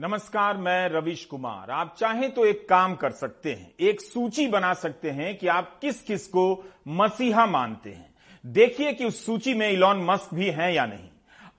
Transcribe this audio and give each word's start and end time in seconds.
नमस्कार, 0.00 0.56
मैं 0.56 0.88
रविश 0.88 1.24
कुमार। 1.24 1.70
आप 1.70 1.94
चाहें 1.98 2.30
तो 2.30 2.44
एक 2.44 2.68
काम 2.68 2.94
कर 2.94 3.10
सकते 3.10 3.52
हैं, 3.52 3.72
एक 3.80 4.00
सूची 4.00 4.46
बना 4.46 4.74
सकते 4.74 5.10
हैं 5.10 5.38
कि 5.38 5.46
आप 5.46 5.78
किस 5.80 6.00
किस 6.02 6.26
को 6.26 6.64
मसीहा 6.88 7.46
मानते 7.46 7.90
हैं। 7.90 8.14
देखिए 8.46 8.92
कि 8.92 9.04
उस 9.04 9.26
सूची 9.26 9.54
में 9.54 9.70
इलॉन 9.70 10.04
मस्क 10.04 10.34
भी 10.34 10.50
हैं 10.50 10.72
या 10.72 10.86
नहीं। 10.86 11.08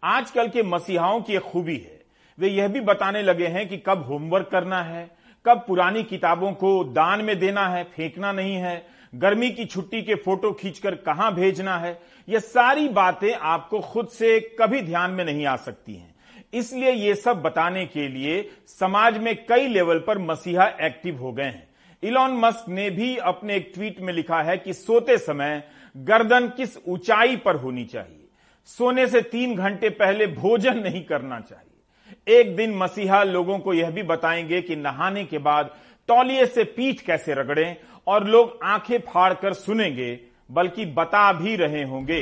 आजकल 0.03 0.47
के 0.47 0.63
मसीहाओं 0.63 1.21
की 1.21 1.33
एक 1.33 1.41
खूबी 1.41 1.77
है। 1.77 2.01
वे 2.39 2.47
यह 2.47 2.67
भी 2.67 2.79
बताने 2.79 3.21
लगे 3.21 3.47
हैं 3.47 3.67
कि 3.69 3.77
कब 3.77 4.03
होमवर्क 4.03 4.49
करना 4.51 4.83
है, 4.83 5.09
कब 5.45 5.63
पुरानी 5.67 6.03
किताबों 6.03 6.51
को 6.53 6.83
दान 6.83 7.21
में 7.21 7.39
देना 7.39 7.67
है, 7.67 7.83
फेंकना 7.83 8.31
नहीं 8.31 8.55
है, 8.55 8.87
गर्मी 9.15 9.51
की 9.51 9.65
छुट्टी 9.65 10.01
के 10.01 10.15
फ़ोटो 10.15 10.51
खींचकर 10.51 10.95
कहाँ 10.95 11.35
भेजना 11.35 11.77
है। 11.77 12.01
यह 12.29 12.39
सारी 12.39 12.89
बातें 12.89 13.33
आपको 13.33 13.79
खुद 13.79 14.07
से 14.07 14.39
कभी 14.61 14.81
ध्यान 14.81 15.11
में 15.11 15.25
नहीं 15.25 15.45
आ 15.45 15.55
सकती 15.55 15.95
हैं। 15.95 16.10
इसलिए 16.53 16.91
ये 16.91 17.15
सब 17.15 17.41
बताने 17.41 17.85
के 17.85 18.07
लिए 18.07 18.41
समाज 18.67 19.17
में 19.17 19.35
कई 19.45 19.67
लेवल 19.67 19.99
पर 19.99 20.17
मसीहा 20.17 20.67
एक्टिव 20.81 21.17
हो 21.17 21.31
गए 21.31 21.43
हैं। 21.43 21.67
इलॉन 22.03 22.31
मस्क 22.37 22.69
ने 22.69 22.89
भी 22.89 23.15
अपने 23.17 23.55
एक 23.55 23.71
ट्वीट 23.73 23.99
में 24.01 24.13
लिखा 24.13 24.41
है 24.41 24.57
कि 24.57 24.73
सोते 24.73 25.17
समय 25.17 25.63
गर्दन 25.95 26.47
किस 26.47 26.77
ऊंचाई 26.87 27.35
पर 27.35 27.55
होनी 27.55 27.85
चाहिए। 27.85 28.27
सोने 28.65 29.07
से 29.07 29.21
तीन 29.21 29.55
घंटे 29.55 29.89
पहले 29.89 30.27
भोजन 30.27 30.77
नहीं 30.77 31.03
करना 31.03 31.39
चाहिए। 31.39 32.39
एक 32.39 32.55
दिन 32.55 32.75
मसीहा 32.77 33.23
लोगों 33.23 33.59
को 33.59 33.73
यह 33.73 33.91
भी 33.91 34.03
बताएँगे 34.03 34.61
कि 34.61 34.75
नहाने 34.75 35.23
के 35.25 35.37
बाद 35.37 35.75
तौलिए 36.09 36.45
से 36.45 36.63
पीठ 36.63 37.01
कैसे 37.01 37.33
रगड़ें 37.33 37.75
और 38.07 38.27
लोग 38.27 38.59
आँखें 38.63 38.97
फाड़कर 38.99 39.53
सुनेंगे, 39.53 40.19
बल्कि 40.49 40.85
बता 40.85 41.31
भी 41.33 41.55
रहे 41.55 41.83
होंगे। 41.83 42.21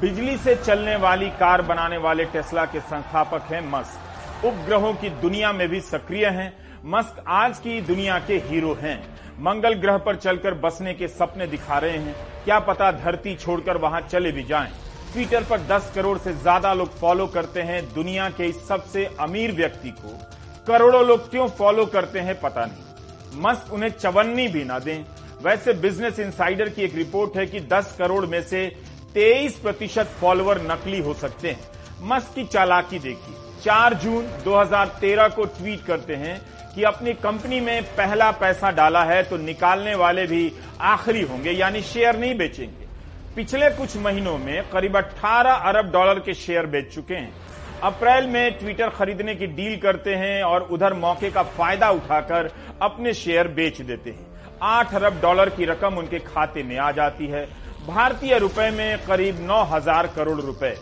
बिजली 0.00 0.36
से 0.36 0.54
चलने 0.56 0.94
वाली 0.96 1.26
कार 1.30 1.62
बनाने 1.62 1.96
वाले 1.98 2.24
टेस्ला 2.24 2.64
के 2.64 2.80
संस्थापक 2.80 3.50
हैं 3.52 3.60
मस्क। 3.70 4.44
उपग्रहों 4.46 4.92
की 4.94 5.08
दुनिया 5.22 5.52
में 5.52 5.68
भी 5.68 5.80
सक्रिय 5.80 6.26
हैं। 6.26 6.52
मस्क 6.86 7.24
आज 7.28 7.58
की 7.58 7.80
दुनिया 7.80 8.18
के 8.18 8.36
हीरो 8.46 8.72
हैं। 8.74 8.96
मंगल 9.42 9.74
ग्रह 9.74 9.98
पर 9.98 10.16
चलकर 10.16 10.54
बसने 10.60 10.94
के 10.94 11.08
सपने 11.08 11.46
दिखा 11.46 11.78
रहे 11.78 11.98
हैं। 11.98 12.14
क्या 12.44 12.58
पता 12.60 12.90
धरती 12.94 13.34
छोड़कर 13.36 13.76
वहाँ 13.76 14.00
चले 14.02 14.32
भी 14.32 14.44
जाएँ। 14.44 14.72
ट्विटर 15.12 15.44
पर 15.44 15.66
10 15.68 15.92
करोड़ 15.94 16.16
से 16.18 16.32
ज़्यादा 16.32 16.72
लोग 16.74 16.98
फॉलो 16.98 17.26
करते 17.28 17.62
हैं 17.62 17.82
दुनिया 17.94 18.30
के 18.30 18.46
इस 18.46 18.66
सबसे 18.68 19.04
अमीर 19.20 19.52
व्यक्ति 19.52 19.90
को। 19.92 20.18
करोड़ों 20.66 21.06
लोग 21.06 21.30
क्यों 21.30 21.48
फॉलो 21.58 21.86
करते 21.88 22.20
हैं 22.20 22.40
पता 22.40 22.64
नहीं। 22.64 23.42
मस्क 23.42 23.72
उन्हें 23.72 23.90
चवन्नी 23.90 24.48
भी 24.48 24.64
ना 24.64 24.78
दें। 24.78 25.04
वैसे 25.42 25.72
बिज़नेस 25.74 26.18
इंसाइडर 26.20 26.68
की 26.68 26.82
एक 26.82 26.94
रिपोर्ट 26.94 27.36
है 27.36 27.46
कि 27.46 27.60
10 27.68 27.94
करोड़ 27.98 28.24
में 28.26 28.42
से 28.42 28.70
23 29.14 29.58
प्रतिशत 29.58 30.10
फॉलोअर 30.20 30.60
नकली 30.62 31.00
हो 31.00 31.14
सकते 31.14 31.50
हैं। 31.50 32.08
मस्क 32.08 32.34
की 32.34 32.44
चालाकी 32.46 32.98
देखिए। 32.98 33.34
4 33.62 33.94
जून 33.94 34.26
2013 34.44 35.28
को 35.28 35.44
ट्वीट 35.46 35.84
करते 35.84 36.14
हैं 36.16 36.40
कि 36.74 36.82
अपनी 36.84 37.12
कंपनी 37.14 37.60
में 37.60 37.82
पहला 37.96 38.30
पैसा 38.32 38.70
डाला 38.70 39.02
है 39.04 39.22
तो 39.22 39.36
निकालने 39.38 39.94
वाले 39.94 40.26
भी 40.26 40.52
आखिरी 40.82 41.22
होंगे, 41.22 41.50
यानी 41.50 41.82
शेयर 41.82 42.18
नहीं 42.18 42.36
बेचेंगे। 42.36 42.88
पिछले 43.36 43.70
कुछ 43.70 43.96
महीनों 43.96 44.36
में 44.38 44.62
करीब 44.70 44.96
18 44.96 45.68
अरब 45.68 45.90
डॉलर 45.92 46.18
के 46.20 46.34
शेयर 46.36 46.66
बेच 46.66 46.94
चुके 46.94 47.14
हैं। 47.14 47.32
अप्रैल 47.82 48.26
में 48.26 48.58
ट्विटर 48.58 48.88
खरीदने 48.90 49.34
की 49.34 49.46
डील 49.48 49.76
करते 49.76 50.14
हैं 50.14 50.42
और 50.42 50.62
उधर 50.70 50.94
मौके 50.94 51.30
का 51.30 51.42
फ़ायदा 51.42 51.90
उठाकर 51.90 52.50
अपने 52.82 53.14
शेयर 53.14 53.48
बेच 53.50 53.80
देते 53.82 54.10
हैं। 54.10 54.26
आठ 54.62 54.94
अरब 54.94 55.20
डॉलर 55.22 55.48
की 55.48 55.64
रकम 55.64 55.96
उनके 55.98 56.18
खाते 56.20 56.62
में 56.62 56.76
आ 56.78 56.90
जाती 56.92 57.26
है। 57.26 57.46
भारतीय 57.80 58.38
रुपए 58.38 58.70
में 58.70 59.06
करीब 59.06 59.36
नौ 59.40 59.62
हज़ार 59.64 60.06
करोड़ 60.06 60.40
रुपए। 60.40 60.76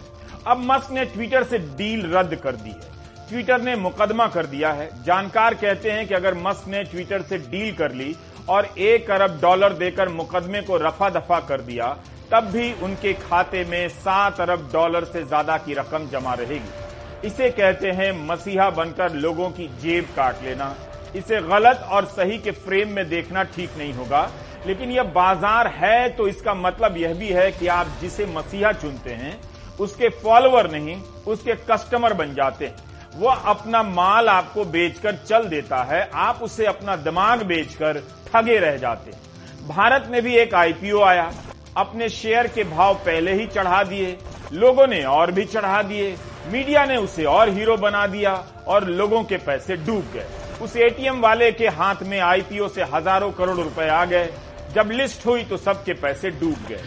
अब 0.47 0.63
मस्क 0.63 0.91
ने 0.93 1.05
ट्विटर 1.05 1.45
से 1.45 1.59
डील 1.59 2.07
रद्द 2.13 2.35
कर 2.37 2.57
दी 2.57 2.71
है। 2.71 2.97
ट्विटर 3.29 3.61
ने 3.63 3.75
मुकदमा 3.77 4.27
कर 4.27 4.47
दिया 4.47 4.73
है। 4.73 4.91
जानकार 5.05 5.55
कहते 5.55 5.91
हैं 5.91 6.07
कि 6.09 6.15
अगर 6.15 6.35
मस्क 6.37 6.69
ने 6.69 6.83
ट्विटर 6.85 7.23
से 7.23 7.39
डील 7.41 7.75
कर 7.75 7.93
ली 7.93 8.15
और 8.49 8.69
एक 8.79 9.11
अरब 9.11 9.39
डॉलर 9.43 9.73
देकर 9.75 10.09
मुकदमे 10.09 10.63
को 10.63 10.77
रफा 10.79 11.11
दफ़ा 11.11 11.39
कर 11.41 11.61
दिया, 11.61 11.97
तब 12.33 12.51
भी 12.53 12.73
उनके 12.83 13.13
खाते 13.21 13.65
में 13.65 13.89
सात 13.91 14.41
अरब 14.41 14.69
डॉलर 14.73 15.05
से 15.05 15.23
ज़्यादा 15.25 15.57
की 15.59 15.75
रकम 15.75 16.09
जमा 16.09 16.35
रहेगी। 16.35 17.27
इसे 17.27 17.51
कहते 17.51 17.91
हैं 17.93 18.13
मसीहा 18.27 18.69
बनकर 18.73 19.13
लोगों 19.17 19.51
की 19.51 19.69
जेब 19.81 20.09
काट 20.17 20.43
लेना। 20.45 20.75
इसे 21.17 21.41
गलत 21.45 21.87
और 21.91 22.05
सही 22.09 22.39
के 22.39 22.51
फ्रेम 22.59 22.89
में 22.89 23.09
देखना 23.09 23.43
ठीक 23.47 23.77
नहीं 23.79 23.93
होगा। 23.93 24.29
लेकिन 24.67 24.91
यह 24.91 25.03
बाज़ार 25.13 25.67
है 25.69 26.09
तो 26.09 26.29
इसका 26.29 26.55
मतलब 26.57 26.97
यह 26.97 27.15
भी 27.15 27.29
है 27.29 27.51
कि 27.53 27.67
आप 27.69 27.97
जिसे 28.01 28.27
मसीहा 28.27 28.73
चुनते 28.73 29.11
हैं, 29.13 29.39
उसके 29.81 30.09
फॉलोअर 30.19 30.71
नहीं, 30.71 31.01
उसके 31.27 31.55
कस्टमर 31.71 32.15
बन 32.15 32.35
जाते 32.35 32.67
हैं। 32.67 32.87
वो 33.15 33.29
अपना 33.29 33.83
माल 33.83 34.29
आपको 34.29 34.65
बेचकर 34.67 35.17
चल 35.19 35.49
देता 35.49 35.83
है, 35.83 36.09
आप 36.15 36.43
उसे 36.43 36.67
अपना 36.67 36.97
दिमाग 36.99 37.43
बेचकर 37.43 38.03
ठगे 38.27 38.59
रह 38.59 38.77
जाते 38.77 39.11
हैं। 39.11 39.69
भारत 39.69 40.09
में 40.11 40.23
भी 40.23 40.35
एक 40.37 40.55
आईपीओ 40.55 41.01
आया, 41.03 41.31
अपने 41.77 42.09
शेयर 42.09 42.47
के 42.47 42.65
भाव 42.67 42.95
पहले 42.97 43.33
ही 43.33 43.47
चढ़ा 43.47 43.83
दिए, 43.85 44.17
लोगों 44.53 44.87
ने 44.87 45.03
और 45.05 45.33
भी 45.33 45.45
चढ़ा 45.45 45.83
दिए 45.83 46.17
मीडिया 46.53 46.85
ने 46.87 46.97
उसे 46.97 47.25
और 47.27 47.49
हीरो 47.49 47.77
बना 47.77 48.07
दिया 48.07 48.33
और 48.67 48.85
लोगों 48.87 49.23
के 49.25 49.37
पैसे 49.39 49.77
डूब 49.77 50.05
गए। 50.15 50.27
उस 50.63 50.77
एटीएम 50.77 51.21
वाले 51.21 51.51
के 51.53 51.69
हाथ 51.71 52.03
में 52.03 52.19
आईपीओ 52.21 52.69
से 52.69 52.85
हज़ारों 52.95 53.31
करोड़ 53.33 53.57
रुपए 53.57 53.89
आ 53.89 54.05
गए 54.05 54.31
जब 54.75 54.91
लिस्ट 54.91 55.27
हुई 55.27 55.45
तो 55.45 55.57
सबके 55.57 55.93
पैसे 55.93 56.31
डूब 56.31 56.67
गए। 56.69 56.83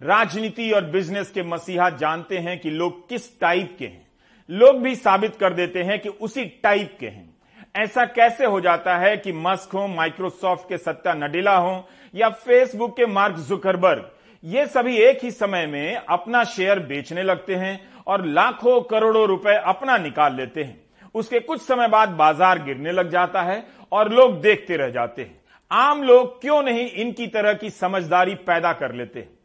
राजनीति 0.00 0.70
और 0.70 0.84
बिज़नेस 0.84 1.30
के 1.30 1.42
मसीहा 1.42 1.88
जानते 1.96 2.38
हैं 2.38 2.58
कि 2.60 2.70
लोग 2.70 3.08
किस 3.08 3.28
टाइप 3.40 3.74
के 3.78 3.86
हैं। 3.86 4.06
लोग 4.48 4.80
भी 4.82 4.94
साबित 4.96 5.36
कर 5.36 5.52
देते 5.52 5.82
हैं 5.82 5.98
कि 6.00 6.08
उसी 6.08 6.44
टाइप 6.62 6.96
के 7.00 7.06
हैं। 7.06 7.28
ऐसा 7.74 8.04
कैसे 8.06 8.44
हो 8.44 8.60
जाता 8.60 8.96
है 8.98 9.16
कि 9.16 9.32
मस्क 9.32 9.74
हो, 9.74 9.86
माइक्रोसॉफ्ट 9.88 10.68
के 10.68 10.78
सत्ता 10.78 11.14
नडेला 11.14 11.56
हो, 11.56 11.88
या 12.14 12.28
फेसबुक 12.28 12.96
के 12.96 13.06
मार्क 13.06 13.36
जुकरबर्ग, 13.38 14.10
ये 14.44 14.66
सभी 14.66 14.96
एक 14.98 15.24
ही 15.24 15.30
समय 15.30 15.66
में 15.66 15.96
अपना 15.96 16.44
शेयर 16.46 16.78
बेचने 16.80 17.22
लगते 17.22 17.54
हैं 17.54 17.80
और 18.06 18.24
लाखों 18.26 18.80
करोड़ों 18.82 19.26
रुपए 19.28 19.54
अपना 19.66 19.96
निकाल 19.98 20.34
लेते 20.36 20.62
हैं। 20.62 20.80
उसके 21.14 21.40
कुछ 21.40 21.60
समय 21.60 21.88
बाद 21.88 22.08
बाज़ार 22.08 22.62
गिरने 22.62 22.92
लग 22.92 23.10
जाता 23.10 23.42
है 23.42 23.62
और 23.92 24.12
लोग 24.12 24.40
देखते 24.40 24.76
रह 24.76 24.88
जाते 24.88 25.22
हैं। 25.22 25.40
आम 25.70 26.02
लोग 26.02 26.40
क्यों 26.40 26.62
नहीं 26.62 26.90
इनकी 26.90 27.26
तरह 27.26 27.52
की 27.52 27.70
समझदारी 27.70 28.34
पैदा 28.34 28.72
कर 28.72 28.94
लेते? 28.94 29.20
हैं 29.20 29.38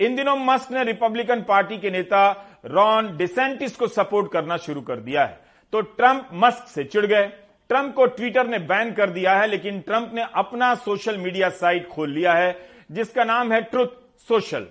इन 0.00 0.16
दिनों 0.16 0.36
मस्क 0.36 0.72
ने 0.72 0.84
रिपब्लिकन 0.84 1.40
पार्टी 1.42 1.78
के 1.78 1.90
नेता 1.90 2.30
रॉन 2.66 3.16
डिसेंटिस 3.16 3.76
को 3.76 3.86
सपोर्ट 3.86 4.32
करना 4.32 4.56
शुरू 4.56 4.80
कर 4.80 4.96
दिया 4.96 5.24
है। 5.24 5.40
तो 5.72 5.80
ट्रंप 5.80 6.28
मस्क 6.34 6.68
से 6.68 6.84
चिढ़ 6.84 7.06
गए। 7.06 7.26
ट्रंप 7.70 7.94
को 7.94 8.06
ट्विटर 8.06 8.46
ने 8.46 8.58
बैन 8.58 8.92
कर 8.92 9.10
दिया 9.10 9.34
है, 9.34 9.46
लेकिन 9.46 9.80
ट्रंप 9.80 10.10
ने 10.14 10.26
अपना 10.34 10.74
सोशल 10.74 11.16
मीडिया 11.16 11.48
साइट 11.48 11.88
खोल 11.88 12.10
लिया 12.10 12.32
है, 12.32 12.56
जिसका 12.92 13.24
नाम 13.24 13.52
है 13.52 13.60
ट्रुथ 13.62 13.86
सोशल। 14.28 14.66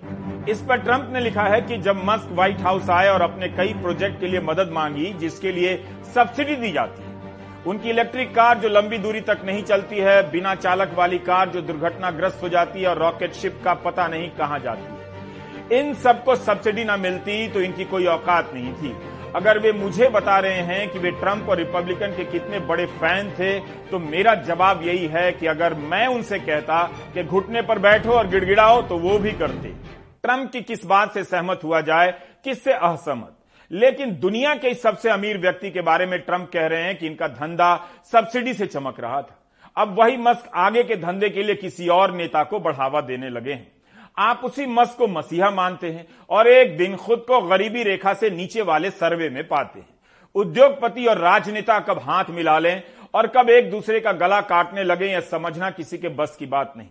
इस 0.50 0.62
पर 0.62 0.78
ट्रंप 0.78 1.10
ने 1.14 1.20
लिखा 1.20 1.44
है 1.44 1.62
कि 1.62 1.78
जब 1.78 2.02
मस्क 2.06 2.30
व्हाइट 2.32 2.60
हाउस 2.60 2.90
आए 2.90 3.08
और 3.08 3.22
अपने 3.22 3.50
कई 3.50 3.74
प्रोजेक्ट 3.74 4.20
के 4.20 4.28
लिए 4.28 4.40
मदद 4.40 4.72
मांगी, 4.72 5.14
जिसके 5.14 5.52
लिए 5.52 5.76
सब्सिडी 6.16 6.56
दी 6.56 6.72
जाती 6.72 7.04
है 7.04 7.11
उनकी 7.68 7.90
इलेक्ट्रिक 7.90 8.34
कार 8.36 8.58
जो 8.60 8.70
लंबी 8.70 8.98
दूरी 8.98 9.20
तक 9.22 9.42
नहीं 9.46 9.64
चलती 9.64 9.98
है, 9.98 10.32
बिना 10.32 10.54
चालक 10.56 10.94
वाली 10.98 11.18
कार 11.20 11.50
जो 11.50 11.62
दुर्घटनाग्रस्त 11.62 12.42
हो 12.44 12.50
जाती 12.50 12.82
है 12.82 12.88
और 12.88 12.98
रॉकेट 12.98 13.34
शिप 13.34 13.62
का 13.66 13.74
पता 13.84 14.08
नहीं 14.08 14.30
कहाँ 14.38 14.60
जाती 14.60 14.84
है। 14.84 15.80
इन 15.80 15.94
सबको 15.96 16.36
सब्सिडी 16.38 16.84
ना 16.84 16.96
मिलती 16.98 17.48
तो 17.48 17.62
इनकी 17.62 17.86
कोई 17.86 18.06
औकात 18.08 18.50
नहीं 18.54 18.74
थी। 18.74 18.96
अगर 19.36 19.60
वे 19.60 19.72
मुझे 19.74 20.08
बता 20.10 20.38
रहे 20.40 20.62
हैं 20.64 20.90
कि 20.90 21.00
वे 21.00 21.12
ट्रंप 21.12 21.50
और 21.50 21.58
रिपब्लिकन 21.58 22.16
के 22.16 22.24
कितने 22.32 22.60
बड़े 22.62 22.86
फ़ैन 22.86 23.30
थे 23.32 23.60
तो 23.92 24.00
मेरा 24.00 24.34
जवाब 24.44 24.82
यही 24.84 25.06
है 25.08 25.32
कि 25.32 25.48
अगर 25.48 25.74
मैं 25.86 26.06
उनसे 26.08 26.40
कहता 26.40 26.84
कि 27.14 27.24
घुटने 27.24 27.62
पर 27.62 27.80
बैठो 27.80 28.12
और 28.12 28.28
गिड़गिड़ाओ 28.28 28.82
तो 28.82 28.98
वो 28.98 29.18
भी 29.20 29.32
करते। 29.34 29.70
ट्रंप 30.24 30.52
की 30.52 30.62
किस 30.64 30.86
बात 30.86 31.14
से 31.14 31.24
सहमत 31.24 31.62
हुआ 31.64 31.82
जाए, 31.82 32.12
किससे 32.44 32.74
असहमत? 32.74 33.38
लेकिन 33.72 34.16
दुनिया 34.20 34.56
के 34.56 34.74
सबसे 34.74 35.10
अमीर 35.10 35.38
व्यक्ति 35.38 35.72
के 35.72 35.82
बारे 35.82 36.06
में 36.06 36.20
ट्रंप 36.20 36.50
कह 36.54 36.66
रहे 36.68 36.84
हैं 36.84 36.98
कि 36.98 37.08
इनका 37.08 37.28
धंधा 37.28 37.76
सब्सिडी 38.12 38.54
से 38.54 38.66
चमक 38.66 39.00
रहा 39.00 39.22
था। 39.22 39.38
अब 39.78 39.96
वही 40.00 40.18
मस्क 40.18 40.52
आगे 40.56 40.84
के 40.84 40.96
धंधे 40.96 41.30
के 41.30 41.44
लिए 41.44 41.56
किसी 41.56 41.88
और 41.88 42.14
नेता 42.16 42.44
को 42.44 42.60
बढ़ावा 42.60 43.02
देने 43.02 43.30
लगे 43.30 43.54
हैं। 43.54 43.72
आप 44.18 44.42
उसी 44.44 44.66
मस्क 44.66 44.98
को 44.98 45.08
मसीहा 45.08 45.50
मानते 45.52 45.92
हैं 45.92 46.06
और 46.30 46.48
एक 46.48 46.78
दिन 46.78 46.96
खुद 46.96 47.20
को 47.20 47.42
गरीबी 47.42 47.84
रेखा 47.84 48.14
से 48.14 48.30
नीचे 48.30 48.62
वाले 48.62 48.90
सर्वे 48.92 49.30
में 49.30 49.48
पाते 49.48 49.80
हैं। 49.80 49.88
उद्योगपति 50.36 51.06
और 51.06 51.18
राजनेता 51.18 51.80
कब 51.80 52.00
हाथ 52.00 52.26
मिला 52.30 52.60
लें 52.60 52.84
और 53.14 53.28
कब 53.28 53.50
एक 53.50 53.72
दूसरे 53.72 54.00
का 54.00 54.12
गला 54.12 54.42
काटने 54.42 54.84
लगे 54.84 55.08
यह 55.08 55.20
समझना 55.20 55.70
किसी 55.70 55.98
के 55.98 56.10
बस 56.10 56.36
की 56.40 56.46
बात 56.46 56.74
नहीं। 56.78 56.90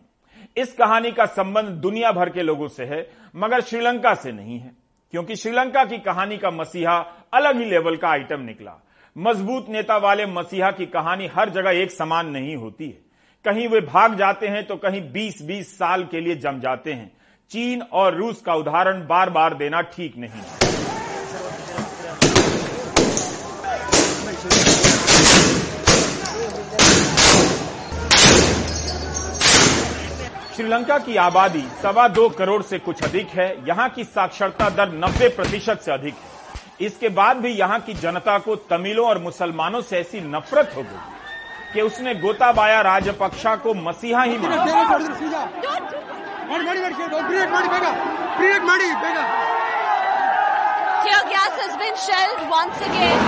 इस 0.57 0.73
कहानी 0.73 1.11
का 1.13 1.27
संबंध 1.27 1.69
दुनिया 1.83 2.13
भर 2.13 2.29
के 2.29 2.43
लोगों 2.43 2.69
से 2.69 2.85
है, 2.85 3.07
मगर 3.37 3.61
श्रीलंका 3.61 4.15
से 4.15 4.33
नहीं 4.33 4.59
है। 4.59 4.73
क्योंकि 5.15 5.37
श्रीलंका 5.37 5.85
की 5.85 5.99
कहानी 5.99 6.37
का 6.39 6.51
मसीहा 6.51 6.97
अलग 7.35 7.59
ही 7.59 7.65
लेवल 7.65 7.97
का 7.97 8.09
आइटम 8.09 8.41
निकला। 8.41 8.79
मज़बूत 9.17 9.69
नेता 9.69 9.97
वाले 9.97 10.27
मसीहा 10.27 10.71
की 10.71 10.87
कहानी 10.87 11.27
हर 11.27 11.51
जगह 11.51 11.81
एक 11.83 11.91
समान 11.91 12.31
नहीं 12.31 12.57
होती 12.57 12.89
है। 12.89 12.99
कहीं 13.45 13.69
वे 13.69 13.81
भाग 13.83 14.15
जाते 14.15 14.49
हैं 14.49 14.67
तो 14.67 14.77
कहीं 14.77 15.01
20-20 15.13 15.77
साल 15.79 16.05
के 16.05 16.21
लिए 16.21 16.37
जम 16.37 16.61
जाते 16.61 16.93
हैं। 16.93 17.11
चीन 17.51 17.83
और 17.83 18.15
रूस 18.15 18.41
का 18.41 18.55
उदाहरण 18.55 19.07
बार 19.07 19.31
बार 19.31 19.55
देना 19.55 19.81
ठीक 19.89 20.17
नहीं 20.17 20.43
श्रीलंका 30.61 30.97
की 30.99 31.17
आबादी 31.17 31.63
सवा 31.83 32.07
दो 32.09 32.29
करोड़ 32.29 32.63
से 32.63 32.79
कुछ 32.79 33.03
अधिक 33.05 33.29
है। 33.35 33.45
यहाँ 33.69 33.89
की 33.91 34.05
साक्षरता 34.05 34.69
दर 34.71 34.91
90 34.95 35.29
प्रतिशत 35.37 35.81
से 35.85 35.93
अधिक 35.93 36.15
है। 36.15 36.87
इसके 36.87 37.09
बाद 37.19 37.37
भी 37.37 37.51
यहाँ 37.51 37.79
की 37.81 37.95
जनता 38.03 38.37
को 38.39 38.57
तमिलों 38.71 39.07
और 39.09 39.19
मुसलमानों 39.19 39.81
से 39.83 39.99
ऐसी 39.99 40.21
नफरत 40.27 40.73
हो 40.77 40.83
गई 40.83 41.01
कि 41.73 41.81
उसने 41.83 42.15
गोताबाया 42.15 42.81
राजपक्षा 42.81 43.55
को 43.65 43.75
मसीहा 43.77 44.23
ही 44.23 44.37
माना। 44.39 44.65
Tear 51.03 51.23
gas 51.31 51.53
has 51.59 51.75
been 51.79 51.97
shelled 51.97 52.41
once 52.51 52.79
again. 52.89 53.19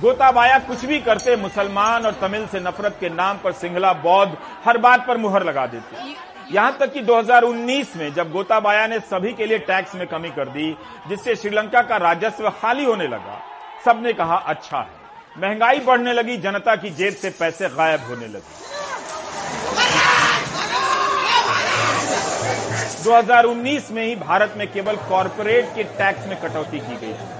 Gotabaya 0.00 0.58
कुछ 0.58 0.84
भी 0.84 0.98
करते, 1.00 1.34
मुसलमान 1.36 2.06
और 2.06 2.12
तमिल 2.20 2.46
से 2.46 2.60
नफरत 2.60 2.96
के 3.00 3.08
नाम 3.08 3.38
पर 3.38 3.52
सिंगला 3.52 3.92
बौद्ध 3.92 4.36
हर 4.64 4.78
बात 4.78 5.06
पर 5.06 5.16
मुहर 5.16 5.44
लगा 5.44 5.66
देते। 5.66 5.96
यहाँ 6.54 6.76
तक 6.80 6.92
कि 6.92 7.00
2019 7.00 7.96
में 7.96 8.12
जब 8.14 8.30
गोताबाया 8.32 8.86
ने 8.86 8.98
सभी 9.00 9.32
के 9.32 9.46
लिए 9.46 9.58
टैक्स 9.60 9.94
में 9.94 10.06
कमी 10.06 10.30
कर 10.30 10.48
दी, 10.48 10.70
जिससे 11.08 11.34
श्रीलंका 11.36 11.82
का 11.82 11.96
राजस्व 11.96 12.48
खाली 12.50 12.84
होने 12.84 13.08
लगा, 13.08 13.40
सबने 13.84 14.12
कहा 14.12 14.36
अच्छा 14.36 14.78
है। 14.78 14.96
महँगाई 15.38 15.78
बढ़ने 15.78 16.12
लगी, 16.12 16.36
जनता 16.36 16.76
की 16.76 16.90
जेब 16.90 17.14
से 17.14 17.30
पैसे 17.30 17.68
गायब 17.68 18.06
होने 18.08 18.26
लगे। 18.26 18.66
2019 23.02 23.90
में 23.90 24.04
ही 24.04 24.14
भारत 24.16 24.54
में 24.56 24.66
केवल 24.72 24.96
कॉरपोरेट 25.08 25.74
के 25.74 25.84
टैक्स 25.98 26.26
में 26.26 26.40
कटौती 26.40 26.78
की 26.78 26.96
गई 26.96 27.12
थी 27.12 27.37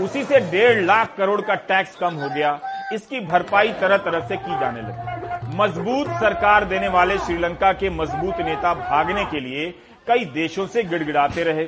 उसी 0.00 0.22
से 0.24 0.38
डेढ़ 0.50 0.80
लाख 0.80 1.14
करोड़ 1.16 1.40
का 1.40 1.54
टैक्स 1.54 1.96
कम 1.96 2.14
हो 2.14 2.28
गया। 2.28 2.58
इसकी 2.92 3.20
भरपाई 3.22 3.72
तरह 3.72 3.96
तरह 3.98 4.26
से 4.28 4.36
की 4.36 4.58
जाने 4.60 4.80
लगी। 4.80 5.56
मज़बूत 5.56 6.08
सरकार 6.20 6.64
देने 6.64 6.88
वाले 6.88 7.18
श्रीलंका 7.18 7.72
के 7.72 7.90
मज़बूत 7.90 8.40
नेता 8.40 8.74
भागने 8.74 9.24
के 9.24 9.40
लिए 9.40 9.70
कई 10.06 10.24
देशों 10.34 10.66
से 10.66 10.82
गिड़गिड़ाते 10.84 11.42
रहे। 11.44 11.64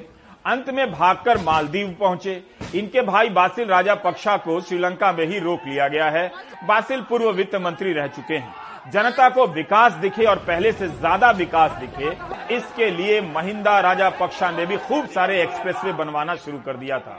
अंत 0.46 0.68
में 0.70 0.90
भागकर 0.92 1.38
मालदीव 1.38 1.94
पहुँचे। 2.00 2.42
इनके 2.74 3.02
भाई 3.02 3.28
बासिल 3.30 3.68
राजा 3.68 3.94
पक्षा 3.96 4.36
को 4.38 4.60
श्रीलंका 4.60 5.12
में 5.12 5.24
ही 5.26 5.38
रोक 5.38 5.66
लिया 5.66 5.88
गया 5.88 6.08
है। 6.10 6.30
बासिल 6.64 7.00
पूर्व 7.00 7.30
वित्त 7.32 7.54
मंत्री 7.56 7.92
रह 7.92 8.06
चुके 8.08 8.34
हैं। 8.34 8.90
जनता 8.92 9.28
को 9.28 9.46
विकास 9.46 9.92
दिखे 9.94 10.24
और 10.24 10.38
पहले 10.38 10.72
से 10.72 10.88
ज़्यादा 10.88 11.30
विकास 11.32 11.70
दिखे, 11.72 12.10
इसके 12.56 12.90
लिए 12.90 13.20
महिंदा 13.28 13.78
राजा 13.80 14.08
पक्षा 14.10 14.50
ने 14.50 14.66
भी 14.66 14.76
खूब 14.78 15.06
सारे 15.08 15.40
एक्सप्रेसवे 15.42 15.92
बनवाना 15.94 16.34
शुरू 16.36 16.58
कर 16.58 16.76
दिया 16.76 16.98
था। 16.98 17.18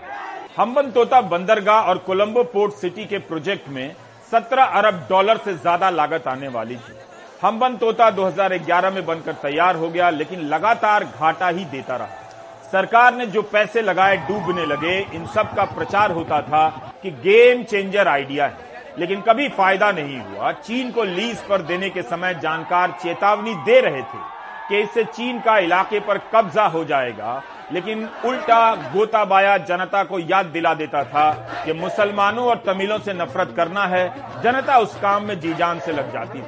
हम्बन 0.56 0.90
तोता 0.92 1.20
बंदरगाह 1.22 1.88
और 1.90 1.98
कोलंबो 1.98 2.44
पोर्ट 2.44 2.74
सिटी 2.74 3.06
के 3.06 3.18
प्रोजेक्ट 3.22 3.68
में 3.70 3.96
17 4.32 4.68
अरब 4.74 5.06
डॉलर 5.10 5.38
से 5.38 5.54
ज़्यादा 5.54 5.90
लागत 5.90 6.28
आने 6.28 6.48
वाली 6.48 6.76
थी। 6.76 6.94
हम्बन 7.42 7.76
तोता 7.78 8.10
2011 8.12 8.92
में 8.92 9.06
बनकर 9.06 9.34
तैयार 9.34 9.76
हो 9.76 9.90
गया, 9.90 10.10
लेकिन 10.10 10.42
लगातार 10.44 11.04
घाटा 11.04 11.48
ही 11.48 11.66
देता 11.66 11.96
रहा। 11.96 12.24
सरकार 12.72 13.16
ने 13.16 13.26
जो 13.26 13.42
पैसे 13.44 13.82
लगाए 13.82 14.16
डूबने 14.28 14.66
लगे, 14.66 14.98
इन 15.14 15.26
सब 15.26 15.54
का 15.56 15.66
प्रचार 15.74 16.12
होता 16.12 16.42
था 16.42 16.68
कि 17.04 17.12
गेम 17.24 17.64
चेंजर 17.64 18.08
आइडिया 18.08 18.48
है। 18.48 18.74
लेकिन 19.00 19.22
कभी 19.22 19.48
फ़ायदा 19.50 19.92
नहीं 19.92 20.20
हुआ। 20.20 20.52
चीन 20.62 20.92
को 20.92 21.04
लीज 21.04 21.42
पर 21.50 21.62
देने 21.64 21.90
के 21.90 22.02
समय 22.04 22.34
जानकार 22.34 22.98
चेतावनी 23.02 23.56
दे 23.66 23.80
रहे 23.82 24.02
थे 24.04 24.24
कि 24.70 24.80
इससे 24.80 25.04
चीन 25.06 25.40
का 25.40 25.58
इलाके 25.58 26.00
पर 26.00 26.18
कब्जा 26.34 26.66
हो 26.68 26.86
जाएगा 26.86 27.42
लेकिन 27.74 28.08
उल्टा 28.26 28.76
गोताबाया 28.94 29.58
जनता 29.68 30.04
को 30.04 30.20
याद 30.22 30.46
दिला 30.46 30.74
देता 30.74 31.04
था 31.04 31.32
कि 31.66 31.74
मुसलमानों 31.74 32.46
और 32.46 32.62
तमिलों 32.66 32.98
से 33.00 33.14
नफरत 33.14 33.54
करना 33.58 33.86
है, 33.86 34.08
जनता 34.44 34.78
उस 34.78 34.96
काम 34.96 35.24
में 35.24 35.40
जी 35.40 35.54
जान 35.54 35.80
से 35.80 35.92
लग 35.92 36.14
जाती 36.14 36.40
थी। 36.40 36.46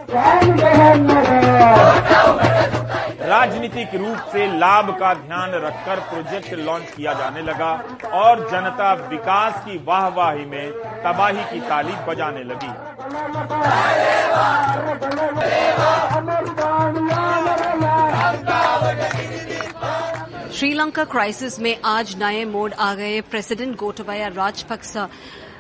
राजनीतिक 3.28 3.96
रूप 3.96 4.18
से 4.32 4.46
लाभ 4.58 4.90
का 5.00 5.14
ध्यान 5.16 5.52
रखकर 5.56 6.00
प्रोजेक्ट 6.10 6.54
लॉन्च 6.60 6.92
किया 6.96 7.14
जाने 7.14 7.42
लगा 7.42 7.72
और 8.14 8.48
जनता 8.52 8.94
विकास 9.10 9.64
की 9.66 9.78
वाहवाही 9.88 10.46
में 10.46 10.72
तबाही 11.04 11.44
की 11.44 11.60
ताली 11.60 11.96
बजाने 12.08 12.44
लगी। 12.44 12.72
श्रीलंका 20.58 21.04
क्राइसिस 21.04 21.60
में 21.60 21.78
आज 21.86 22.16
नए 22.18 22.46
मोड 22.46 22.74
आ 22.74 22.94
गए। 22.96 23.20
प्रेसिडेंट 23.22 23.76
गोटबाया 23.76 24.28
राजपक्सा 24.28 25.10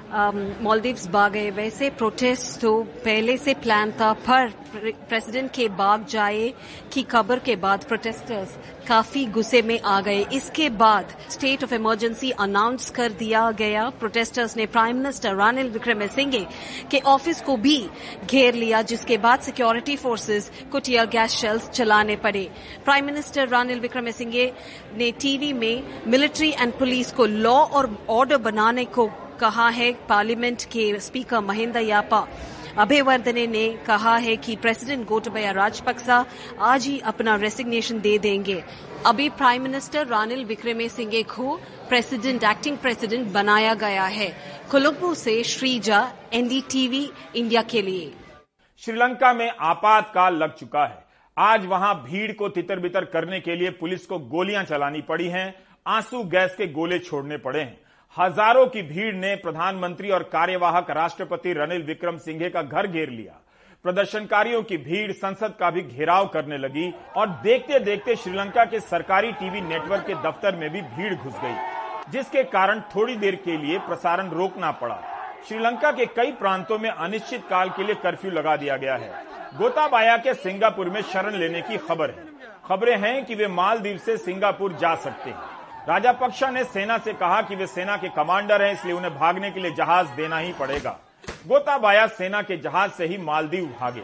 मॉलदीव्स 0.09 1.07
भाग। 1.07 1.27
गए 1.27 1.49
वैसे 1.51 1.89
प्रोटेस्ट 1.89 2.59
तो 2.61 2.71
पहले 3.05 3.37
से 3.37 3.53
प्लान 3.53 3.91
था, 3.91 4.11
पर 4.13 4.49
प्रेसिडेंट 4.75 5.51
के 5.51 5.67
भाग 5.69 6.05
जाए 6.05 6.53
की 6.93 7.03
खबर 7.03 7.39
के 7.39 7.55
बाद 7.55 7.83
प्रोटेस्टर्स 7.83 8.57
काफ़ी 8.87 9.25
गुस्से 9.27 9.61
में 9.61 9.79
आ 9.81 9.99
गए। 10.01 10.25
इसके 10.33 10.69
बाद 10.71 11.13
स्टेट 11.29 11.63
ऑफ़ 11.63 11.73
इमरजेंसी 11.73 12.31
अनाउंस 12.31 12.89
कर 12.89 13.11
दिया 13.19 13.49
गया। 13.53 13.89
प्रोटेस्टर्स 13.99 14.55
ने 14.57 14.65
प्राइम 14.67 14.97
मिनिस्टर 14.97 15.35
रानिल 15.35 15.69
विक्रमसिंघे 15.69 16.45
के 16.91 16.99
ऑफ़िस 17.07 17.41
को 17.41 17.57
भी 17.57 17.77
घेर 18.25 18.53
लिया, 18.55 18.81
जिसके 18.83 19.17
बाद 19.17 19.39
सिक्योरिटी 19.41 19.95
फोर्सेस 19.97 20.51
को 20.71 20.79
टीयर 20.79 21.05
गैस 21.07 21.31
शेल्स 21.33 21.69
चलाने 21.69 22.15
पड़े। 22.15 22.49
प्राइम 22.85 23.05
मिनिस्टर 23.05 23.47
रानिल 23.49 23.79
विक्रमसिंघे 23.79 24.51
ने 24.97 25.11
टीवी 25.11 25.53
में 25.53 25.83
मिलिट्री 26.07 26.49
एंड 26.51 26.73
पुलिस 26.73 27.11
को 27.11 27.25
लॉ 27.25 27.57
और 27.57 27.95
ऑर्डर 28.09 28.37
बनाने 28.41 28.85
को 28.85 29.09
कहा 29.39 29.69
है, 29.69 29.91
पार्लियामेंट 30.09 30.63
के 30.63 30.99
स्पीकर 30.99 31.39
महेंद्र 31.39 31.79
यापा 31.79 32.27
अभयवर्धने 32.77 33.47
ने 33.47 33.67
कहा 33.87 34.15
है 34.17 34.35
कि 34.37 34.55
प्रेसिडेंट 34.55 35.07
गोटबया 35.07 35.51
राजपक्सा 35.51 36.25
आज 36.61 36.85
ही 36.85 36.99
अपना 36.99 37.35
रेसिग्नेशन 37.35 37.99
दे 37.99 38.17
देंगे। 38.17 38.63
अभी 39.05 39.29
प्राइम 39.29 39.63
मिनिस्टर 39.63 40.07
रानिल 40.07 40.45
विक्रमे 40.45 40.89
सिंघे 40.89 41.23
को 41.23 41.55
प्रेसिडेंट 41.89 42.43
एक्टिंग 42.43 42.77
प्रेसिडेंट 42.77 43.27
बनाया 43.27 43.73
गया 43.73 44.03
है। 44.03 44.29
कोलंबो 44.71 45.13
से 45.13 45.43
श्रीजा 45.43 46.13
एनडीटीवी 46.33 47.09
इंडिया 47.35 47.61
के 47.61 47.81
लिए। 47.81 48.13
श्रीलंका 48.77 49.33
में 49.33 49.49
आपातकाल 49.59 50.35
लग 50.35 50.55
चुका 50.55 50.85
है। 50.85 51.05
आज 51.37 51.65
वहाँ 51.65 51.95
भीड़ 51.95 52.31
को 52.31 52.49
तितर 52.49 52.79
बितर 52.79 53.05
करने 53.05 53.39
के 53.39 53.55
लिए 53.55 53.69
पुलिस 53.69 54.05
को 54.05 54.19
गोलियाँ 54.19 54.63
चलानी 54.63 55.01
पड़ी 55.01 55.27
हैं, 55.27 55.53
आँसू 55.87 56.23
गैस 56.23 56.55
के 56.55 56.67
गोले 56.67 56.99
छोड़ने 56.99 57.37
पड़े 57.37 57.59
हैं। 57.59 57.86
हज़ारों 58.17 58.65
की 58.67 58.81
भीड़ 58.81 59.13
ने 59.15 59.35
प्रधानमंत्री 59.35 60.09
और 60.09 60.23
कार्यवाहक 60.25 60.89
राष्ट्रपति 60.89 61.51
रनिल 61.53 61.81
विक्रम 61.83 62.15
सिंघे 62.17 62.49
का 62.49 62.61
घर 62.61 62.87
घेर 62.87 63.09
लिया। 63.09 63.33
प्रदर्शनकारियों 63.85 64.61
की 64.63 64.77
भीड़ 64.77 65.11
संसद 65.11 65.53
का 65.59 65.69
भी 65.71 65.81
घेराव 65.81 66.27
करने 66.27 66.57
लगी 66.57 66.89
और 67.17 67.27
देखते 67.43 67.79
देखते 67.79 68.15
श्रीलंका 68.15 68.63
के 68.65 68.79
सरकारी 68.79 69.31
टीवी 69.31 69.61
नेटवर्क 69.63 70.05
के 70.07 70.13
दफ्तर 70.23 70.55
में 70.55 70.69
भी 70.69 70.81
भीड़ 70.81 71.13
घुस 71.13 71.33
गई, 71.33 71.55
जिसके 72.11 72.43
कारण 72.45 72.79
थोड़ी 72.95 73.15
देर 73.15 73.35
के 73.35 73.57
लिए 73.57 73.79
प्रसारण 73.79 74.29
रोकना 74.29 74.71
पड़ा। 74.73 74.99
श्रीलंका 75.47 75.91
के 75.91 76.05
कई 76.07 76.31
प्रांतों 76.33 76.77
में 76.79 76.89
अनिश्चित 76.89 77.43
काल 77.49 77.69
के 77.69 77.83
लिए 77.83 77.95
कर्फ्यू 77.97 78.31
लगा 78.31 78.55
दिया 78.55 78.77
गया 78.77 78.95
है। 78.95 79.11
गोताबाया 79.57 80.17
के 80.17 80.33
सिंगापुर 80.35 80.89
में 80.89 81.01
शरण 81.03 81.35
लेने 81.35 81.61
की 81.61 81.77
खबर 81.79 82.09
है। 82.09 82.25
खबरें 82.65 82.97
हैं 82.97 83.25
कि 83.25 83.35
वे 83.35 83.47
मालदीव 83.49 83.97
से 83.97 84.17
सिंगापुर 84.17 84.73
जा 84.73 84.95
सकते 84.97 85.29
हैं। 85.29 85.56
राजापक्षा 85.87 86.49
ने 86.51 86.63
सेना 86.63 86.97
से 86.97 87.11
कहा 87.13 87.41
कि 87.41 87.55
वे 87.55 87.65
सेना 87.67 87.95
के 87.97 88.09
कमांडर 88.09 88.61
हैं, 88.61 88.71
इसलिए 88.73 88.93
उन्हें 88.93 89.13
भागने 89.15 89.51
के 89.51 89.59
लिए 89.59 89.71
जहाज़ 89.71 90.07
देना 90.15 90.37
ही 90.37 90.51
पड़ेगा। 90.53 90.97
गोताबाया 91.47 92.05
सेना 92.09 92.41
के 92.41 92.57
जहाज़ 92.57 92.91
से 92.91 93.05
ही 93.05 93.17
मालदीव 93.17 93.65
भागे। 93.79 94.03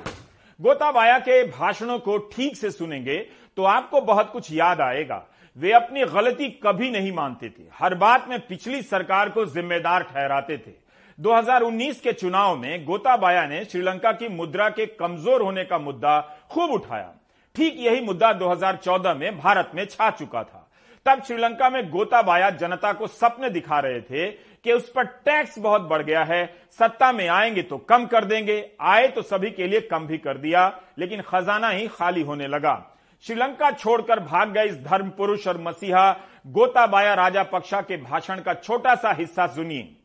गोताबाया 0.59 1.17
के 1.19 1.43
भाषणों 1.49 1.97
को 1.99 2.17
ठीक 2.33 2.55
से 2.57 2.71
सुनेंगे 2.71 3.17
तो 3.57 3.63
आपको 3.65 4.01
बहुत 4.01 4.31
कुछ 4.31 4.51
याद 4.51 4.81
आएगा। 4.81 5.21
वे 5.57 5.71
अपनी 5.73 6.05
गलती 6.05 6.49
कभी 6.63 6.89
नहीं 6.91 7.11
मानते 7.11 7.49
थे। 7.49 7.63
हर 7.79 7.95
बात 7.95 8.29
में 8.29 8.39
पिछली 8.47 8.81
सरकार 8.83 9.29
को 9.29 9.45
जिम्मेदार 9.45 10.03
ठहराते 10.03 10.57
थे। 10.57 10.71
2019 11.19 12.01
के 12.01 12.13
चुनाव 12.13 12.55
में 12.57 12.85
गोताबाया 12.85 13.45
ने 13.47 13.63
श्रीलंका 13.65 14.11
की 14.11 14.29
मुद्रा 14.31 14.69
के 14.69 14.85
कमज़ोर 14.95 15.41
होने 15.41 15.63
का 15.63 15.77
मुद्दा 15.79 16.19
खूब 16.51 16.71
उठाया। 16.71 17.13
ठीक 17.55 17.75
यही 17.79 18.01
मुद्दा 18.01 18.33
2014 18.33 19.13
में 19.13 19.37
भारत 19.37 19.71
में 19.75 19.85
छा 19.85 20.09
चुका 20.11 20.43
था। 20.43 20.62
तब 21.05 21.21
श्रीलंका 21.23 21.69
में 21.69 21.89
गोताबाया 21.89 22.49
जनता 22.49 22.91
को 22.93 23.07
सपने 23.07 23.49
दिखा 23.49 23.79
रहे 23.79 24.01
थे 24.01 24.27
कि 24.63 24.73
उस 24.73 24.89
पर 24.89 25.05
टैक्स 25.25 25.57
बहुत 25.59 25.81
बढ़ 25.81 26.01
गया 26.03 26.23
है। 26.23 26.45
सत्ता 26.71 27.11
में 27.11 27.27
आएँगे 27.27 27.61
तो 27.61 27.77
कम 27.79 28.05
कर 28.05 28.25
देंगे। 28.25 28.55
आए 28.81 29.07
तो 29.07 29.21
सभी 29.21 29.51
के 29.51 29.67
लिए 29.67 29.81
कम 29.81 30.05
भी 30.07 30.17
कर 30.17 30.37
दिया, 30.37 30.67
लेकिन 30.97 31.21
खजाना 31.21 31.69
ही 31.69 31.87
खाली 31.87 32.21
होने 32.21 32.47
लगा। 32.47 32.75
श्रीलंका 33.23 33.71
छोड़कर 33.71 34.19
भाग 34.19 34.53
गए 34.53 34.65
इस 34.65 34.77
धर्म 34.77 35.09
पुरुष 35.09 35.47
और 35.47 35.57
मसीहा। 35.57 36.11
गोताबाया 36.47 37.13
राजा 37.13 37.43
पक्षा 37.43 37.81
के 37.81 37.97
भाषण 37.97 38.39
का 38.39 38.53
छोटा 38.53 38.95
सा 38.95 39.11
हिस्सा 39.11 39.47
सुनिए। 39.47 39.95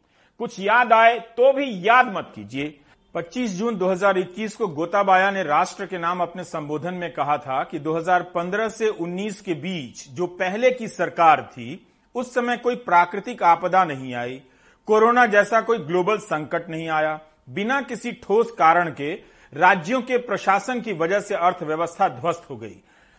कुछ 0.40 0.61
याद 0.61 0.93
आए 0.93 1.19
तो 1.37 1.52
भी 1.52 1.71
याद 1.88 2.12
मत 2.17 2.33
कीजिए। 2.35 2.78
25 3.15 3.50
जून 3.50 3.77
2021 3.77 4.55
को 4.57 4.67
गोताबाया 4.69 5.31
ने 5.31 5.43
राष्ट्र 5.43 5.85
के 5.87 5.99
नाम 5.99 6.21
अपने 6.21 6.43
संबोधन 6.45 6.95
में 6.95 7.12
कहा 7.12 7.37
था 7.38 7.62
कि 7.65 7.79
2015 7.79 8.69
से 8.69 8.88
19 8.91 9.41
के 9.41 9.55
बीच 9.55 10.05
जो 10.09 10.27
पहले 10.27 10.71
की 10.71 10.88
सरकार 10.88 11.43
थी, 11.53 11.87
उस 12.15 12.35
समय 12.35 12.57
कोई 12.57 12.75
प्राकृतिक 12.77 13.43
आपदा 13.43 13.85
नहीं 13.85 14.15
आई, 14.15 14.43
कोरोना 14.88 15.27
जैसा 15.27 15.61
कोई 15.61 15.79
ग्लोबल 15.79 16.19
संकट 16.19 16.69
नहीं 16.71 16.88
आया। 16.88 17.19
बिना 17.50 17.81
किसी 17.81 18.12
ठोस 18.23 18.50
कारण 18.50 18.91
के 18.91 19.12
राज्यों 19.53 20.00
के 20.03 20.19
प्रशासन 20.19 20.81
की 20.81 20.93
वजह 20.93 21.21
से 21.21 21.35
अर्थव्यवस्था 21.35 22.09
ध्वस्त 22.11 22.47
हो 22.50 22.57
गई। 22.57 22.77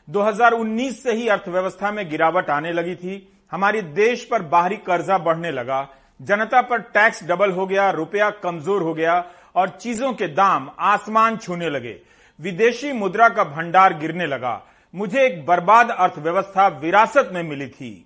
2019 0.08 1.04
से 1.04 1.14
ही 1.14 1.28
अर्थव्यवस्था 1.28 1.92
में 1.92 2.10
गिरावट 2.10 2.50
आने 2.50 2.72
लगी 2.72 2.96
थी। 2.96 3.28
हमारे 3.52 3.82
देश 3.82 4.26
पर 4.26 4.42
बाहरी 4.42 4.78
कर्जा 4.78 5.18
बढ़ने 5.18 5.52
लगा। 5.52 5.88
जनता 6.20 6.62
पर 6.62 6.80
टैक्स 6.94 7.24
डबल 7.24 7.52
हो 7.52 7.66
गया, 7.66 7.90
रुपया 7.92 8.30
कमज़ोर 8.30 8.82
हो 8.82 8.94
गया 8.94 9.20
और 9.56 9.70
चीज़ों 9.70 10.14
के 10.14 10.28
दाम 10.28 10.70
आसमान 10.80 11.38
छूने 11.38 11.70
लगे। 11.70 12.00
विदेशी 12.40 12.92
मुद्रा 12.92 13.30
का 13.30 13.44
भंडार 13.44 13.94
गिरने 13.94 14.26
लगा। 14.26 14.62
मुझे 14.94 15.26
एक 15.26 15.46
बर्बाद 15.46 15.92
अर्थव्यवस्था 15.92 16.68
विरासत 16.82 17.30
में 17.34 17.42
मिली 17.44 17.68
थी। 17.68 18.06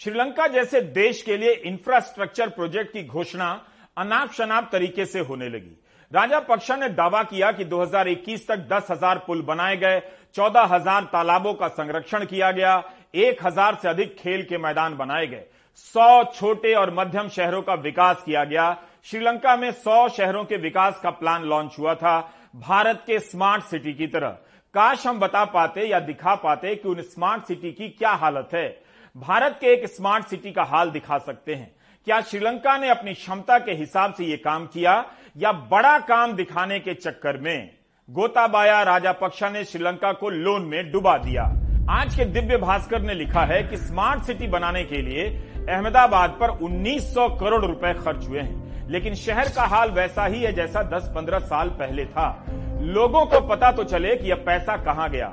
श्रीलंका 0.00 0.46
जैसे 0.46 0.80
देश 0.80 1.22
के 1.22 1.36
लिए 1.36 1.52
इंफ्रास्ट्रक्चर 1.66 2.48
प्रोजेक्ट 2.48 2.92
की 2.92 3.02
घोषणा 3.04 3.50
अनाप 3.96 4.32
शनाप 4.32 4.68
तरीके 4.72 5.04
से 5.04 5.20
होने 5.20 5.48
लगी। 5.48 5.76
राजा 6.12 6.38
पक्षा 6.40 6.76
ने 6.76 6.88
दावा 6.88 7.22
किया 7.22 7.50
कि 7.52 7.64
2021 7.64 8.46
तक 8.48 8.66
10,000 8.68 9.18
पुल 9.18 9.42
बनाए 9.42 9.76
गए 9.76 10.00
14,000 10.34 11.04
तालाबों 11.04 11.52
का 11.54 11.68
संरक्षण 11.68 12.24
किया 12.24 12.50
गया 12.50 12.76
1,000 13.14 13.74
से 13.74 13.88
अधिक 13.88 14.16
खेल 14.18 14.42
के 14.42 14.58
मैदान 14.58 14.96
बनाए 14.96 15.26
गए 15.26 15.44
सौ 15.76 16.24
छोटे 16.24 16.74
और 16.74 16.94
मध्यम 16.94 17.28
शहरों 17.28 17.62
का 17.62 17.74
विकास 17.74 18.22
किया 18.26 18.44
गया 18.44 18.70
श्रीलंका 19.04 19.56
में 19.56 19.70
100 19.70 20.08
शहरों 20.08 20.44
के 20.44 20.56
विकास 20.56 21.00
का 21.02 21.10
प्लान 21.10 21.42
लॉन्च 21.42 21.76
हुआ 21.78 21.94
था, 21.94 22.32
भारत 22.56 23.02
के 23.06 23.18
स्मार्ट 23.18 23.62
सिटी 23.62 23.92
की 23.92 24.06
तरह। 24.06 24.28
काश 24.74 25.06
हम 25.06 25.18
बता 25.18 25.44
पाते 25.44 25.88
या 25.88 26.00
दिखा 26.00 26.34
पाते 26.34 26.74
कि 26.74 26.88
उन 26.88 27.02
स्मार्ट 27.02 27.44
सिटी 27.44 27.72
की 27.72 27.88
क्या 27.88 28.10
हालत 28.10 28.48
है। 28.54 28.82
भारत 29.16 29.58
के 29.60 29.66
एक 29.66 29.86
स्मार्ट 29.86 30.26
सिटी 30.26 30.52
का 30.52 30.62
हाल 30.62 30.90
दिखा 30.90 31.18
सकते 31.18 31.54
हैं। 31.54 31.74
क्या 32.04 32.20
श्रीलंका 32.20 32.76
ने 32.76 32.88
अपनी 32.88 33.14
क्षमता 33.14 33.58
के 33.58 33.72
हिसाब 33.72 34.14
से 34.14 34.24
ये 34.24 34.36
काम 34.36 34.66
किया 34.66 35.04
या 35.36 35.52
बड़ा 35.52 35.98
काम 35.98 36.32
दिखाने 36.32 36.80
के 36.80 36.94
चक्कर 36.94 37.36
में? 37.36 37.70
गोताबाया 38.10 38.82
राजापक्षा 38.82 39.48
ने 39.48 39.64
श्रीलंका 39.64 40.12
को 40.12 40.30
लोन 40.30 40.62
में 40.62 40.92
डुबा 40.92 41.16
दिया। 41.18 41.42
आज 41.90 42.16
के 42.16 42.24
दिव्य 42.24 42.56
भास्कर 42.56 43.02
ने 43.02 43.14
लिखा 43.14 43.40
है 43.40 43.62
कि 43.62 43.76
स्मार्ट 43.76 44.22
सिटी 44.22 44.46
बनाने 44.46 44.84
के 44.84 45.02
लिए 45.02 45.24
अहमदाबाद 45.68 46.30
पर 46.30 46.48
1900 46.48 47.28
करोड़ 47.28 47.64
रुपए 47.64 47.94
खर्च 47.94 48.28
हुए 48.28 48.40
हैं। 48.40 48.69
लेकिन 48.90 49.14
शहर 49.14 49.48
का 49.48 49.62
हाल 49.64 49.90
वैसा 49.90 50.24
ही 50.26 50.42
है 50.42 50.52
जैसा 50.52 50.82
10-15 50.90 51.38
साल 51.38 51.68
पहले 51.78 52.04
था। 52.06 52.44
लोगों 52.82 53.24
को 53.26 53.40
पता 53.48 53.70
तो 53.72 53.84
चले 53.84 54.16
कि 54.16 54.28
यह 54.28 54.42
पैसा 54.46 54.76
कहाँ 54.76 55.08
गया। 55.10 55.32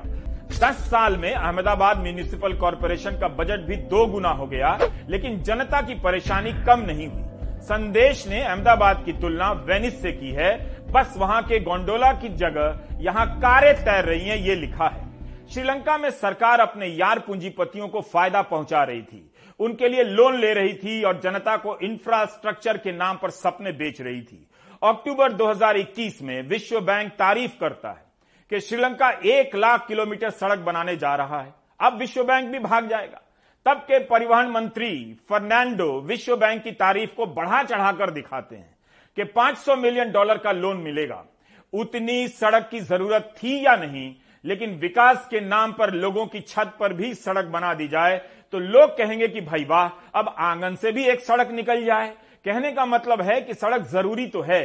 दस 0.50 0.76
साल 0.90 1.16
में 1.16 1.32
अहमदाबाद 1.32 1.98
म्यूनिसिपल 1.98 2.52
कॉरपोरेशन 2.52 3.18
का 3.20 3.28
बजट 3.28 3.60
भी 3.60 3.76
दो 3.76 4.04
गुना 4.06 4.28
हो 4.28 4.46
गया, 4.46 4.78
लेकिन 5.08 5.42
जनता 5.42 5.80
की 5.80 5.94
परेशानी 5.94 6.52
कम 6.64 6.80
नहीं 6.80 7.08
हुई। 7.08 7.24
संदेश 7.62 8.26
ने 8.28 8.42
अहमदाबाद 8.42 9.02
की 9.04 9.12
तुलना 9.12 9.50
वेनिस 9.66 10.00
से 10.02 10.12
की 10.12 10.30
है। 10.30 10.56
बस 10.92 11.14
वहाँ 11.18 11.42
के 11.42 11.58
गोंडोला 11.60 12.12
की 12.12 12.28
जगह 12.36 12.96
यहाँ 13.00 13.26
कारें 13.38 13.74
तैर 13.74 14.04
रही 14.04 14.28
हैं, 14.28 14.36
ये 14.36 14.54
लिखा 14.54 14.86
है। 14.86 15.06
श्रीलंका 15.48 15.96
में 15.98 16.10
सरकार 16.10 16.60
अपने 16.60 16.86
यार 16.86 17.18
पूंजीपतियों 17.18 17.88
को 17.88 18.00
फ़ायदा 18.02 18.42
पहुँचा 18.42 18.82
रही 18.82 19.02
थी। 19.02 19.30
उनके 19.60 19.88
लिए 19.88 20.02
लोन 20.02 20.38
ले 20.38 20.52
रही 20.54 20.74
थी 20.74 21.02
और 21.02 21.20
जनता 21.20 21.56
को 21.56 21.76
इंफ्रास्ट्रक्चर 21.78 22.76
के 22.76 22.92
नाम 22.92 23.16
पर 23.16 23.30
सपने 23.30 23.72
बेच 23.72 24.00
रही 24.00 24.22
थी। 24.22 24.46
अक्टूबर 24.82 25.32
2021 25.32 26.22
में 26.22 26.42
विश्व 26.42 26.80
बैंक 26.80 27.12
तारीफ़ 27.12 27.58
करता 27.60 27.90
है 27.90 28.04
कि 28.50 28.60
श्रीलंका 28.60 29.10
एक 29.10 29.56
लाख 29.56 29.86
किलोमीटर 29.88 30.30
सड़क 30.30 30.58
बनाने 30.58 30.96
जा 30.96 31.14
रहा 31.14 31.40
है। 31.40 31.54
अब 31.80 31.98
विश्व 31.98 32.24
बैंक 32.24 32.50
भी 32.50 32.58
भाग 32.58 32.88
जाएगा। 32.88 33.20
तब 33.66 33.78
के 33.78 33.98
परिवहन 33.98 34.48
मंत्री 34.48 35.18
फर्नांडो 35.28 36.00
विश्व 36.00 36.36
बैंक 36.36 36.62
की 36.62 36.72
तारीफ़ 36.72 37.14
को 37.14 37.26
बढ़ा 37.26 37.62
चढ़ाकर 37.62 38.10
दिखाते 38.10 38.56
हैं 38.56 38.76
कि 39.16 39.24
500 39.24 39.76
मिलियन 39.76 40.12
डॉलर 40.12 40.38
का 40.38 40.52
लोन 40.52 40.76
मिलेगा। 40.76 41.24
उतनी 41.72 42.28
सड़क 42.28 42.68
की 42.70 42.80
ज़रूरत 42.80 43.34
थी 43.36 43.66
या 43.66 43.74
नहीं, 43.76 44.14
लेकिन 44.44 44.74
विकास 44.74 45.26
के 45.30 45.40
नाम 45.40 45.72
पर 45.72 45.92
लोगों 45.94 46.26
की 46.26 46.40
छत 46.40 46.72
पर 46.80 46.92
भी 46.92 47.14
सड़क 47.14 47.44
बना 47.44 47.74
दी 47.74 47.88
जाए 47.88 48.20
तो 48.52 48.58
लोग 48.58 48.96
कहेंगे 48.98 49.28
कि 49.28 49.40
भाई 49.40 49.64
वाह, 49.64 49.88
अब 50.14 50.34
आँगन 50.38 50.74
से 50.74 50.92
भी 50.92 51.04
एक 51.04 51.20
सड़क 51.20 51.50
निकल 51.52 51.84
जाए। 51.84 52.08
कहने 52.44 52.72
का 52.72 52.86
मतलब 52.86 53.22
है 53.22 53.40
कि 53.40 53.54
सड़क 53.54 53.86
ज़रूरी 53.86 54.26
तो 54.26 54.42
है, 54.42 54.62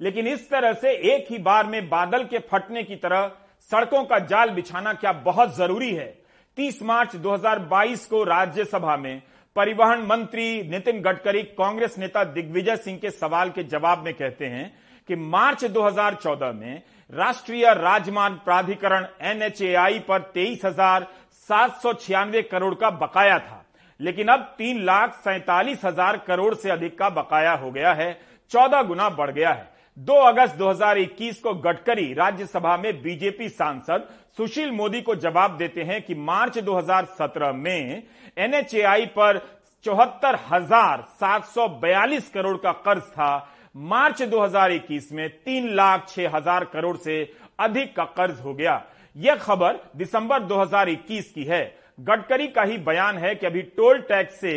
लेकिन 0.00 0.26
इस 0.28 0.48
तरह 0.50 0.72
से 0.72 0.92
एक 1.14 1.26
ही 1.30 1.38
बार 1.40 1.66
में 1.66 1.88
बादल 1.88 2.24
के 2.24 2.38
फटने 2.50 2.82
की 2.82 2.96
तरह 2.96 3.30
सड़कों 3.70 4.04
का 4.04 4.18
जाल 4.20 4.50
बिछाना 4.50 4.92
क्या 4.94 5.12
बहुत 5.24 5.56
ज़रूरी 5.56 5.90
है? 5.90 6.14
30 6.56 6.82
मार्च 6.82 7.16
2022 7.16 8.04
को 8.06 8.22
राज्यसभा 8.24 8.96
में 8.96 9.22
परिवहन 9.56 10.00
मंत्री 10.02 10.46
नितिन 10.70 11.00
गडकरी 11.02 11.42
कांग्रेस 11.58 11.98
नेता 11.98 12.24
दिग्विजय 12.24 12.76
सिंह 12.76 12.98
के 12.98 13.10
सवाल 13.10 13.50
के 13.50 13.62
जवाब 13.64 14.04
में 14.04 14.12
कहते 14.14 14.46
हैं 14.46 14.72
कि 15.08 15.16
मार्च 15.16 15.64
2014 15.66 16.52
में 16.54 16.82
राष्ट्रीय 17.10 17.64
राजमार्ग 17.74 18.34
प्राधिकरण 18.44 19.06
एनएचएआई 19.22 19.98
पर 19.98 20.20
तेईस 20.34 20.64
हज़ार 20.64 21.06
सात 21.48 21.80
सौ 21.82 21.92
छियानवे 21.94 22.42
करोड़ 22.44 22.74
का 22.74 22.90
बकाया 22.92 23.38
था। 23.38 23.62
लेकिन 24.00 24.28
अब 24.28 24.40
तीन 24.58 24.82
लाख 24.84 25.14
सैतालीस 25.14 25.84
हज़ार 25.84 26.16
करोड़ 26.26 26.54
से 26.54 26.70
अधिक 26.70 26.98
का 26.98 27.08
बकाया 27.12 27.52
हो 27.54 27.70
गया 27.70 27.92
है। 27.92 28.12
चौदह 28.50 28.82
गुना 28.82 29.08
बढ़ 29.10 29.30
गया 29.30 29.50
है। 29.50 29.72
2 29.98 30.14
अगस्त 30.24 30.56
2021 30.56 31.40
को 31.40 31.52
गडकरी 31.56 32.12
राज्यसभा 32.14 32.76
में 32.76 33.02
बीजेपी 33.02 33.48
सांसद 33.50 34.08
सुशील 34.38 34.70
मोदी 34.72 35.00
को 35.00 35.14
जवाब 35.16 35.56
देते 35.56 35.82
हैं 35.82 36.00
कि 36.02 36.14
मार्च 36.14 36.58
2017 36.60 37.52
में 37.54 38.02
एनएचएआई 38.36 39.06
पर 39.08 39.38
चौहत्तर 39.84 40.38
हज़ार 40.50 41.04
सात 41.10 41.44
सौ 41.44 41.68
बयालीस 41.80 42.28
करोड़ 42.30 42.56
का 42.56 42.72
कर्ज 42.84 43.02
था। 43.02 43.50
मार्च 43.84 44.22
2021 44.24 45.12
में 45.12 45.28
तीन 45.30 45.68
लाख 45.74 46.08
छह 46.08 46.36
हज़ार 46.36 46.64
करोड़ 46.64 46.96
से 46.96 47.22
अधिक 47.60 47.94
का 47.96 48.04
कर्ज 48.16 48.40
हो 48.40 48.54
गया। 48.54 48.76
यह 49.16 49.34
खबर 49.34 49.78
दिसंबर 49.96 50.42
2021 50.42 51.30
की 51.32 51.44
है। 51.44 51.64
गडकरी 52.00 52.46
का 52.48 52.62
ही 52.62 52.78
बयान 52.80 53.18
है 53.18 53.34
कि 53.34 53.46
अभी 53.46 53.62
टोल 53.76 54.00
टैक्स 54.00 54.40
से 54.40 54.54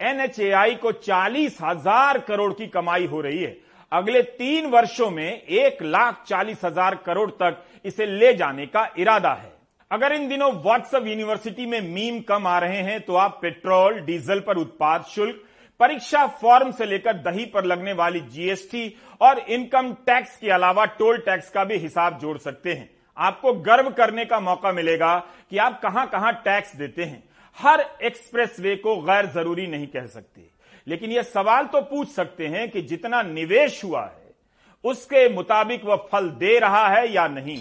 एनएचएआई 0.00 0.74
को 0.74 0.92
चालीस 0.92 1.58
हज़ार 1.62 2.18
करोड़ 2.18 2.52
की 2.52 2.66
कमाई 2.68 3.06
हो 3.06 3.20
रही 3.20 3.42
है। 3.42 3.56
अगले 3.92 4.22
तीन 4.22 4.66
वर्षों 4.70 5.10
में 5.10 5.42
एक 5.42 5.82
लाख 5.82 6.24
चालीस 6.26 6.64
हज़ार 6.64 6.94
करोड़ 7.06 7.30
तक 7.32 7.62
इसे 7.84 8.06
ले 8.06 8.32
जाने 8.34 8.66
का 8.66 8.88
इरादा 8.98 9.32
है। 9.32 9.52
अगर 9.90 10.12
इन 10.12 10.28
दिनों 10.28 10.52
व्हाट्सएप 10.54 11.06
यूनिवर्सिटी 11.06 11.66
में 11.66 11.80
मीम 11.84 12.20
कम 12.20 12.46
आ 12.46 12.58
रहे 12.58 12.82
हैं 12.82 13.00
तो 13.00 13.14
आप 13.16 13.38
पेट्रोल, 13.42 14.00
डीजल 14.00 14.40
पर 14.40 14.56
उत्पाद 14.56 15.04
शुल्क, 15.04 15.42
परीक्षा 15.80 16.26
फॉर्म 16.26 16.70
से 16.70 16.86
लेकर 16.86 17.16
दही 17.22 17.44
पर 17.46 17.64
लगने 17.64 17.92
वाली 17.94 18.20
जीएसटी 18.22 18.94
और 19.20 19.38
इनकम 19.38 19.92
टैक्स 20.06 20.36
के 20.36 20.50
अलावा 20.50 20.84
टोल 20.98 21.18
टैक्स 21.18 21.50
का 21.50 21.64
भी 21.64 21.76
हिसाब 21.78 22.18
जोड़ 22.18 22.36
सकते 22.38 22.72
हैं। 22.72 22.90
आपको 23.20 23.52
गर्व 23.62 23.90
करने 23.90 24.24
का 24.24 24.40
मौका 24.40 24.72
मिलेगा 24.72 25.16
कि 25.50 25.58
आप 25.58 25.80
कहाँ 25.82 26.06
कहाँ 26.08 26.32
टैक्स 26.44 26.74
देते 26.76 27.04
हैं। 27.04 27.22
हर 27.58 27.80
एक्सप्रेसवे 28.02 28.74
को 28.76 28.96
गैर 29.02 29.26
ज़रूरी 29.26 29.66
नहीं 29.66 29.86
कह 29.86 30.06
सकते। 30.06 30.48
लेकिन 30.86 31.10
यह 31.10 31.22
सवाल 31.24 31.66
तो 31.66 31.80
पूछ 31.80 32.08
सकते 32.08 32.46
हैं 32.46 32.68
कि 32.70 32.82
जितना 32.82 33.22
निवेश 33.22 33.82
हुआ 33.84 34.02
है, 34.02 34.32
उसके 34.84 35.28
मुताबिक 35.28 35.84
वह 35.84 36.06
फल 36.12 36.28
दे 36.30 36.58
रहा 36.58 36.86
है 36.88 37.12
या 37.12 37.26
नहीं। 37.28 37.58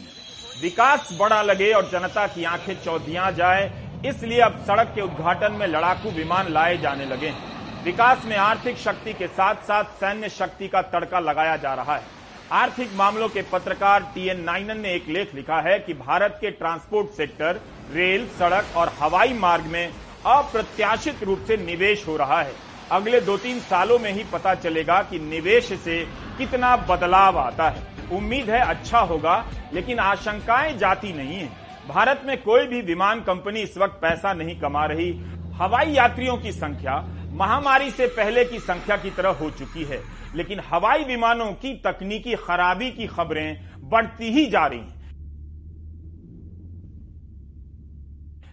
विकास 0.61 1.09
बड़ा 1.19 1.41
लगे 1.41 1.71
और 1.73 1.89
जनता 1.89 2.25
की 2.27 2.43
आँखें 2.43 2.75
चौधियाँ 2.75 3.31
जाए, 3.31 3.71
इसलिए 4.05 4.39
अब 4.41 4.63
सड़क 4.67 4.91
के 4.95 5.01
उद्घाटन 5.01 5.51
में 5.51 5.65
लड़ाकू 5.67 6.11
विमान 6.11 6.51
लाए 6.53 6.77
जाने 6.77 7.05
लगे 7.05 7.27
हैं। 7.27 7.83
विकास 7.83 8.25
में 8.25 8.35
आर्थिक 8.37 8.77
शक्ति 8.77 9.13
के 9.13 9.27
साथ 9.27 9.55
साथ 9.63 9.83
सैन्य 9.99 10.29
शक्ति 10.29 10.67
का 10.67 10.81
तड़का 10.83 11.19
लगाया 11.19 11.55
जा 11.57 11.73
रहा 11.73 11.95
है। 11.95 12.18
आर्थिक 12.51 12.89
मामलों 12.95 13.27
के 13.29 13.41
पत्रकार 13.41 14.03
टीएन 14.03 14.39
नाइनन 14.41 14.79
ने 14.79 14.93
एक 14.93 15.07
लेख 15.09 15.35
लिखा 15.35 15.59
है 15.61 15.77
कि 15.79 15.93
भारत 15.93 16.37
के 16.41 16.51
ट्रांसपोर्ट 16.51 17.07
सेक्टर, 17.07 17.59
रेल, 17.93 18.25
सड़क 18.27 18.75
और 18.75 18.91
हवाई 18.99 19.33
मार्ग 19.33 19.65
में 19.65 19.91
अप्रत्याशित 20.25 21.23
रूप 21.23 21.43
से 21.47 21.57
निवेश 21.57 22.07
हो 22.07 22.15
रहा 22.17 22.41
है। 22.41 22.53
अगले 22.91 23.21
दो 23.21 23.37
तीन 23.37 23.59
सालों 23.59 23.99
में 23.99 24.11
ही 24.11 24.23
पता 24.23 24.55
चलेगा 24.55 25.01
कि 25.01 25.19
निवेश 25.19 25.73
से 25.73 25.99
कितना 26.37 26.75
बदलाव 26.75 27.37
आता 27.37 27.69
है। 27.69 27.87
उम्मीद 28.11 28.49
है 28.49 28.61
अच्छा 28.61 28.99
होगा, 28.99 29.45
लेकिन 29.73 29.99
आशंकाएँ 29.99 30.77
जाती 30.77 31.13
नहीं 31.13 31.35
है। 31.35 31.49
भारत 31.87 32.21
में 32.25 32.41
कोई 32.41 32.67
भी 32.67 32.81
विमान 32.81 33.21
कंपनी 33.21 33.59
इस 33.59 33.77
वक्त 33.77 33.99
पैसा 34.01 34.33
नहीं 34.33 34.59
कमा 34.59 34.85
रही। 34.85 35.11
हवाई 35.53 35.91
यात्रियों 35.91 36.37
की 36.37 36.51
संख्या 36.51 36.95
महामारी 37.39 37.91
से 37.91 38.05
पहले 38.07 38.43
की 38.45 38.59
संख्या 38.59 38.95
की 38.97 39.09
तरह 39.09 39.29
हो 39.31 39.49
चुकी 39.49 39.83
है, 39.83 40.01
लेकिन 40.35 40.59
हवाई 40.69 41.03
विमानों 41.03 41.51
की 41.53 41.73
तकनीकी 41.85 42.35
खराबी 42.37 42.89
की 42.91 43.07
खबरें 43.07 43.57
बढ़ती 43.81 44.31
ही 44.31 44.45
जा 44.45 44.65
रही 44.65 44.79
हैं। 44.79 44.97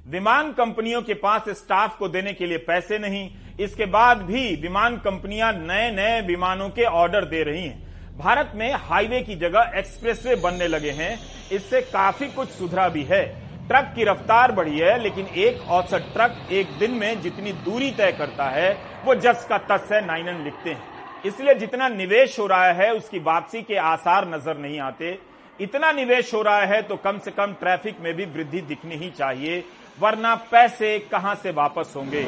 विमान 0.07 0.53
कंपनियों 0.53 1.01
के 1.03 1.15
पास 1.15 1.49
स्टाफ 1.51 1.97
को 1.99 2.09
देने 2.09 2.33
के 2.33 2.47
लिए 2.47 2.59
पैसे 2.59 2.99
नहीं, 2.99 3.29
इसके 3.61 3.87
बाद 3.87 4.23
भी 4.23 4.55
विमान 4.57 4.97
कंपनियाँ 4.97 5.53
नए 5.53 5.91
नए 5.91 6.21
विमानों 6.21 6.69
के 6.69 6.85
ऑर्डर 6.85 7.25
दे 7.25 7.43
रही 7.43 7.63
हैं। 7.63 8.17
भारत 8.19 8.53
में 8.55 8.73
हाईवे 8.75 9.21
की 9.21 9.35
जगह 9.37 9.73
एक्सप्रेसवे 9.77 10.37
बनने 10.37 10.69
लगे 10.69 10.91
हैं, 10.91 11.19
इससे 11.53 11.81
काफ़ी 11.83 12.29
कुछ 12.29 12.49
सुधरा 12.49 12.89
भी 12.89 13.03
है। 13.03 13.25
ट्रक 13.69 13.93
की 13.95 14.05
रफ्तार 14.05 14.53
बढ़ी 14.53 14.79
है, 14.79 14.99
लेकिन 14.99 15.27
एक 15.27 15.69
औसत 15.71 16.11
ट्रक 16.13 16.53
एक 16.53 16.67
दिन 16.79 16.91
में 16.93 17.21
जितनी 17.23 17.53
दूरी 17.65 17.91
तय 17.91 18.13
करता 18.13 18.49
है, 18.51 18.73
वो 19.05 19.15
जस 19.17 19.47
का 19.49 19.59
तस 19.61 19.89
है, 19.93 20.05
नाइनन 20.07 20.43
लिखते 20.45 20.71
हैं। 20.71 21.23
इसलिए 21.27 21.55
जितना 21.55 21.89
निवेश 21.89 22.39
हो 22.39 22.47
रहा 22.47 22.73
है, 22.73 22.93
उसकी 22.95 23.19
वापसी 23.21 23.63
के 23.63 23.77
आसार 23.77 24.29
नज़र 24.29 24.59
नहीं 24.59 24.79
आते। 24.81 25.19
इतना 25.61 25.91
निवेश 25.93 26.33
हो 26.35 26.43
रहा 26.43 26.65
है 26.65 26.81
तो 26.83 26.97
कम 26.99 27.19
से 27.19 27.31
कम 27.31 27.53
ट्रैफ़िक 27.55 28.01
में 28.01 28.13
भी 28.15 28.25
वृद्धि 28.27 28.61
दिखनी 28.63 28.97
ही 28.97 29.11
चाहिए, 29.11 29.65
वरना 29.99 30.35
पैसे 30.51 30.99
कहाँ 31.11 31.35
से 31.35 31.51
वापस 31.53 31.93
होंगे? 31.97 32.27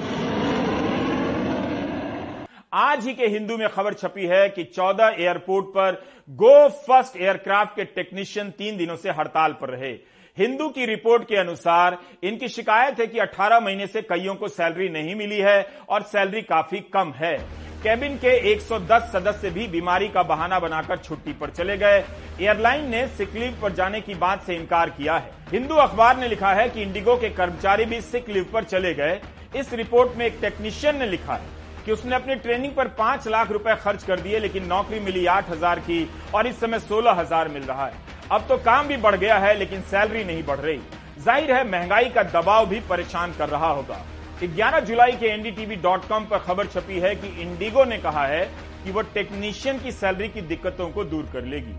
आज 2.75 3.05
ही 3.07 3.15
के 3.15 3.27
हिंदू 3.29 3.57
में 3.57 3.69
खबर 3.69 3.95
छपी 3.95 4.27
है 4.27 4.49
कि 4.49 4.65
14 4.67 5.15
एयरपोर्ट 5.19 5.67
पर 5.69 6.03
गो 6.39 6.69
फ़र्स्ट 6.69 7.17
एयरक्राफ्ट 7.17 7.77
के 7.77 7.85
टेक्नीशियन 7.87 8.51
तीन 8.53 8.77
दिनों 8.77 8.97
से 8.97 9.11
हड़ताल 9.11 9.53
पर 9.53 9.69
रहे। 9.71 9.93
हिंदू 10.39 10.69
की 10.69 10.85
रिपोर्ट 10.87 11.23
के 11.25 11.37
अनुसार 11.37 11.97
इनकी 12.23 12.49
शिकायत 12.49 13.01
है 13.01 13.07
कि 13.07 13.19
18 13.21 13.61
महीने 13.61 13.87
से 13.87 14.03
कईयों 14.03 14.35
को 14.35 14.49
सैलरी 14.49 14.89
नहीं 14.91 15.15
मिली 15.15 15.39
है 15.39 15.63
और 15.89 16.03
सैलरी 16.05 16.43
काफ़ी 16.45 16.81
कम 16.93 17.13
है। 17.13 17.37
कैबिन 17.83 18.17
के 18.17 18.31
110 18.53 19.11
सदस्य 19.13 19.51
भी 19.51 19.67
बीमारी 19.69 20.09
का 20.09 20.23
बहाना 20.25 20.59
बनाकर 20.61 20.97
छुट्टी 20.99 21.33
पर 21.33 21.51
चले 21.51 21.77
गए। 21.77 21.99
एयरलाइन 22.41 22.89
ने 22.91 23.07
सिक 23.09 23.35
लीव 23.35 23.59
पर 23.63 23.73
जाने 23.73 24.01
की 24.01 24.15
बात 24.17 24.43
से 24.43 24.57
इनकार 24.57 24.91
किया 24.91 25.17
है। 25.17 25.31
हिंदू 25.51 25.75
अखबार 25.77 26.17
ने 26.17 26.29
लिखा 26.29 26.53
है 26.53 26.69
कि 26.69 26.83
इंडिगो 26.83 27.17
के 27.17 27.31
कर्मचारी 27.31 27.85
भी 27.85 28.01
सिक 28.03 28.29
लीव 28.29 28.51
पर 28.53 28.65
चले 28.65 28.93
गए। 28.95 29.21
इस 29.57 29.73
रिपोर्ट 29.75 30.17
में 30.17 30.27
एक 30.27 30.39
टेक्नीशियन 30.41 30.97
ने 30.97 31.07
लिखा 31.07 31.35
है 31.35 31.57
कि 31.85 31.93
उसने 31.93 32.15
अपनी 32.17 32.35
ट्रेनिंग 32.37 32.73
पर 32.73 32.89
पाँच 32.97 33.29
लाख 33.29 33.51
रुपए 33.51 33.75
खर्च 33.77 34.05
कर 34.05 34.21
दिए, 34.21 34.39
लेकिन 34.39 34.67
नौकरी 34.67 35.01
मिली 35.01 35.25
आठ 35.29 35.51
हज़ार 35.51 35.79
की 35.81 36.09
और 36.35 36.47
इस 36.47 36.61
समय 36.61 36.79
सोलह 36.81 37.13
हज़ार 37.13 37.49
मिल 37.49 37.63
रहा 37.63 37.87
है। 37.87 38.07
अब 38.31 38.45
तो 38.49 38.57
काम 38.59 38.89
भी 38.89 38.97
बढ़ 38.97 39.15
गया 39.17 39.37
है, 39.39 39.55
लेकिन 39.59 39.83
सैलरी 39.83 40.25
नहीं 40.25 40.43
बढ़ 40.45 40.59
रही। 40.59 40.81
ज़ाहिर 41.19 41.53
है, 41.53 41.65
महँगाई 41.67 42.09
का 42.09 42.23
दबाव 42.23 42.67
भी 42.67 42.81
परेशान 42.81 43.33
कर 43.33 43.49
रहा 43.49 43.69
होगा। 43.69 44.01
11 44.41 44.81
जुलाई 44.81 45.13
के 45.13 45.27
एनडीटीवी 45.27 45.77
डॉट 45.77 46.05
कॉम 46.09 46.25
पर 46.25 46.39
खबर 46.39 46.67
छपी 46.67 46.99
है 47.01 47.15
कि 47.15 47.29
इंडिगो 47.43 47.85
ने 47.85 47.99
कहा 47.99 48.27
है 48.27 48.45
कि 48.85 48.91
वह 48.91 49.03
टेक्नीशियन 49.15 49.79
की 49.79 49.93
सैलरी 49.93 50.29
की 50.29 50.41
दिक्कतों 50.43 50.91
को 50.91 51.05
दूर 51.05 51.29
कर 51.33 51.45
लेगी। 51.45 51.75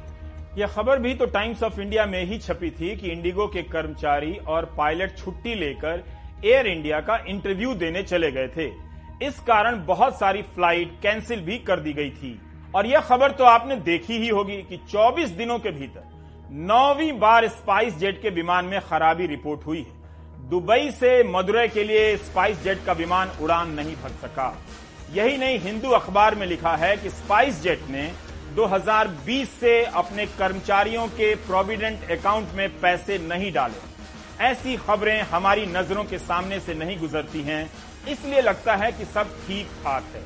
यह 0.58 0.68
खबर 0.68 1.00
भी 1.00 1.14
तो 1.16 1.26
टाइम्स 1.28 1.64
ऑफ़ 1.64 1.80
इंडिया 1.82 2.06
में 2.06 2.24
ही 2.26 2.40
छपी 2.40 2.72
थी 2.72 2.96
कि 2.96 3.12
इंडिगो 3.12 3.48
के 3.48 3.62
कर्मचारी 3.70 4.36
और 4.48 4.74
पायलट 4.78 5.18
छुट्टी 5.18 5.56
लेकर 5.56 6.04
एयर 6.46 6.68
इंडिया 6.68 7.00
का 7.02 7.24
इंटरव्यू 7.28 7.74
देने 7.76 8.04
चले 8.04 8.32
गए 8.32 8.48
थे। 8.48 8.72
इस 9.22 9.40
कारण 9.40 9.84
बहुत 9.86 10.20
सारी 10.20 10.42
फ़्लाइट 10.56 11.00
कैंसिल 11.02 11.42
भी 11.42 11.58
कर 11.60 11.80
दी 11.80 11.94
गई 11.94 12.10
थी। 12.12 12.40
और 12.76 12.86
यह 12.86 13.00
खबर 13.02 13.32
तो 13.32 13.44
आपने 13.46 13.76
देखी 13.86 14.18
ही 14.18 14.30
होगी 14.30 14.62
कि 14.64 14.78
24 14.88 15.30
दिनों 15.38 15.60
के 15.60 15.72
भीतर 15.72 16.18
नौवीं 16.50 17.12
बार 17.20 17.48
स्पाइस 17.48 17.98
जेट 17.98 18.22
के 18.22 18.30
विमान 18.30 18.66
में 18.66 18.80
खराबी 18.82 19.26
रिपोर्ट 19.28 19.66
हुई 19.66 19.80
है। 19.80 20.48
दुबई 20.50 20.90
से 20.92 21.12
मदुरई 21.24 21.68
के 21.68 21.84
लिए 21.84 22.16
स्पाइस 22.18 22.62
जेट 22.64 22.84
का 22.86 22.94
विमान 22.94 23.32
उड़ान 23.42 23.72
नहीं 23.72 23.96
भर 23.96 24.10
सका। 24.22 24.48
यही 25.14 25.38
नहीं, 25.38 25.60
हिंदू 25.60 25.90
अखबार 25.90 26.36
में 26.36 26.46
लिखा 26.48 26.76
है 26.76 26.96
कि 26.98 27.10
स्पाइस 27.10 27.62
जेट 27.64 27.82
ने 27.90 28.12
2020 28.56 29.50
से 29.60 29.84
अपने 29.84 30.26
कर्मचारियों 30.28 31.08
के 31.10 31.34
प्रोविडेंट 31.46 32.10
अकाउंट 32.12 32.54
में 32.56 32.70
पैसे 32.82 33.18
नहीं 33.20 33.52
डाले। 33.52 34.44
ऐसी 34.44 34.76
खबरें 34.78 35.22
हमारी 35.24 35.66
नज़रों 35.68 36.04
के 36.04 36.20
सामने 36.20 36.60
से 36.60 36.74
नहीं 36.74 36.98
गुजरती 37.00 37.42
हैं, 37.42 37.70
इसलिए 38.08 38.42
लगता 38.42 38.76
है 38.76 38.92
कि 38.92 39.06
सब 39.06 39.38
ठीक 39.48 39.68
ठाक 39.84 40.04
है। 40.16 40.24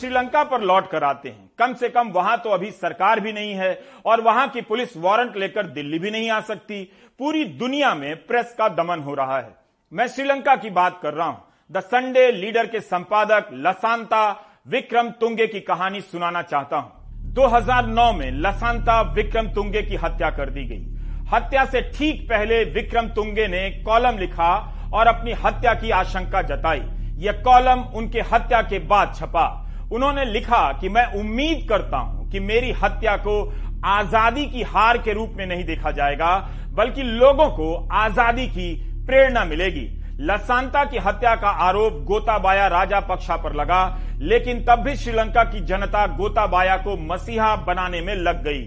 श्रीलंका 0.00 0.44
पर 0.44 0.60
लौट 0.62 0.90
कर 0.90 1.04
आते 1.04 1.28
हैं। 1.28 1.43
कम 1.58 1.74
से 1.74 1.88
कम 1.88 2.08
वहाँ 2.08 2.36
तो 2.38 2.50
अभी 2.50 2.70
सरकार 2.70 3.20
भी 3.20 3.32
नहीं 3.32 3.52
है 3.54 3.78
और 4.06 4.20
वहाँ 4.20 4.48
की 4.48 4.60
पुलिस 4.60 4.96
वारंट 4.96 5.36
लेकर 5.36 5.66
दिल्ली 5.66 5.98
भी 5.98 6.10
नहीं 6.10 6.30
आ 6.30 6.40
सकती। 6.40 6.82
पूरी 7.20 7.44
दुनिया 7.44 7.94
में 7.94 8.14
प्रेस 8.26 8.54
का 8.58 8.68
दमन 8.68 9.00
हो 9.00 9.14
रहा 9.14 9.38
है। 9.38 9.54
मैं 9.92 10.06
श्रीलंका 10.08 10.56
की 10.56 10.70
बात 10.70 10.98
कर 11.02 11.14
रहा 11.14 11.26
हूँ। 11.26 11.42
द 11.72 11.80
संडे 11.80 12.30
लीडर 12.32 12.66
के 12.66 12.80
संपादक 12.80 13.48
लसांता 13.54 14.30
विक्रम 14.68 15.10
तुंगे 15.10 15.46
की 15.46 15.60
कहानी 15.60 16.00
सुनाना 16.00 16.42
चाहता 16.42 16.76
हूँ। 16.76 17.32
2009 17.34 18.12
में 18.12 18.30
लसांता 18.32 19.00
विक्रम 19.14 19.48
तुंगे 19.48 19.82
की 19.82 19.96
हत्या 19.96 20.30
कर 20.30 20.50
दी 20.50 20.64
गई। 20.64 20.84
हत्या 21.32 21.64
से 21.64 21.80
ठीक 21.90 22.28
पहले 22.28 22.62
विक्रम 22.64 23.08
तुंगे 23.08 23.46
ने 23.48 23.68
कॉलम 23.82 24.18
लिखा 24.18 24.54
और 24.94 25.06
अपनी 25.06 25.32
हत्या 25.44 25.74
की 25.74 25.90
आशंका 25.90 26.42
जताई। 26.42 26.82
यह 27.16 27.42
कॉलम 27.42 27.82
उनके 27.94 28.20
हत्या 28.32 28.62
के 28.62 28.78
बाद 28.78 29.14
छपा। 29.16 29.63
उन्होंने 29.94 30.24
लिखा 30.24 30.70
कि 30.72 30.88
मैं 30.88 31.06
उम्मीद 31.14 31.66
करता 31.68 31.96
हूँ 31.96 32.30
कि 32.30 32.40
मेरी 32.42 32.72
हत्या 32.74 33.16
को 33.18 33.42
आज़ादी 33.86 34.46
की 34.46 34.62
हार 34.64 34.98
के 34.98 35.12
रूप 35.12 35.34
में 35.36 35.44
नहीं 35.46 35.64
देखा 35.64 35.90
जाएगा, 35.90 36.36
बल्कि 36.70 37.02
लोगों 37.02 37.48
को 37.50 37.74
आज़ादी 37.94 38.46
की 38.48 38.74
प्रेरणा 39.06 39.44
मिलेगी। 39.44 39.86
लसांता 40.20 40.84
की 40.84 40.98
हत्या 40.98 41.34
का 41.36 41.48
आरोप 41.60 42.02
गोताबाया 42.06 42.66
राजा 42.68 43.00
पक्षा 43.02 43.36
पर 43.36 43.54
लगा, 43.54 43.82
लेकिन 44.20 44.64
तब 44.64 44.82
भी 44.84 44.96
श्रीलंका 44.96 45.44
की 45.44 45.60
जनता 45.62 46.06
गोताबाया 46.16 46.76
को 46.78 46.96
मसीहा 47.04 47.54
बनाने 47.66 48.00
में 48.00 48.14
लग 48.16 48.42
गई। 48.44 48.62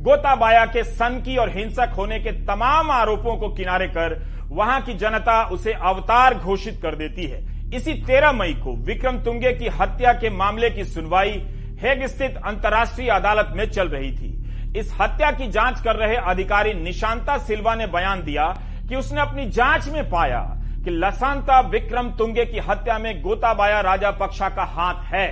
गोताबाया 0.00 0.64
के 0.66 0.84
सनकी 0.84 1.36
और 1.36 1.50
हिंसक 1.50 1.94
होने 1.96 2.18
के 2.20 2.32
तमाम 2.44 2.90
आरोपों 2.90 3.36
को 3.36 3.48
किनारे 3.50 3.86
कर 3.88 4.20
वहाँ 4.50 4.80
की 4.80 4.94
जनता 4.94 5.42
उसे 5.46 5.72
अवतार 5.72 6.34
घोषित 6.34 6.80
कर 6.82 6.94
देती 6.96 7.26
है। 7.26 7.40
इसी 7.72 7.92
13 8.02 8.32
मई 8.32 8.52
को 8.54 8.74
विक्रम 8.86 9.18
तुंगे 9.18 9.52
की 9.52 9.68
हत्या 9.72 10.12
के 10.12 10.30
मामले 10.30 10.70
की 10.70 10.84
सुनवाई 10.84 11.30
हेग 11.82 12.04
स्थित 12.06 12.36
अंतर्राष्ट्रीय 12.46 13.08
अदालत 13.10 13.52
में 13.56 13.64
चल 13.70 13.88
रही 13.88 14.10
थी। 14.12 14.78
इस 14.78 14.92
हत्या 15.00 15.30
की 15.30 15.46
जाँच 15.50 15.80
कर 15.80 15.96
रहे 15.96 16.16
अधिकारी 16.16 16.74
निशांता 16.74 17.36
सिल्वा 17.38 17.74
ने 17.74 17.86
बयान 17.86 18.22
दिया 18.22 18.46
कि 18.88 18.96
उसने 18.96 19.20
अपनी 19.20 19.46
जाँच 19.50 19.88
में 19.88 20.10
पाया 20.10 20.40
कि 20.84 20.90
लसांता 20.90 21.60
विक्रम 21.60 22.10
तुंगे 22.10 22.44
की 22.44 22.58
हत्या 22.58 22.98
में 22.98 23.22
गोताबाया 23.22 23.80
राजा 23.80 24.10
पक्षा 24.10 24.48
का 24.48 24.64
हाथ 24.64 25.02
है। 25.04 25.28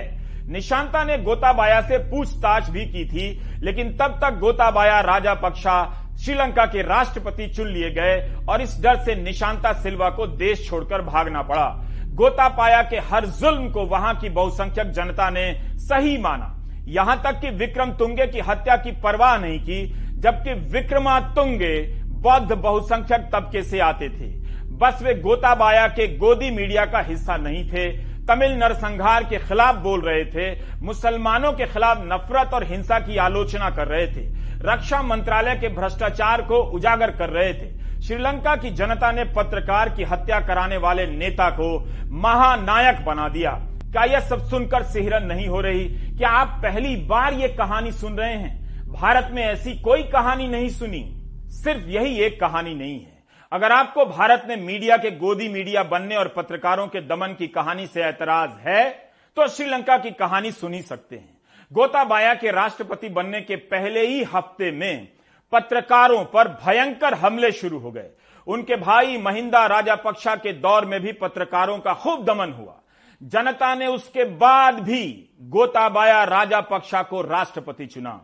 निशांता 0.47 1.03
ने 1.03 1.17
गोताबाया 1.17 1.81
से 1.81 1.97
पूछताछ 2.11 2.69
भी 2.69 2.85
की 2.85 3.05
थी, 3.05 3.41
लेकिन 3.63 3.91
तब 3.91 4.19
तक 4.23 4.39
गोताबाया 4.39 4.99
राजा 5.01 5.33
पक्षा 5.33 5.83
श्रीलंका 6.23 6.65
के 6.65 6.81
राष्ट्रपति 6.81 7.47
चुन 7.47 7.67
लिए 7.67 7.91
गए 7.91 8.35
और 8.49 8.61
इस 8.61 8.77
डर 8.81 8.97
से 8.97 9.15
निशांता 9.15 9.73
सिल्वा 9.73 10.09
को 10.09 10.27
देश 10.27 10.67
छोड़कर 10.69 11.01
भागना 11.01 11.41
पड़ा। 11.41 11.67
गोतापाया 12.11 12.81
के 12.81 12.97
हर 13.09 13.25
जुल्म 13.25 13.69
को 13.69 13.85
वहाँ 13.85 14.13
की 14.15 14.29
बहुसंख्यक 14.29 14.91
जनता 14.91 15.29
ने 15.29 15.51
सही 15.77 16.17
माना। 16.17 16.57
यहाँ 16.87 17.21
तक 17.23 17.39
कि 17.39 17.49
विक्रम 17.49 17.91
तुंगे 17.91 18.27
की 18.27 18.39
हत्या 18.39 18.75
की 18.75 18.91
परवाह 18.91 19.37
नहीं 19.37 19.59
की, 19.59 19.85
जबकि 20.19 20.53
विक्रमा 20.53 21.19
तुंगे 21.19 21.81
बौद्ध 22.21 22.51
बहुसंख्यक 22.51 23.29
तबके 23.33 23.63
से 23.63 23.79
आते 23.79 24.09
थे। 24.09 24.29
बस 24.77 25.01
वे 25.03 25.13
गोताबाया 25.15 25.87
के 25.87 26.07
गोदी 26.17 26.49
मीडिया 26.51 26.85
का 26.85 26.99
हिस्सा 26.99 27.37
नहीं 27.37 27.63
थे 27.69 27.87
तमिल 28.31 28.51
नरसंहार 28.51 29.23
के 29.23 29.37
खिलाफ 29.37 29.75
बोल 29.75 30.01
रहे 30.01 30.25
थे, 30.25 30.63
मुसलमानों 30.81 31.51
के 31.53 31.65
खिलाफ 31.65 31.97
नफरत 32.01 32.53
और 32.53 32.63
हिंसा 32.63 32.99
की 32.99 33.17
आलोचना 33.17 33.69
कर 33.69 33.87
रहे 33.87 34.07
थे, 34.07 34.21
रक्षा 34.61 35.01
मंत्रालय 35.01 35.55
के 35.55 35.69
भ्रष्टाचार 35.69 36.41
को 36.41 36.55
उजागर 36.55 37.11
कर 37.11 37.29
रहे 37.29 37.53
थे। 37.53 38.01
श्रीलंका 38.01 38.55
की 38.55 38.69
जनता 38.69 39.11
ने 39.11 39.23
पत्रकार 39.23 39.89
की 39.89 40.03
हत्या 40.03 40.39
कराने 40.39 40.77
वाले 40.77 41.05
नेता 41.05 41.49
को 41.49 41.91
महानायक 42.07 43.05
बना 43.05 43.29
दिया। 43.29 43.51
क्या 43.91 44.03
यह 44.03 44.19
सब 44.19 44.47
सुनकर 44.47 44.83
सिहरन 44.83 45.27
नहीं 45.27 45.47
हो 45.47 45.61
रही? 45.61 45.85
क्या 46.17 46.29
आप 46.29 46.59
पहली 46.63 46.95
बार 46.95 47.33
ये 47.33 47.47
कहानी 47.47 47.91
सुन 47.91 48.13
रहे 48.13 48.33
हैं? 48.33 48.89
भारत 48.91 49.29
में 49.33 49.43
ऐसी 49.43 49.73
कोई 49.73 50.03
कहानी 50.03 50.47
नहीं 50.47 50.69
सुनी। 50.69 51.03
सिर्फ़ 51.47 51.89
यही 51.89 52.15
एक 52.15 52.39
कहानी 52.41 52.75
नहीं 52.75 52.99
है। 52.99 53.20
अगर 53.51 53.71
आपको 53.71 54.05
भारत 54.05 54.43
में 54.47 54.55
मीडिया 54.57 54.97
के 54.97 55.11
गोदी 55.11 55.47
मीडिया 55.49 55.83
बनने 55.83 56.15
और 56.15 56.27
पत्रकारों 56.27 56.87
के 56.87 57.01
दमन 57.01 57.33
की 57.33 57.47
कहानी 57.47 57.87
से 57.87 58.01
ऐतराज 58.01 58.51
है 58.59 58.89
तो 59.37 59.47
श्रीलंका 59.47 59.97
की 59.97 60.11
कहानी 60.11 60.51
सुनी 60.51 60.81
सकते 60.81 61.15
हैं। 61.15 61.37
गोताबाया 61.71 62.33
के 62.33 62.51
राष्ट्रपति 62.51 63.09
बनने 63.09 63.41
के 63.41 63.55
पहले 63.55 64.05
ही 64.07 64.23
हफ़्ते 64.23 64.71
में 64.71 65.07
पत्रकारों 65.53 66.23
पर 66.25 66.47
भयंकर 66.65 67.13
हमले 67.13 67.51
शुरू 67.51 67.79
हो 67.79 67.91
गए। 67.91 68.09
उनके 68.47 68.75
भाई 68.75 69.17
महिंदा 69.17 69.65
राजापक्षा 69.65 70.35
के 70.35 70.53
दौर 70.53 70.85
में 70.85 70.99
भी 71.01 71.11
पत्रकारों 71.11 71.77
का 71.79 71.93
खूब 71.93 72.25
दमन 72.25 72.51
हुआ। 72.51 72.79
जनता 73.21 73.73
ने 73.75 73.87
उसके 73.87 74.23
बाद 74.23 74.79
भी 74.79 75.03
गोताबाया 75.49 76.23
राजापक्षा 76.23 77.01
को 77.03 77.21
राष्ट्रपति 77.21 77.85
चुना। 77.85 78.19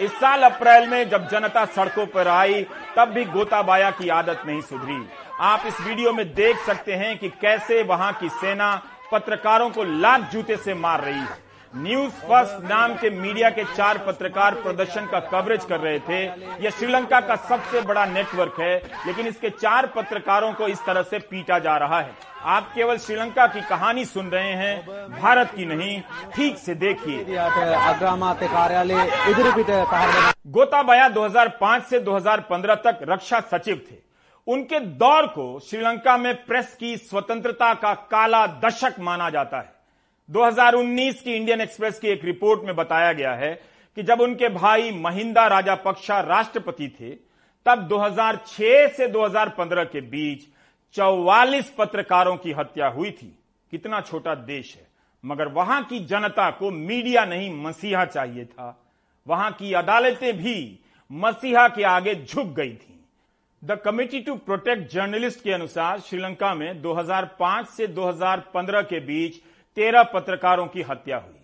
इस 0.00 0.12
साल 0.12 0.42
अप्रैल 0.42 0.88
में 0.88 1.08
जब 1.10 1.28
जनता 1.28 1.64
सड़कों 1.66 2.06
पर 2.06 2.28
आई, 2.28 2.62
तब 2.96 3.08
भी 3.08 3.24
गोताबाया 3.24 3.90
की 3.90 4.08
आदत 4.08 4.42
नहीं 4.46 4.60
सुधरी। 4.60 5.02
आप 5.40 5.66
इस 5.66 5.80
वीडियो 5.80 6.12
में 6.12 6.32
देख 6.34 6.58
सकते 6.58 6.92
हैं 6.92 7.16
कि 7.18 7.28
कैसे 7.40 7.82
वहाँ 7.82 8.12
की 8.12 8.28
सेना 8.30 8.74
पत्रकारों 9.12 9.70
को 9.70 9.84
लाख 9.84 10.30
जूते 10.32 10.56
से 10.56 10.74
मार 10.74 11.00
रही 11.00 11.18
है। 11.18 11.49
न्यूज़ 11.74 12.10
फ़र्स्ट 12.10 12.70
नाम 12.70 12.94
के 12.94 13.10
मीडिया 13.10 13.50
के 13.50 13.64
चार 13.64 13.98
पत्रकार 13.98 14.54
प्रदर्शन 14.54 15.06
का 15.06 15.20
कवरेज 15.20 15.64
कर 15.64 15.80
रहे 15.80 15.98
थे। 15.98 16.24
यह 16.64 16.70
श्रीलंका 16.70 17.20
का 17.20 17.36
सबसे 17.36 17.80
बड़ा 17.80 18.06
नेटवर्क 18.06 18.60
है, 18.60 18.82
लेकिन 19.06 19.26
इसके 19.26 19.50
चार 19.50 19.86
पत्रकारों 19.86 20.52
को 20.52 20.68
इस 20.68 20.78
तरह 20.86 21.02
से 21.02 21.18
पीटा 21.18 21.58
जा 21.58 21.76
रहा 21.76 22.00
है। 22.00 22.10
आप 22.44 22.72
केवल 22.74 22.96
श्रीलंका 22.96 23.46
की 23.46 23.60
कहानी 23.60 24.04
सुन 24.04 24.26
रहे 24.26 24.52
हैं, 24.52 24.86
भारत 25.20 25.52
की 25.56 25.66
नहीं, 25.66 26.02
ठीक 26.34 26.58
से 26.58 26.74
देखिए। 26.74 27.24
कार्यालय 29.86 30.32
गोताबाया 30.46 31.08
2005 31.08 31.82
से 31.82 32.00
2015 32.00 32.74
तक 32.74 32.98
रक्षा 33.02 33.40
सचिव 33.40 33.80
थे। 33.90 33.96
उनके 34.46 34.80
दौर 34.80 35.26
को 35.26 35.60
श्रीलंका 35.60 36.16
में 36.16 36.46
प्रेस 36.46 36.76
की 36.80 36.96
स्वतंत्रता 36.96 37.74
का 37.74 37.94
काला 37.94 38.46
दशक 38.46 38.94
माना 39.00 39.30
जाता 39.30 39.56
है। 39.56 39.79
2019 40.30 41.20
की 41.22 41.34
इंडियन 41.34 41.60
एक्सप्रेस 41.60 41.98
की 41.98 42.08
एक 42.08 42.24
रिपोर्ट 42.24 42.62
में 42.64 42.76
बताया 42.76 43.12
गया 43.12 43.34
है 43.34 43.62
कि 43.96 44.02
जब 44.02 44.20
उनके 44.20 44.48
भाई 44.48 44.90
महिंदा 44.90 45.46
राजापक्षा 45.46 46.20
राष्ट्रपति 46.20 46.88
थे, 46.88 47.10
तब 47.66 47.88
2006 47.88 48.88
से 48.88 49.08
2015 49.08 49.84
के 49.84 50.00
बीच 50.00 50.42
44 50.92 51.70
पत्रकारों 51.78 52.36
की 52.36 52.52
हत्या 52.52 52.88
हुई 52.88 53.10
थी। 53.10 53.38
कितना 53.70 54.00
छोटा 54.00 54.34
देश 54.34 54.76
है। 54.76 54.86
मगर 55.24 55.48
वहाँ 55.48 55.84
की 55.84 56.00
जनता 56.00 56.50
को 56.50 56.70
मीडिया 56.70 57.24
नहीं, 57.24 57.62
मसीहा 57.62 58.04
चाहिए 58.04 58.44
था। 58.44 58.86
वहाँ 59.28 59.52
की 59.52 59.72
अदालतें 59.72 60.36
भी 60.36 60.78
मसीहा 61.12 61.68
के 61.68 61.82
आगे 61.82 62.14
झुक 62.14 62.46
गई 62.46 62.72
थी। 62.72 63.04
The 63.64 63.70
committee 63.84 64.20
to 64.20 64.34
protect 64.34 64.92
journalist 64.92 65.44
के 65.44 65.52
अनुसार 65.52 66.00
श्रीलंका 66.00 66.54
में 66.54 66.82
2005 66.82 67.66
से 67.66 67.86
2015 67.86 68.82
के 68.82 69.00
बीच 69.00 69.49
13 69.76 70.02
पत्रकारों 70.02 70.66
की 70.66 70.82
हत्या 70.82 71.16
हुई। 71.16 71.40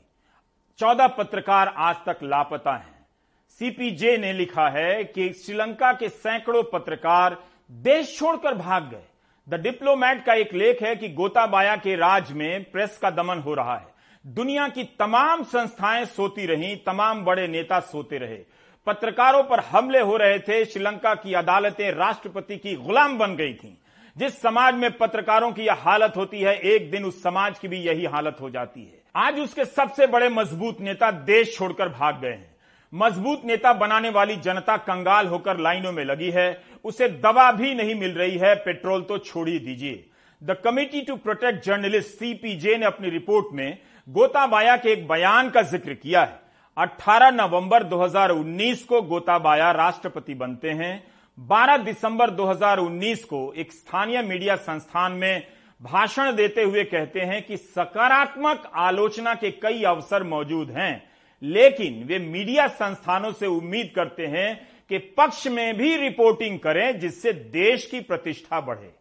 14 0.79 1.07
पत्रकार 1.07 1.75
आज 1.77 1.97
तक 1.97 2.19
लापता 2.23 2.77
हैं। 2.77 3.07
सीपीजे 3.49 4.17
ने 4.17 4.33
लिखा 4.33 4.69
है 4.69 5.05
कि 5.05 5.33
श्रीलंका 5.33 5.93
के 5.93 6.09
सैकड़ों 6.09 6.63
पत्रकार 6.63 7.45
देश 7.71 8.19
छोड़कर 8.19 8.55
भाग 8.55 8.91
गए। 8.91 9.03
द 9.49 9.55
डिप्लोमैट 9.55 10.25
का 10.25 10.35
एक 10.35 10.55
लेख 10.55 10.83
है 10.83 10.97
कि 10.97 11.09
गोताबाया 11.09 11.77
के 11.77 11.97
राज 11.97 12.33
में 12.33 12.71
प्रेस 12.71 12.99
का 12.99 13.11
दमन 13.11 13.39
हो 13.39 13.55
रहा 13.55 13.77
है। 13.77 13.87
दुनिया 14.27 14.69
की 14.69 14.85
तमाम 14.85 15.43
संस्थाएँ 15.43 16.05
सोती 16.05 16.47
रहीं, 16.47 16.77
तमाम 16.77 17.25
बड़े 17.25 17.49
नेता 17.49 17.81
सोते 17.81 18.19
रहे। 18.19 18.39
पत्रकारों 18.87 19.43
पर 19.43 19.61
हमले 19.61 20.01
हो 20.01 20.17
रहे 20.17 20.39
थे, 20.39 20.65
श्रीलंका 20.65 21.15
की 21.15 21.35
अदालतें 21.35 21.91
राष्ट्रपति 21.91 22.57
की 22.57 22.75
गुलाम 22.75 23.19
बन 23.19 23.37
गई 23.37 23.55
थीं। 23.55 23.86
जिस 24.17 24.41
समाज 24.43 24.75
में 24.75 24.91
पत्रकारों 24.99 25.51
की 25.53 25.63
यह 25.63 25.75
हालत 25.79 26.13
होती 26.17 26.41
है, 26.41 26.55
एक 26.55 26.91
दिन 26.91 27.05
उस 27.05 27.23
समाज 27.23 27.59
की 27.59 27.69
भी 27.69 27.79
यही 27.79 28.05
हालत 28.05 28.37
हो 28.41 28.51
जाती 28.51 28.81
है। 28.81 29.03
आज 29.17 29.39
उसके 29.41 29.65
सबसे 29.65 30.07
बड़े 30.07 30.29
मज़बूत 30.29 30.81
नेता 30.81 31.11
देश 31.11 31.57
छोड़कर 31.57 31.89
भाग 31.89 32.21
गए 32.21 32.31
हैं। 32.31 32.55
मज़बूत 32.93 33.43
नेता 33.45 33.73
बनाने 33.73 34.11
वाली 34.11 34.37
जनता 34.37 34.77
कंगाल 34.77 35.27
होकर 35.27 35.59
लाइनों 35.59 35.93
में 35.93 36.05
लगी 36.05 36.31
है। 36.31 36.63
उसे 36.85 37.09
दवा 37.09 37.51
भी 37.53 37.75
नहीं 37.75 37.95
मिल 37.95 38.13
रही 38.13 38.39
है। 38.39 38.55
पेट्रोल 38.55 39.03
तो 39.03 39.19
छोड़ 39.19 39.49
ही 39.49 39.59
दीजिए 39.59 40.05
the 40.43 40.57
committee 40.65 41.01
to 41.01 41.17
protect 41.17 41.65
journalist 41.65 42.09
CPJ 42.09 42.77
ने 42.77 42.87
अपनी 42.87 43.11
रिपोर्ट 43.11 43.47
में 43.53 43.79
गोताबाया 44.09 44.77
के 44.77 44.93
एक 44.93 45.07
बयान 45.09 45.51
का 45.51 45.63
ज़िक्र 45.63 45.95
किया 45.95 46.23
है। 46.23 46.41
18 46.77 47.31
नवंबर 47.33 47.83
2019 47.85 48.83
को 48.85 49.01
गोताबाया 49.03 49.71
राष्ट्रपति 49.73 50.35
बनते 50.35 50.71
हैं। 50.71 51.16
12 51.39 51.77
दिसंबर 51.77 52.31
2019 52.31 53.25
को 53.25 53.53
एक 53.53 53.73
स्थानीय 53.73 54.23
मीडिया 54.23 54.55
संस्थान 54.57 55.13
में 55.13 55.47
भाषण 55.81 56.35
देते 56.37 56.63
हुए 56.63 56.85
कहते 56.85 57.21
हैं 57.21 57.43
कि 57.47 57.57
सकारात्मक 57.57 58.71
आलोचना 58.75 59.35
के 59.35 59.51
कई 59.53 59.83
अवसर 59.83 60.23
मौजूद 60.23 60.71
हैं, 60.71 61.11
लेकिन 61.43 62.03
वे 62.05 62.19
मीडिया 62.19 62.67
संस्थानों 62.69 63.33
से 63.33 63.47
उम्मीद 63.47 63.93
करते 63.97 64.27
हैं 64.27 64.69
कि 64.91 64.99
पक्ष 65.19 65.47
में 65.47 65.77
भी 65.77 65.97
रिपोर्टिंग 65.97 66.59
करें 66.59 66.99
जिससे 67.01 67.33
देश 67.33 67.87
की 67.87 68.01
प्रतिष्ठा 68.01 68.61
बढ़े। 68.61 68.93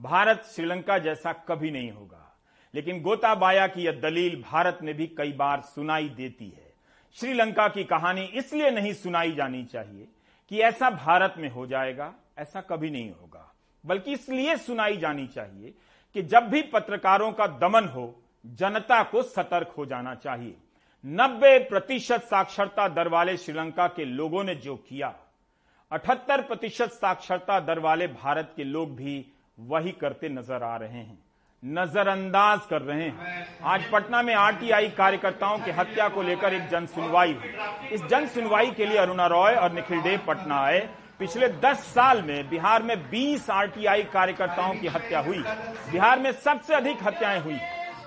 भारत 0.00 0.42
श्रीलंका 0.46 0.98
जैसा 0.98 1.32
कभी 1.48 1.70
नहीं 1.70 1.90
होगा, 1.90 2.36
लेकिन 2.74 3.00
गोताबाया 3.02 3.66
की 3.66 3.84
यह 3.84 4.00
दलील 4.00 4.42
भारत 4.42 4.78
में 4.82 4.94
भी 4.94 5.06
कई 5.08 5.32
बार 5.32 5.60
सुनाई 5.64 6.08
देती 6.08 6.48
है। 6.48 6.70
श्रीलंका 7.16 7.68
की 7.68 7.84
कहानी 7.84 8.24
इसलिए 8.34 8.70
नहीं 8.70 8.92
सुनाई 8.94 9.32
जानी 9.32 9.64
चाहिए 9.64 10.08
कि 10.52 10.58
ऐसा 10.58 10.88
भारत 10.90 11.34
में 11.38 11.48
हो 11.50 11.66
जाएगा, 11.66 12.12
ऐसा 12.38 12.60
कभी 12.60 12.90
नहीं 12.90 13.10
होगा। 13.10 13.54
बल्कि 13.84 14.12
इसलिए 14.12 14.56
सुनाई 14.56 14.96
जानी 14.96 15.26
चाहिए 15.26 15.72
कि 16.14 16.22
जब 16.22 16.48
भी 16.48 16.60
पत्रकारों 16.62 17.30
का 17.32 17.46
दमन 17.46 17.88
हो, 17.88 18.04
जनता 18.44 19.02
को 19.02 19.22
सतर्क 19.22 19.72
हो 19.78 19.86
जाना 19.86 20.14
चाहिए। 20.14 20.54
90 21.04 21.58
प्रतिशत 21.58 22.24
साक्षरता 22.24 22.88
दर 22.88 23.08
वाले 23.08 23.36
श्रीलंका 23.36 23.86
के 23.86 24.04
लोगों 24.04 24.44
ने 24.44 24.54
जो 24.54 24.76
किया 24.76 25.14
78 25.92 26.42
प्रतिशत 26.42 26.92
साक्षरता 26.92 27.58
दर 27.60 27.78
वाले 27.78 28.06
भारत 28.06 28.52
के 28.56 28.64
लोग 28.64 28.94
भी 28.96 29.24
वही 29.58 29.92
करते 29.92 30.28
नज़र 30.28 30.62
आ 30.62 30.76
रहे 30.76 30.98
हैं। 30.98 31.18
नजरअंदाज 31.64 32.60
कर 32.70 32.82
रहे 32.82 33.02
हैं। 33.02 33.46
आज 33.64 33.82
पटना 33.90 34.22
में 34.22 34.34
आरटीआई 34.34 34.88
कार्यकर्ताओं 34.88 35.58
की 35.58 35.70
हत्या 35.70 36.08
को 36.08 36.22
लेकर 36.22 36.54
एक 36.54 36.68
जन 36.68 36.86
सुनवाई 36.86 37.32
हुई। 37.32 37.88
इस 37.92 38.06
जन 38.06 38.26
सुनवाई 38.26 38.70
के 38.70 38.86
लिए 38.86 38.98
अरुणा 38.98 39.26
रॉय 39.26 39.54
और 39.54 39.72
निखिल 39.72 40.00
देव 40.00 40.20
पटना 40.26 40.56
आए। 40.56 40.80
पिछले 41.18 41.48
10 41.48 41.84
साल 41.84 42.22
में 42.22 42.48
बिहार 42.50 42.82
में 42.82 42.96
20 43.10 43.50
आरटीआई 43.50 44.02
कार्यकर्ताओं 44.02 44.74
की 44.74 44.86
हत्या 44.86 45.20
हुई। 45.20 45.38
बिहार 45.92 46.18
में 46.18 46.32
सबसे 46.32 46.74
अधिक 46.74 46.96
हत्याएँ 47.02 47.40
हुई। 47.40 47.58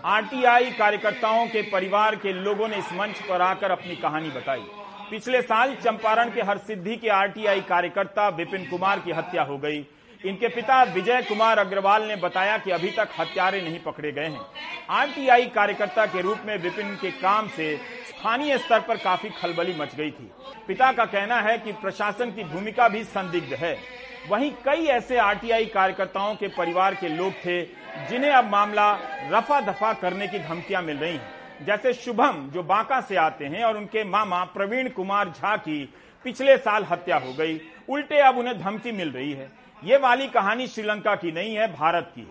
आरटीआई 0.06 0.72
कार्यकर्ताओं 0.72 1.48
के 1.48 1.62
परिवार 1.62 2.16
के 2.16 2.34
लोगों 2.34 2.68
ने 2.68 2.78
इस 2.78 2.94
मंच 2.94 3.22
पर 3.30 3.42
आकर 3.42 3.72
अपनी 3.72 3.96
कहानी 3.96 4.30
बताई। 4.30 4.66
पिछले 5.12 5.42
साल 5.42 5.76
चंपारण 5.76 6.30
के 6.30 6.42
हरसिद्धि 6.42 6.96
के 6.96 7.10
आरटीआई 7.10 7.62
कार्यकर्ता 7.62 8.30
विपिन 8.30 8.70
कुमार 8.70 9.00
की 9.00 9.12
हत्या 9.12 9.44
हो 9.44 9.58
गई। 9.58 9.86
इनके 10.26 10.48
पिता 10.48 10.84
विजय 10.84 11.22
कुमार 11.22 11.60
अग्रवाल 11.60 12.04
ने 12.04 12.16
बताया 12.16 12.58
कि 12.58 12.72
अभी 12.72 12.90
तक 12.92 13.10
हत्यारे 13.20 13.62
नहीं 13.62 13.80
पकड़े 13.80 14.12
गए 14.12 14.26
हैं। 14.26 14.42
आरटीआई 14.90 15.46
कार्यकर्ता 15.46 16.06
के 16.06 16.22
रूप 16.22 16.38
में 16.46 16.58
विपिन 16.58 16.96
के 16.96 17.12
काम 17.12 17.48
से 17.48 17.76
स्थानीय 17.78 18.58
स्तर 18.58 18.80
पर 18.80 18.98
काफ़ी 18.98 19.30
खलबली 19.30 19.76
मच 19.80 19.96
गई 19.96 20.12
थी। 20.12 20.32
पिता 20.68 20.92
का 20.92 21.06
कहना 21.06 21.40
है 21.42 21.58
कि 21.58 21.72
प्रशासन 21.72 22.32
की 22.32 22.44
भूमिका 22.44 22.88
भी 22.88 23.04
संदिग्ध 23.04 23.54
है। 23.54 23.78
वहीं 24.30 24.52
कई 24.66 24.86
ऐसे 24.86 25.18
आरटीआई 25.18 25.66
कार्यकर्ताओं 25.66 26.36
के 26.36 26.48
परिवार 26.48 26.96
के 26.96 27.10
लोग 27.10 27.34
थे, 27.34 27.62
जिन्हें 28.10 28.32
अब 28.32 28.50
मामला 28.52 28.92
रफा 29.32 29.62
दफ़ा 29.62 29.94
करने 29.94 30.28
की 30.28 30.40
धमकियाँ 30.40 30.82
मिल 30.82 30.98
रही 30.98 31.14
हैं। 31.14 31.66
जैसे 31.66 31.94
शुभम, 31.94 32.50
जो 32.54 32.64
बांका 32.64 33.02
से 33.02 33.16
आते 33.16 33.46
हैं, 33.46 33.64
और 33.64 33.78
उनके 33.78 34.04
मामा 34.04 34.44
प्रवीण 34.44 34.90
कुमार 34.90 35.30
झा 35.30 35.56
की 35.58 35.94
पिछले 36.24 36.58
साल 36.58 36.84
हत्या 36.84 37.18
हो 37.18 37.34
गई। 37.34 37.62
उल्टे 37.90 38.20
अब 38.20 38.38
उन्हें 38.38 38.60
धमकी 38.60 38.92
मिल 38.92 39.12
रही 39.12 39.32
है। 39.34 39.65
ये 39.86 39.98
वाली 39.98 40.28
कहानी 40.28 40.68
श्रीलंका 40.68 41.16
की 41.16 41.32
नहीं 41.32 41.56
है, 41.56 41.68
भारत 41.74 42.12
की। 42.16 42.22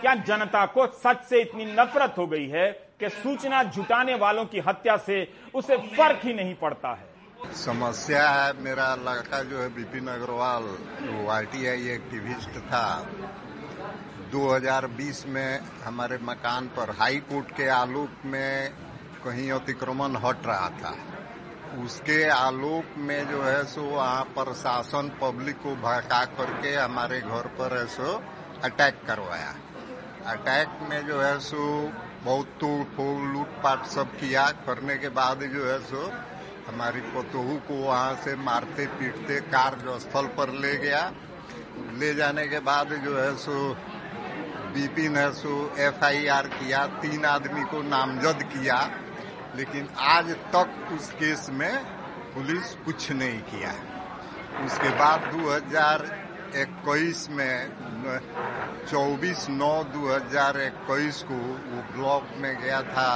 क्या 0.00 0.14
जनता 0.14 0.66
को 0.66 0.86
सच 0.86 1.24
से 1.24 1.40
इतनी 1.40 1.64
नफरत 1.64 2.14
हो 2.18 2.26
गई 2.26 2.48
है 2.48 2.70
कि 2.70 3.08
सूचना 3.08 3.62
जुटाने 3.62 4.14
वालों 4.14 4.44
की 4.44 4.58
हत्या 4.58 4.96
से 4.96 5.34
उसे 5.54 5.76
फ़र्क 5.76 6.20
ही 6.24 6.34
नहीं 6.34 6.54
पड़ता 6.54 6.88
है? 6.88 7.12
समस्या 7.54 8.28
है, 8.30 8.52
मेरा 8.52 8.94
लड़का 8.94 9.42
जो 9.42 9.60
है 9.60 9.68
विपिन 9.68 10.08
अग्रवाल, 10.08 10.62
वो 11.02 11.28
आर 11.28 11.44
टी 11.44 11.66
आई 11.66 11.88
एक्टिविस्ट 11.88 12.50
था। 12.50 13.10
2020 14.32 15.24
में 15.26 15.60
हमारे 15.84 16.18
मकान 16.22 16.66
पर 16.66 16.90
हाई 16.90 17.16
कोर्ट 17.16 17.50
के 17.56 17.68
आलोक 17.68 18.10
में 18.24 18.70
कहीं 19.24 19.52
अतिक्रमण 19.52 20.16
हट 20.16 20.46
रहा 20.46 20.68
था। 20.68 20.96
उसके 21.72 22.24
आलोक 22.28 22.96
में 22.98 23.28
जो 23.30 23.42
है 23.42 23.64
सो 23.64 23.82
वहाँ 23.82 24.22
प्रशासन 24.34 25.08
पब्लिक 25.20 25.56
को 25.56 25.74
भड़का 25.76 26.24
करके 26.36 26.74
हमारे 26.74 27.20
घर 27.20 27.46
पर 27.58 27.76
है 27.78 27.86
सो 27.86 28.12
अटैक 28.64 29.00
करवाया। 29.06 29.54
अटैक 30.26 30.78
में 30.90 31.06
जो 31.06 31.20
है 31.20 31.38
सो 31.40 31.64
बहुत 32.24 32.46
तोड़ 32.60 32.82
फोड़ 32.84 33.20
लूटपाट 33.32 33.86
सब 33.86 34.12
किया। 34.12 34.46
करने 34.66 34.96
के 34.96 35.08
बाद 35.08 35.42
जो 35.44 35.64
है 35.66 35.78
सो 35.80 36.02
हमारी 36.68 37.00
पतोहू 37.00 37.56
को 37.58 37.82
वहाँ 37.82 38.14
से 38.14 38.36
मारते, 38.36 38.86
पीटते 38.86 39.40
कार्य 39.50 39.98
स्थल 39.98 40.26
पर 40.36 40.52
ले 40.52 40.76
गया। 40.76 41.12
ले 41.98 42.14
जाने 42.14 42.46
के 42.48 42.58
बाद 42.60 42.92
जो 43.04 43.18
है 43.18 43.34
सो 43.36 43.56
बिपिन 44.74 45.12
ने 45.12 45.30
सो 45.32 45.54
एफआईआर 45.78 46.46
किया। 46.48 46.86
तीन 47.00 47.24
आदमी 47.24 47.64
को 47.64 47.82
नामजद 47.82 48.42
किया। 48.42 48.78
लेकिन 49.56 49.88
आज 49.98 50.30
तक 50.54 50.88
उस 50.92 51.10
केस 51.12 51.46
में 51.50 51.84
पुलिस 52.34 52.74
कुछ 52.84 53.10
नहीं 53.12 53.40
किया 53.40 53.72
उसके 54.64 54.88
बाद 54.88 55.20
2021 55.34 57.28
में 57.30 57.68
24 58.92 59.48
नौ 59.50 59.72
2021 59.96 61.22
को 61.22 61.34
वो 61.34 61.82
ब्लॉक 61.92 62.28
में 62.36 62.52
गया 62.62 62.82
था 62.82 63.08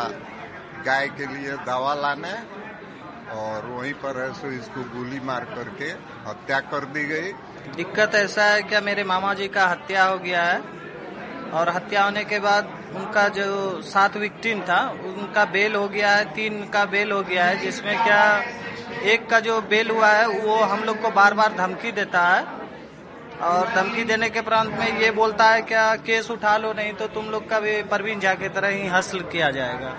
गाय 0.87 1.09
के 1.09 1.27
लिए 1.27 1.53
दवा 1.67 1.95
लाने 1.95 2.33
और 3.37 3.67
वहीं 3.67 3.93
पर 3.95 4.21
है 4.23 4.33
सो 4.35 4.51
इसको 4.53 4.83
गोली 4.95 5.21
मार 5.21 5.45
करके 5.45 5.89
हत्या 6.29 6.61
कर 6.73 6.85
दी 6.95 7.05
गई। 7.05 7.33
दिक्कत 7.77 8.15
ऐसा 8.15 8.45
है 8.45 8.63
क्या 8.63 8.81
मेरे 8.81 9.05
मामा 9.05 9.35
जी 9.35 9.49
का 9.49 9.67
हत्या 9.67 10.05
हो 10.05 10.19
गया 10.19 10.43
है? 10.43 10.59
और 11.51 11.69
हत्या 11.69 12.05
होने 12.05 12.25
के 12.25 12.39
बाद 12.41 12.76
उनका 12.97 13.29
जो 13.29 13.81
सात 13.83 14.17
विक्टिम 14.17 14.61
था, 14.61 14.81
उनका 15.17 15.45
बेल 15.45 15.75
हो 15.75 15.89
गया 15.89 16.11
है, 16.11 16.25
तीन 16.35 16.63
का 16.69 16.85
बेल 16.85 17.13
हो 17.13 17.23
गया 17.23 17.45
है, 17.45 17.59
जिसमें 17.61 17.97
क्या 18.05 18.43
एक 19.05 19.29
का 19.31 19.41
जो 19.41 19.61
बेल 19.61 19.91
हुआ 19.91 20.09
है, 20.09 20.27
वो 20.27 20.57
हम 20.57 20.85
लोग 20.85 21.01
को 21.03 21.11
बार 21.11 21.35
बार 21.35 21.53
धमकी 21.53 21.93
देता 21.93 22.23
है। 22.29 22.45
और 23.43 23.69
धमकी 23.69 24.05
देने 24.05 24.29
के 24.31 24.41
प्रांत 24.41 24.71
में 24.71 25.01
ये 25.01 25.11
बोलता 25.11 25.49
है, 25.51 25.63
क्या 25.63 25.95
केस 25.97 26.31
उठा 26.31 26.57
लो, 26.57 26.73
नहीं 26.73 26.93
तो 26.93 27.07
तुम 27.07 27.27
लोग 27.27 27.49
का 27.49 27.61
भी 27.61 27.83
परवीन 27.83 28.21
झा 28.21 28.35
की 28.35 28.49
तरह 28.49 28.69
ही 28.69 28.87
हसल 28.87 29.21
किया 29.33 29.51
जाएगा। 29.51 29.97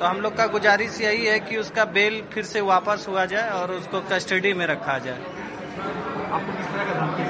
तो 0.00 0.04
हम 0.04 0.20
लोग 0.20 0.36
का 0.36 0.46
गुजारिश 0.46 1.00
यही 1.00 1.26
है 1.26 1.38
कि 1.40 1.56
उसका 1.56 1.84
बेल 1.84 2.22
फिर 2.32 2.44
से 2.44 2.60
वापस 2.60 3.06
हुआ 3.08 3.24
जाए 3.24 3.50
और 3.50 3.72
उसको 3.72 4.00
कस्टडी 4.12 4.52
में 4.52 4.66
रखा 4.66 4.98
जाए। 4.98 5.18
आपको 5.18 6.52
किस 6.52 6.66
तरह 6.66 6.84
का 6.84 6.94
धमकी 7.00 7.24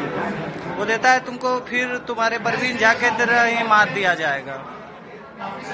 देता 0.85 1.13
है 1.13 1.25
तुमको 1.25 1.59
फिर 1.69 1.97
तुम्हारे 2.07 2.39
परवीन 2.39 2.77
जाके 2.79 3.11
के 3.11 3.35
ही 3.49 3.67
मार 3.69 3.93
दिया 3.95 4.15
जाएगा। 4.15 4.63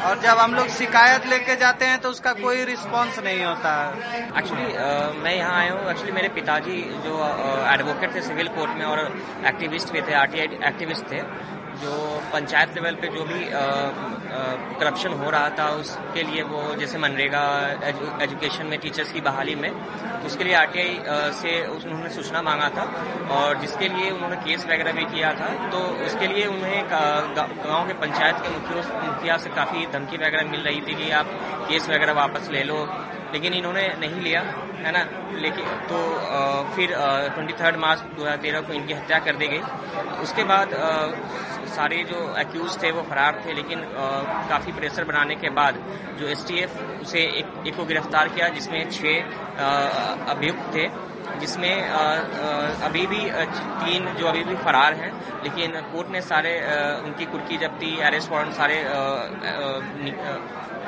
और 0.06 0.18
जब 0.20 0.38
हम 0.38 0.54
लोग 0.54 0.68
शिकायत 0.68 1.26
लेके 1.26 1.54
जाते 1.56 1.84
हैं 1.84 1.98
तो 2.00 2.08
उसका 2.10 2.32
कोई 2.32 2.64
रिस्पांस 2.64 3.18
नहीं 3.18 3.44
होता। 3.44 3.72
एक्चुअली 4.38 4.64
uh, 4.64 5.24
मैं 5.24 5.34
यहाँ 5.36 5.58
आया 5.58 5.72
हूँ। 5.72 5.90
एक्चुअली 5.90 6.12
मेरे 6.12 6.28
पिताजी 6.28 6.76
जो 7.04 7.16
एडवोकेट 7.72 8.10
uh, 8.10 8.16
थे 8.16 8.22
सिविल 8.22 8.48
कोर्ट 8.48 8.70
में 8.78 8.84
और 8.86 9.00
एक्टिविस्ट 9.46 9.92
भी 9.92 10.00
थे 10.00 10.14
आरटीआई 10.14 10.58
एक्टिविस्ट 10.68 11.04
थे। 11.12 11.20
जो 11.82 11.92
पंचायत 12.32 12.74
लेवल 12.74 12.94
पे 13.02 13.08
जो 13.08 13.24
भी 13.24 13.40
करप्शन 14.80 15.12
हो 15.20 15.30
रहा 15.30 15.48
था 15.58 15.68
उसके 15.76 16.22
लिए 16.22 16.42
वो 16.50 16.60
जैसे 16.76 16.98
मनरेगा 16.98 17.42
एजु, 17.88 18.06
एजुकेशन 18.24 18.66
में 18.66 18.78
टीचर्स 18.80 19.12
की 19.12 19.20
बहाली 19.20 19.54
में 19.54 19.70
उसके 20.26 20.44
लिए 20.44 20.54
आरटीआई 20.54 21.32
से 21.34 21.52
उन्होंने 21.68 22.10
सूचना 22.14 22.42
मांगा 22.42 22.68
था। 22.76 22.84
और 23.36 23.60
जिसके 23.60 23.88
लिए 23.88 24.10
उन्होंने 24.10 24.36
केस 24.46 24.66
वगैरह 24.66 24.92
भी 24.92 25.04
किया 25.14 25.32
था 25.34 25.48
तो 25.70 25.78
उसके 26.06 26.26
लिए 26.34 26.46
उन्हें 26.46 26.80
गाँव 26.90 27.86
के 27.88 27.94
पंचायत 28.00 28.36
के 28.42 28.48
मुखिया 29.06 29.36
से 29.44 29.50
काफ़ी 29.56 29.86
धमकी 29.94 30.16
वगैरह 30.16 30.50
मिल 30.50 30.62
रही 30.62 30.80
थी 30.80 30.94
कि 30.94 31.10
आप 31.20 31.38
केस 31.70 31.88
वगैरह 31.90 32.12
वापस 32.20 32.50
ले 32.52 32.62
लो। 32.64 32.78
लेकिन 33.32 33.54
इन्होंने 33.54 33.82
नहीं 34.00 34.20
लिया 34.20 34.40
है 34.84 34.92
ना? 34.92 35.04
लेकिन 35.42 35.64
तो 35.88 35.98
आ, 36.28 36.38
फिर 36.74 36.94
ट्वेंटी 37.34 37.52
थर्ड 37.60 37.76
मार्च 37.80 38.00
दो 38.16 38.22
हज़ार 38.22 38.36
तेरह 38.44 38.60
को 38.60 38.72
इनकी 38.72 38.94
हत्या 38.94 39.18
कर 39.26 39.36
दी 39.36 39.48
गई। 39.48 39.60
उसके 40.22 40.44
बाद 40.44 40.74
आ, 40.74 40.88
सारे 41.70 42.02
जो 42.04 42.24
अक्यूज 42.38 42.82
थे 42.82 42.90
वो 42.92 43.02
फरार 43.10 43.42
थे 43.46 43.52
लेकिन 43.54 43.84
काफ़ी 44.50 44.72
प्रेशर 44.72 45.04
बनाने 45.04 45.34
के 45.36 45.50
बाद 45.50 45.78
जो 46.20 46.28
एसटीएफ 46.28 47.00
उसे 47.02 47.20
एक, 47.20 47.66
एक 47.66 47.76
को 47.76 47.84
गिरफ़्तार 47.84 48.28
किया 48.30 48.48
जिसमें 48.50 48.90
छह 48.90 50.30
अभियुक्त 50.32 50.74
थे 50.74 50.88
जिसमें 51.40 51.74
अभी 52.82 53.06
भी 53.06 53.20
तीन 53.80 54.12
जो 54.14 54.26
अभी 54.26 54.42
भी 54.44 54.54
फरार 54.64 54.94
हैं 54.94 55.12
लेकिन 55.44 55.80
कोर्ट 55.92 56.10
ने 56.10 56.20
सारे 56.22 56.54
उनकी 57.04 57.24
कुर्की 57.26 57.56
जब्ती 57.58 57.96
अरेस्ट 58.08 58.30
वारंट 58.30 58.52
सारे 58.54 58.82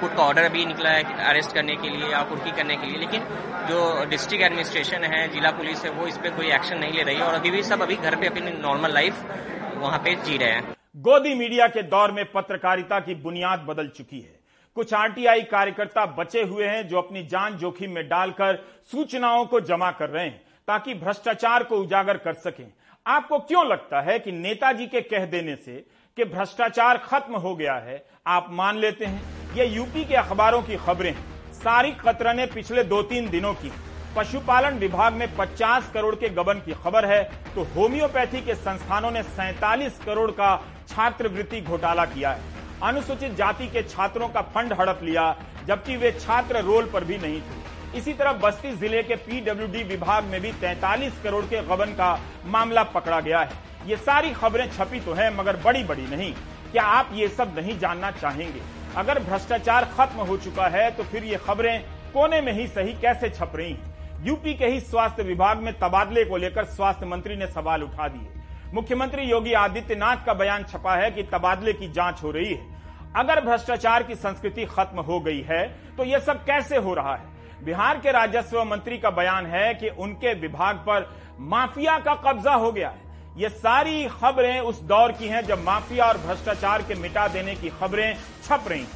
कोर्ट 0.00 0.16
का 0.16 0.22
ऑर्डर 0.22 0.44
अभी 0.44 0.64
निकला 0.66 0.90
है 0.90 1.02
अरेस्ट 1.24 1.54
करने 1.54 1.76
के 1.76 1.88
लिए 1.88 2.10
या 2.10 2.22
कुर्की 2.30 2.50
करने 2.52 2.76
के 2.76 2.86
लिए 2.86 2.98
लेकिन 2.98 3.24
जो 3.68 3.78
डिस्ट्रिक्ट 4.10 4.44
एडमिनिस्ट्रेशन 4.44 5.04
है 5.12 5.26
जिला 5.32 5.50
पुलिस 5.58 5.84
है 5.84 5.90
वो 5.98 6.06
इस 6.06 6.16
पर 6.18 6.36
कोई 6.36 6.50
एक्शन 6.52 6.78
नहीं 6.78 6.92
ले 6.92 7.02
रही 7.02 7.16
है 7.16 7.22
और 7.22 7.34
अभी 7.34 7.50
भी 7.50 7.62
सब 7.64 7.82
अभी 7.82 7.96
घर 8.02 8.16
पे 8.16 8.26
अपनी 8.26 8.58
नॉर्मल 8.60 8.92
लाइफ 8.94 9.24
वहाँ 9.82 9.98
पे 9.98 10.14
जी 10.14 10.36
रहे 10.36 10.50
हैं। 10.50 10.74
गोदी 10.96 11.34
मीडिया 11.34 11.66
के 11.66 11.82
दौर 11.82 12.12
में 12.12 12.24
पत्रकारिता 12.32 12.98
की 13.00 13.14
बुनियाद 13.14 13.60
बदल 13.60 13.88
चुकी 13.88 14.20
है। 14.20 14.40
कुछ 14.76 14.92
आरटीआई 14.94 15.42
कार्यकर्ता 15.42 16.04
बचे 16.18 16.42
हुए 16.42 16.66
हैं 16.66 16.86
जो 16.88 16.98
अपनी 16.98 17.22
जान 17.22 17.56
जोखिम 17.58 17.90
में 17.90 18.08
डालकर 18.08 18.56
सूचनाओं 18.92 19.44
को 19.46 19.60
जमा 19.60 19.90
कर 19.90 20.10
रहे 20.10 20.24
हैं, 20.24 20.40
ताकि 20.68 20.94
भ्रष्टाचार 20.94 21.62
को 21.62 21.76
उजागर 21.76 22.16
कर 22.16 22.34
सकें। 22.34 22.66
आपको 23.06 23.38
क्यों 23.38 23.66
लगता 23.66 24.00
है 24.00 24.18
कि 24.18 24.32
नेताजी 24.32 24.86
के 24.86 25.00
कह 25.00 25.26
देने 25.26 25.56
से 25.56 25.84
कि 26.18 26.24
भ्रष्टाचार 26.24 26.98
खत्म 26.98 27.36
हो 27.36 27.54
गया 27.56 27.74
है, 27.74 28.02
आप 28.26 28.46
मान 28.50 28.78
लेते 28.78 29.04
हैं? 29.04 29.54
ये 29.54 29.66
यूपी 29.66 30.04
के 30.04 30.14
अखबारों 30.14 30.62
की 30.62 30.76
खबरें 30.76 31.14
सारी 31.54 31.90
कतरा 32.00 32.32
ने 32.32 32.46
पिछले 32.46 32.84
दो 32.84 33.02
तीन 33.02 33.28
दिनों 33.30 33.54
की 33.54 33.72
पशुपालन 34.16 34.78
विभाग 34.78 35.12
में 35.12 35.26
50 35.36 35.88
करोड़ 35.92 36.14
के 36.14 36.28
गबन 36.30 36.58
की 36.60 36.72
खबर 36.74 37.04
है 37.06 37.22
तो 37.54 37.62
होम्योपैथी 37.76 38.40
के 38.40 38.54
संस्थानों 38.54 39.10
ने 39.10 39.22
सैतालीस 39.22 39.98
करोड़ 39.98 40.30
का 40.30 40.56
छात्रवृत्ति 40.88 41.60
घोटाला 41.60 42.04
किया 42.06 42.30
है। 42.30 42.40
अनुसूचित 42.82 43.34
जाति 43.36 43.66
के 43.66 43.82
छात्रों 43.82 44.28
का 44.28 44.40
फंड 44.54 44.72
हड़प 44.72 45.00
लिया, 45.02 45.24
जबकि 45.66 45.96
वे 45.96 46.10
छात्र 46.12 46.60
रोल 46.62 46.90
पर 46.92 47.04
भी 47.04 47.18
नहीं 47.18 47.40
थे। 47.40 47.98
इसी 47.98 48.12
तरह 48.12 48.32
बस्ती 48.38 48.72
ज़िले 48.72 49.02
के 49.02 49.16
पीडब्ल्यूडी 49.18 49.82
विभाग 49.84 50.24
में 50.24 50.40
भी 50.40 50.52
43 50.60 51.22
करोड़ 51.22 51.44
के 51.44 51.62
गबन 51.64 51.92
का 51.94 52.18
मामला 52.46 52.82
पकड़ा 52.90 53.20
गया 53.20 53.40
है। 53.40 53.60
ये 53.86 53.96
सारी 53.98 54.30
खबरें 54.32 54.68
छपी 54.70 55.00
तो 55.00 55.12
हैं, 55.12 55.30
मगर 55.36 55.56
बड़ी 55.64 55.84
बड़ी 55.84 56.06
नहीं। 56.06 56.32
क्या 56.72 56.82
आप 56.90 57.10
ये 57.14 57.28
सब 57.30 57.54
नहीं 57.56 57.78
जानना 57.78 58.10
चाहेंगे? 58.12 58.60
अगर 58.96 59.22
भ्रष्टाचार 59.22 59.84
खत्म 59.96 60.20
हो 60.22 60.36
चुका 60.38 60.66
है 60.68 60.90
तो 60.90 61.04
फिर 61.04 61.24
ये 61.24 61.36
खबरें 61.38 61.80
कोने 62.12 62.40
में 62.40 62.52
ही 62.52 62.66
सही 62.68 62.92
कैसे 63.00 63.30
छप 63.30 63.52
रही 63.56 63.70
हैं? 63.70 63.91
यूपी 64.22 64.52
के 64.54 64.66
ही 64.66 64.80
स्वास्थ्य 64.80 65.22
विभाग 65.22 65.58
में 65.58 65.72
तबादले 65.78 66.24
को 66.24 66.36
लेकर 66.36 66.64
स्वास्थ्य 66.64 67.06
मंत्री 67.06 67.36
ने 67.36 67.46
सवाल 67.46 67.82
उठा 67.82 68.06
दिए। 68.08 68.42
मुख्यमंत्री 68.74 69.22
योगी 69.22 69.52
आदित्यनाथ 69.52 70.24
का 70.26 70.34
बयान 70.34 70.64
छपा 70.64 70.94
है 70.96 71.10
कि 71.10 71.22
तबादले 71.24 71.72
की 71.72 71.88
जाँच 71.92 72.22
हो 72.22 72.30
रही 72.30 72.52
है। 72.54 72.70
अगर 73.16 73.40
भ्रष्टाचार 73.44 74.02
की 74.02 74.14
संस्कृति 74.16 74.64
खत्म 74.66 75.00
हो 75.00 75.18
गई 75.20 75.40
है 75.42 75.66
तो 75.96 76.04
यह 76.04 76.18
सब 76.20 76.44
कैसे 76.44 76.76
हो 76.76 76.94
रहा 76.94 77.14
है? 77.14 77.64
बिहार 77.64 77.98
के 77.98 78.12
राजस्व 78.12 78.62
मंत्री 78.64 78.98
का 78.98 79.10
बयान 79.12 79.46
है 79.46 79.74
कि 79.74 79.88
उनके 79.88 80.34
विभाग 80.40 80.76
पर 80.86 81.10
माफिया 81.40 81.98
का 81.98 82.14
कब्जा 82.24 82.54
हो 82.54 82.72
गया 82.72 82.88
है। 82.88 83.10
ये 83.36 83.48
सारी 83.50 84.04
खबरें 84.10 84.58
उस 84.60 84.82
दौर 84.84 85.12
की 85.12 85.28
हैं 85.28 85.44
जब 85.44 85.64
माफिया 85.64 86.04
और 86.04 86.18
भ्रष्टाचार 86.18 86.82
के 86.82 86.94
मिटा 86.94 87.28
देने 87.28 87.54
की 87.54 87.68
खबरें 87.70 88.14
छप 88.44 88.64
रही 88.68 88.86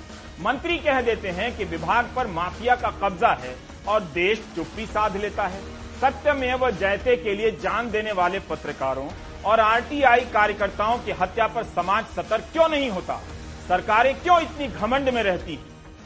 मंत्री 0.41 0.77
कह 0.79 1.01
देते 1.03 1.31
हैं 1.31 1.57
कि 1.57 1.65
विभाग 1.67 2.13
पर 2.17 2.27
माफिया 2.33 2.75
का 2.77 2.91
कब्जा 3.03 3.29
है 3.35 3.55
और 3.89 4.01
देश 4.01 4.45
चुप्पी 4.57 4.87
साध 4.87 5.17
लेता 5.17 5.47
है। 5.47 5.61
सत्यमेव 6.01 6.71
जयते 6.71 7.17
के 7.17 7.35
लिए 7.35 7.51
जान 7.51 7.91
देने 7.91 8.13
वाले 8.13 8.39
पत्रकारों 8.39 9.09
और 9.45 9.61
आरटीआई 9.61 10.21
कार्यकर्ताओं 10.21 10.99
की 10.99 11.11
हत्या 11.11 11.47
पर 11.47 11.65
समाज 11.65 12.07
सतर्क 12.07 12.45
क्यों 12.53 12.69
नहीं 12.69 12.91
होता? 12.91 13.21
सरकारें 13.69 14.15
क्यों 14.21 14.41
इतनी 14.43 14.67
घमंड 14.67 15.09
में 15.09 15.23
रहती 15.23 15.59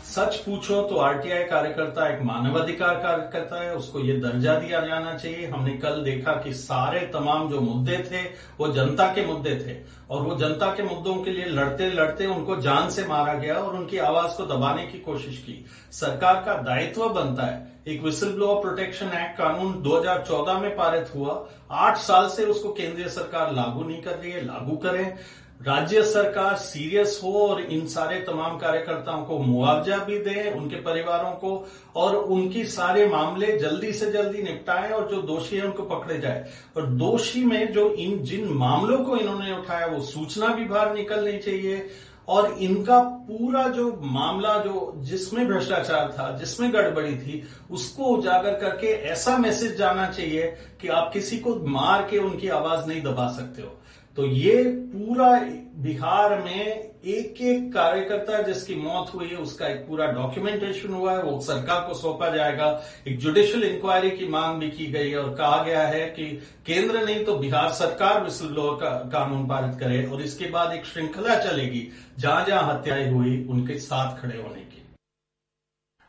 सच 0.04 0.36
पूछो 0.36 0.82
तो 0.82 0.96
आरटीआई 0.96 1.42
कार्यकर्ता 1.44 2.08
एक 2.08 2.22
मानवाधिकार 2.22 2.94
कार्यकर्ता 2.94 3.62
है। 3.62 3.74
उसको 3.74 4.00
ये 4.00 4.12
दर्जा 4.12 4.54
दिया 4.54 4.80
जाना 4.80 5.14
चाहिए। 5.14 5.46
हमने 5.46 5.70
कल 5.70 6.02
देखा 6.02 6.32
कि 6.32 6.54
सारे 6.54 7.00
तमाम 7.00 7.48
जो 7.48 7.60
मुद्दे 7.60 7.96
थे, 7.96 8.22
वो 8.60 8.68
जनता 8.68 9.06
के 9.06 9.26
मुद्दे 9.26 9.54
थे। 9.56 9.76
और 10.10 10.22
वो 10.22 10.36
जनता 10.36 10.66
के 10.66 10.82
मुद्दों 10.82 11.14
के 11.14 11.30
लिए 11.30 11.44
लड़ते 11.44 11.90
लड़ते 11.90 12.26
उनको 12.26 12.56
जान 12.56 12.90
से 12.90 13.04
मारा 13.04 13.34
गया 13.34 13.54
और 13.54 13.74
उनकी 13.74 13.98
आवाज़ 13.98 14.36
को 14.36 14.46
दबाने 14.46 14.86
की 14.86 14.98
कोशिश 14.98 15.38
की। 15.38 15.66
सरकार 15.92 16.34
का 16.34 16.54
दायित्व 16.54 17.08
बनता 17.08 17.46
है। 17.46 17.69
एक 17.88 18.02
विसल 18.02 18.32
ब्लोअर 18.32 18.60
प्रोटेक्शन 18.60 19.06
एक्ट 19.06 19.38
कानून 19.38 19.82
2014 19.82 20.58
में 20.58 20.76
पारित 20.76 21.14
हुआ। 21.14 21.48
आठ 21.70 21.96
साल 21.96 22.28
से 22.28 22.44
उसको 22.44 22.72
केंद्रीय 22.72 23.08
सरकार 23.08 23.52
लागू 23.52 23.84
नहीं 23.84 24.02
कर 24.02 24.10
रही 24.10 24.30
है, 24.30 24.44
लागू 24.44 24.76
करें। 24.76 25.16
राज्य 25.62 26.02
सरकार 26.02 26.56
सीरियस 26.56 27.20
हो 27.24 27.48
और 27.48 27.60
इन 27.60 27.86
सारे 27.86 28.20
तमाम 28.20 28.58
कार्यकर्ताओं 28.58 29.24
को 29.24 29.38
मुआवजा 29.38 29.96
भी 29.96 30.18
दे, 30.18 30.52
उनके 30.56 30.76
परिवारों 30.76 31.30
को, 31.30 31.68
और 31.96 32.16
उनकी 32.16 32.64
सारे 32.64 33.08
मामले 33.08 33.58
जल्दी 33.58 33.92
से 33.92 34.12
जल्दी 34.12 34.42
निपटाएँ 34.42 34.90
और 34.90 35.10
जो 35.10 35.22
दोषी 35.22 35.56
है 35.56 35.64
उनको 35.64 35.82
पकड़े 35.82 36.18
जाए। 36.18 36.50
और 36.76 36.86
दोषी 36.86 37.44
में 37.44 37.72
जो 37.72 37.90
इन, 37.90 38.18
जिन 38.18 38.48
मामलों 38.48 39.04
को 39.04 39.16
इन्होंने 39.16 39.58
उठाया, 39.58 39.86
वो 39.86 40.00
सूचना 40.00 40.46
भी 40.46 40.64
बाहर 40.64 40.94
निकलनी 40.94 41.38
चाहिए। 41.38 41.88
और 42.30 42.52
इनका 42.52 43.00
पूरा 43.00 43.68
जो 43.68 44.00
मामला, 44.02 44.58
जो 44.58 44.92
जिसमें 44.96 45.48
भ्रष्टाचार 45.48 46.12
था, 46.12 46.38
जिसमें 46.38 46.72
गड़बड़ी 46.72 47.16
थी, 47.16 47.42
उसको 47.70 48.04
उजागर 48.04 48.54
करके 48.54 48.86
ऐसा 48.86 49.36
मैसेज 49.38 49.76
जाना 49.76 50.06
चाहिए 50.06 50.56
कि 50.80 50.88
आप 50.88 51.10
किसी 51.12 51.38
को 51.38 51.56
मार 51.56 52.08
के 52.10 52.18
उनकी 52.18 52.48
आवाज़ 52.48 52.86
नहीं 52.86 53.02
दबा 53.02 53.28
सकते 53.32 53.62
हो। 53.62 53.79
तो 54.16 54.26
ये 54.26 54.62
पूरा 54.92 55.38
बिहार 55.82 56.38
में 56.42 56.90
एक 57.02 57.40
एक 57.40 57.72
कार्यकर्ता 57.72 58.40
जिसकी 58.42 58.74
मौत 58.74 59.12
हुई 59.14 59.28
है, 59.28 59.36
उसका 59.36 59.66
एक 59.66 59.86
पूरा 59.86 60.06
डॉक्यूमेंटेशन 60.06 60.92
हुआ 60.92 61.12
है, 61.12 61.22
वो 61.22 61.40
सरकार 61.40 61.86
को 61.88 61.94
सौंपा 61.94 62.28
जाएगा। 62.30 62.66
एक 63.08 63.18
जुडिशियल 63.18 63.62
इंक्वायरी 63.64 64.10
की 64.10 64.28
मांग 64.28 64.58
भी 64.60 64.70
की 64.70 64.86
गई 64.86 65.10
है 65.10 65.18
और 65.18 65.34
कहा 65.36 65.62
गया 65.64 65.86
है 65.86 66.04
कि 66.08 66.24
केंद्र 66.66 67.04
नहीं 67.04 67.24
तो 67.24 67.36
बिहार 67.38 67.68
सरकार 67.72 68.22
विश्व 68.24 68.54
का 68.80 68.90
कानून 69.12 69.46
पारित 69.48 69.78
करे 69.80 70.04
और 70.06 70.22
इसके 70.22 70.50
बाद 70.50 70.72
एक 70.72 70.84
श्रृंखला 70.84 71.36
चलेगी। 71.36 71.86
जहाँ 72.18 72.44
जहाँ 72.44 72.62
हत्याएँ 72.64 73.10
हुई, 73.10 73.46
उनके 73.50 73.78
साथ 73.78 74.20
खड़े 74.22 74.36
होने 74.36 74.60
की। 74.60 74.82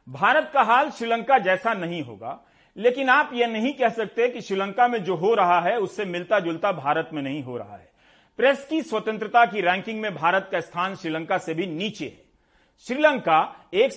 भारत 0.08 0.50
का 0.54 0.62
हाल 0.64 0.90
श्रीलंका 0.90 1.38
जैसा 1.38 1.74
नहीं 1.74 2.02
होगा, 2.04 2.40
लेकिन 2.76 3.10
आप 3.10 3.32
यह 3.34 3.48
नहीं 3.48 3.74
कह 3.74 3.90
सकते 3.92 4.28
कि 4.28 4.42
श्रीलंका 4.42 4.88
में 4.88 5.04
जो 5.04 5.16
हो 5.16 5.34
रहा 5.34 5.60
है, 5.62 5.78
उससे 5.78 6.06
मिलता 6.06 6.40
जुलता 6.40 6.72
भारत 6.72 7.10
में 7.14 7.22
नहीं 7.22 7.44
हो 7.44 7.58
रहा 7.58 7.76
है। 7.76 7.90
प्रेस 8.39 8.65
की 8.70 8.82
स्वतंत्रता 8.82 9.46
की 9.46 9.62
रैंकिंग 9.62 10.00
में 10.02 10.13
भारत 10.15 10.48
का 10.52 10.60
स्थान 10.60 10.96
श्रीलंका 10.96 11.38
से 11.38 11.54
भी 11.54 11.65
नीचे 11.67 12.06
है। 12.06 12.24
श्रीलंका 12.86 13.39
एक 13.74 13.91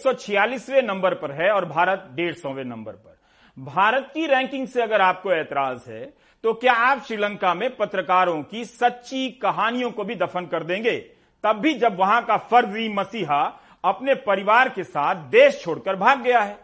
नंबर 0.85 1.14
पर 1.14 1.33
है 1.33 1.51
और 1.51 1.64
भारत 1.64 2.09
डेढ़ 2.12 2.35
सौवे 2.35 2.64
नंबर 2.64 2.92
पर। 2.92 3.16
भारत 3.57 4.11
की 4.14 4.27
रैंकिंग 4.27 4.66
से 4.68 4.83
अगर 4.83 5.01
आपको 5.01 5.33
ऐतराज 5.33 5.81
है 5.88 6.05
तो 6.44 6.53
क्या 6.55 6.73
आप 6.73 7.03
श्रीलंका 7.03 7.55
में 7.55 7.77
पत्रकारों 7.77 8.42
की 8.42 8.64
सच्ची 8.64 9.29
कहानियों 9.33 9.90
को 9.90 10.05
भी 10.05 10.14
दफन 10.14 10.47
कर 10.47 10.64
देंगे? 10.64 10.99
तब 11.44 11.61
भी 11.61 11.75
जब 11.75 11.97
वहाँ 11.99 12.25
का 12.25 12.37
फर्जी 12.37 12.88
मसीहा 12.88 13.42
अपने 13.85 14.14
परिवार 14.14 14.68
के 14.68 14.85
साथ 14.85 15.14
देश 15.31 15.62
छोड़कर 15.62 15.97
भाग 15.97 16.23
गया 16.23 16.40
है। 16.40 16.59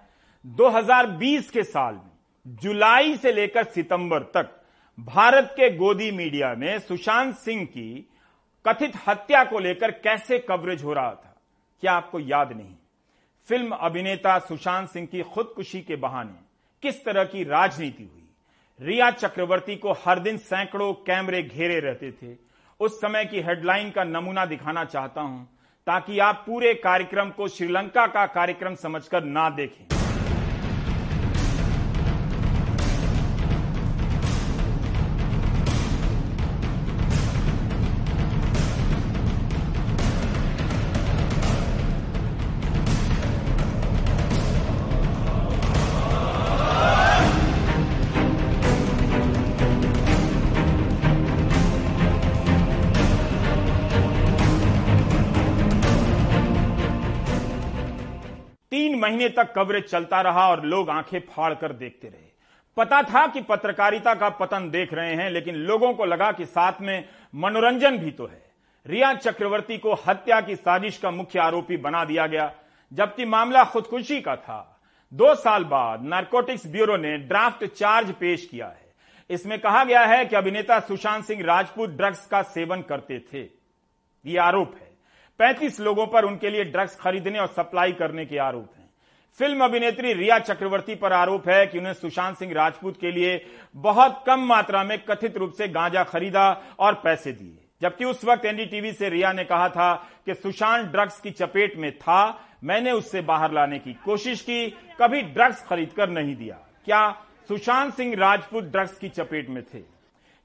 2020 0.45 1.51
के 1.51 1.63
साल 1.65 1.95
में, 1.95 2.57
जुलाई 2.57 3.17
से 3.17 3.33
लेकर 3.33 3.65
सितंबर 3.65 4.23
तक 4.35 4.57
भारत 4.99 5.53
के 5.53 5.69
गोदी 5.77 6.11
मीडिया 6.11 6.53
में 6.55 6.79
सुशांत 6.79 7.35
सिंह 7.35 7.65
की 7.67 8.07
कथित 8.65 8.93
हत्या 9.07 9.43
को 9.45 9.59
लेकर 9.59 9.91
कैसे 9.91 10.39
कवरेज 10.39 10.83
हो 10.85 10.93
रहा 10.93 11.11
था, 11.11 11.35
क्या 11.83 11.93
आपको 11.93 12.21
याद 12.21 12.53
नहीं? 12.53 12.75
फ़िल्म 13.49 13.71
अभिनेता 13.73 14.39
सुशांत 14.39 14.89
सिंह 14.89 15.07
की 15.07 15.23
खुदकुशी 15.25 15.81
के 15.81 15.97
बहाने 15.97 16.35
किस 16.83 17.05
तरह 17.05 17.25
की 17.25 17.45
राजनीति 17.45 18.03
हुई? 18.03 18.29
रिया 18.81 19.11
चक्रवर्ती 19.11 19.77
को 19.77 19.93
हर 20.05 20.19
दिन 20.19 20.37
सैकड़ों 20.39 20.93
कैमरे 21.07 21.43
घेरे 21.43 21.79
रहते 21.81 22.11
थे। 22.13 22.37
उस 22.81 23.01
समय 23.01 23.25
की 23.25 23.41
हेडलाइन 23.41 23.91
का 23.91 24.05
नमूना 24.05 24.45
दिखाना 24.47 24.85
चाहता 24.87 25.21
हूँ 25.21 25.45
ताकि 25.87 26.19
आप 26.19 26.45
पूरे 26.47 26.75
कार्यक्रम 26.77 27.31
को 27.31 27.49
श्रीलंका 27.49 28.07
का 28.07 28.27
कार्यक्रम 28.29 28.75
समझकर 28.77 29.25
ना 29.25 29.49
देखें। 29.51 30.00
महीने 59.11 59.29
तक 59.29 59.53
कवरेज 59.53 59.85
चलता 59.85 60.21
रहा 60.21 60.49
और 60.49 60.65
लोग 60.65 60.91
आँखें 60.91 61.21
फाड़ 61.21 61.55
कर 61.55 61.73
देखते 61.73 62.09
रहे। 62.09 62.31
पता 62.77 63.03
था 63.03 63.27
कि 63.27 63.43
पत्रकारिता 63.43 64.15
का 64.15 64.29
पतन 64.29 64.71
देख 64.71 64.95
रहे 64.95 65.15
हैं, 65.15 65.31
लेकिन 65.31 65.55
लोगों 65.55 65.95
को 65.95 66.05
लगा 66.05 66.33
कि 66.33 66.45
साथ 66.45 66.73
में 66.81 67.09
मनोरंजन 67.35 67.99
भी 67.99 68.11
तो 68.11 68.27
है। 68.27 68.43
रिया 68.87 69.15
चक्रवर्ती 69.15 69.79
को 69.79 69.95
हत्या 69.95 70.41
की 70.41 70.57
साजिश 70.57 70.99
का 70.99 71.11
मुख्य 71.11 71.39
आरोपी 71.39 71.77
बना 71.77 72.05
दिया 72.05 72.27
गया, 72.27 72.53
जबकि 72.93 73.25
मामला 73.25 73.65
खुदकुशी 73.65 74.21
का 74.21 74.37
था। 74.37 74.81
दो 75.13 75.35
साल 75.35 75.65
बाद 75.65 76.03
नारकोटिक्स 76.03 76.67
ब्यूरो 76.67 76.97
ने 76.97 77.19
ड्राफ्ट 77.19 77.65
चार्ज 77.65 78.13
पेश 78.13 78.47
किया 78.47 78.67
है। 78.67 78.93
इसमें 79.31 79.59
कहा 79.59 79.85
गया 79.85 80.01
है 80.01 80.25
कि 80.25 80.37
अभिनेता 80.37 80.81
सुशांत 80.81 81.25
सिंह 81.25 81.45
राजपूत 81.45 81.91
ड्रग्स 81.91 82.27
का 82.27 82.43
सेवन 82.43 82.83
करते 82.83 83.19
थे। 83.19 83.43
ये 84.27 84.39
आरोप 84.39 84.75
है। 84.75 84.91
35 85.39 85.81
लोगों 85.81 86.07
पर 86.07 86.25
उनके 86.25 86.51
लिए 86.51 86.65
ड्रग्स 86.65 86.97
खरीदने 86.97 87.39
और 87.39 87.47
सप्लाई 87.47 87.93
करने 87.93 88.27
के 88.27 88.39
आरोप 88.39 88.71
हैं। 88.79 88.80
फ़िल्म 89.39 89.65
अभिनेत्री 89.65 90.13
रिया 90.13 90.39
चक्रवर्ती 90.39 90.95
पर 90.95 91.13
आरोप 91.13 91.49
है 91.49 91.67
कि 91.67 91.79
उन्हें 91.79 91.93
सुशांत 91.93 92.37
सिंह 92.37 92.53
राजपूत 92.53 93.01
के 93.01 93.11
लिए 93.13 93.47
बहुत 93.77 94.25
कम 94.27 94.41
मात्रा 94.41 94.85
में 94.85 94.99
कथित 95.05 95.37
रूप 95.37 95.53
से 95.53 95.69
गांजा 95.69 96.05
खरीदा 96.05 96.63
और 96.79 96.95
पैसे 96.95 97.33
दिए। 97.33 97.59
जबकि 97.83 98.05
उस 98.05 98.25
वक्त 98.25 98.45
एनडीटीवी 98.45 98.93
से 98.93 99.09
रिया 99.09 99.33
ने 99.33 99.45
कहा 99.45 99.69
था 99.69 99.95
कि 100.27 100.35
सुशांत 100.35 100.87
ड्रग्स 100.87 101.21
की 101.21 101.31
चपेट 101.31 101.77
में 101.77 101.99
था, 101.99 102.47
मैंने 102.65 102.93
उससे 102.93 103.21
बाहर 103.21 103.53
लाने 103.53 103.79
की 103.79 103.93
कोशिश 103.95 104.41
की, 104.41 104.71
कभी 104.71 105.23
ड्रग्स 105.23 105.67
खरीद 105.67 105.93
कर 105.93 106.11
नहीं 106.11 106.37
दिया। 106.37 106.55
क्या 106.85 107.11
सुशांत 107.49 107.95
सिंह 107.95 108.15
राजपूत 108.17 108.65
ड्रग्स 108.65 108.99
की 108.99 109.09
चपेट 109.09 109.49
में 109.49 109.63
थे? 109.63 109.79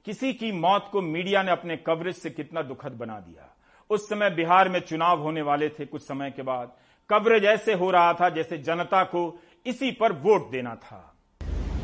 किसी 0.06 0.34
की 0.34 0.52
मौत 0.52 0.90
को 0.92 1.02
मीडिया 1.02 1.44
ने 1.44 1.52
अपने 1.52 1.78
कवरेज 1.78 2.16
से 2.16 2.30
कितना 2.30 2.62
दुखद 2.62 2.92
बना 2.92 3.20
दिया? 3.20 3.56
उस 3.90 4.10
समय 4.10 4.30
बिहार 4.30 4.70
में 4.70 4.80
चुनाव 4.80 5.22
होने 5.22 5.42
वाले 5.42 5.70
थे 5.70 5.86
कुछ 5.86 6.02
समय 6.02 6.32
के 6.32 6.42
बाद। 6.42 6.72
कवरेज 7.10 7.44
ऐसे 7.46 7.74
हो 7.74 7.90
रहा 7.92 8.14
था 8.14 8.30
जैसे 8.30 8.58
जनता 8.58 9.04
को 9.06 9.22
इसी 9.66 9.92
पर 9.92 10.12
वोट 10.22 10.50
देना 10.52 10.74
था। 10.76 11.02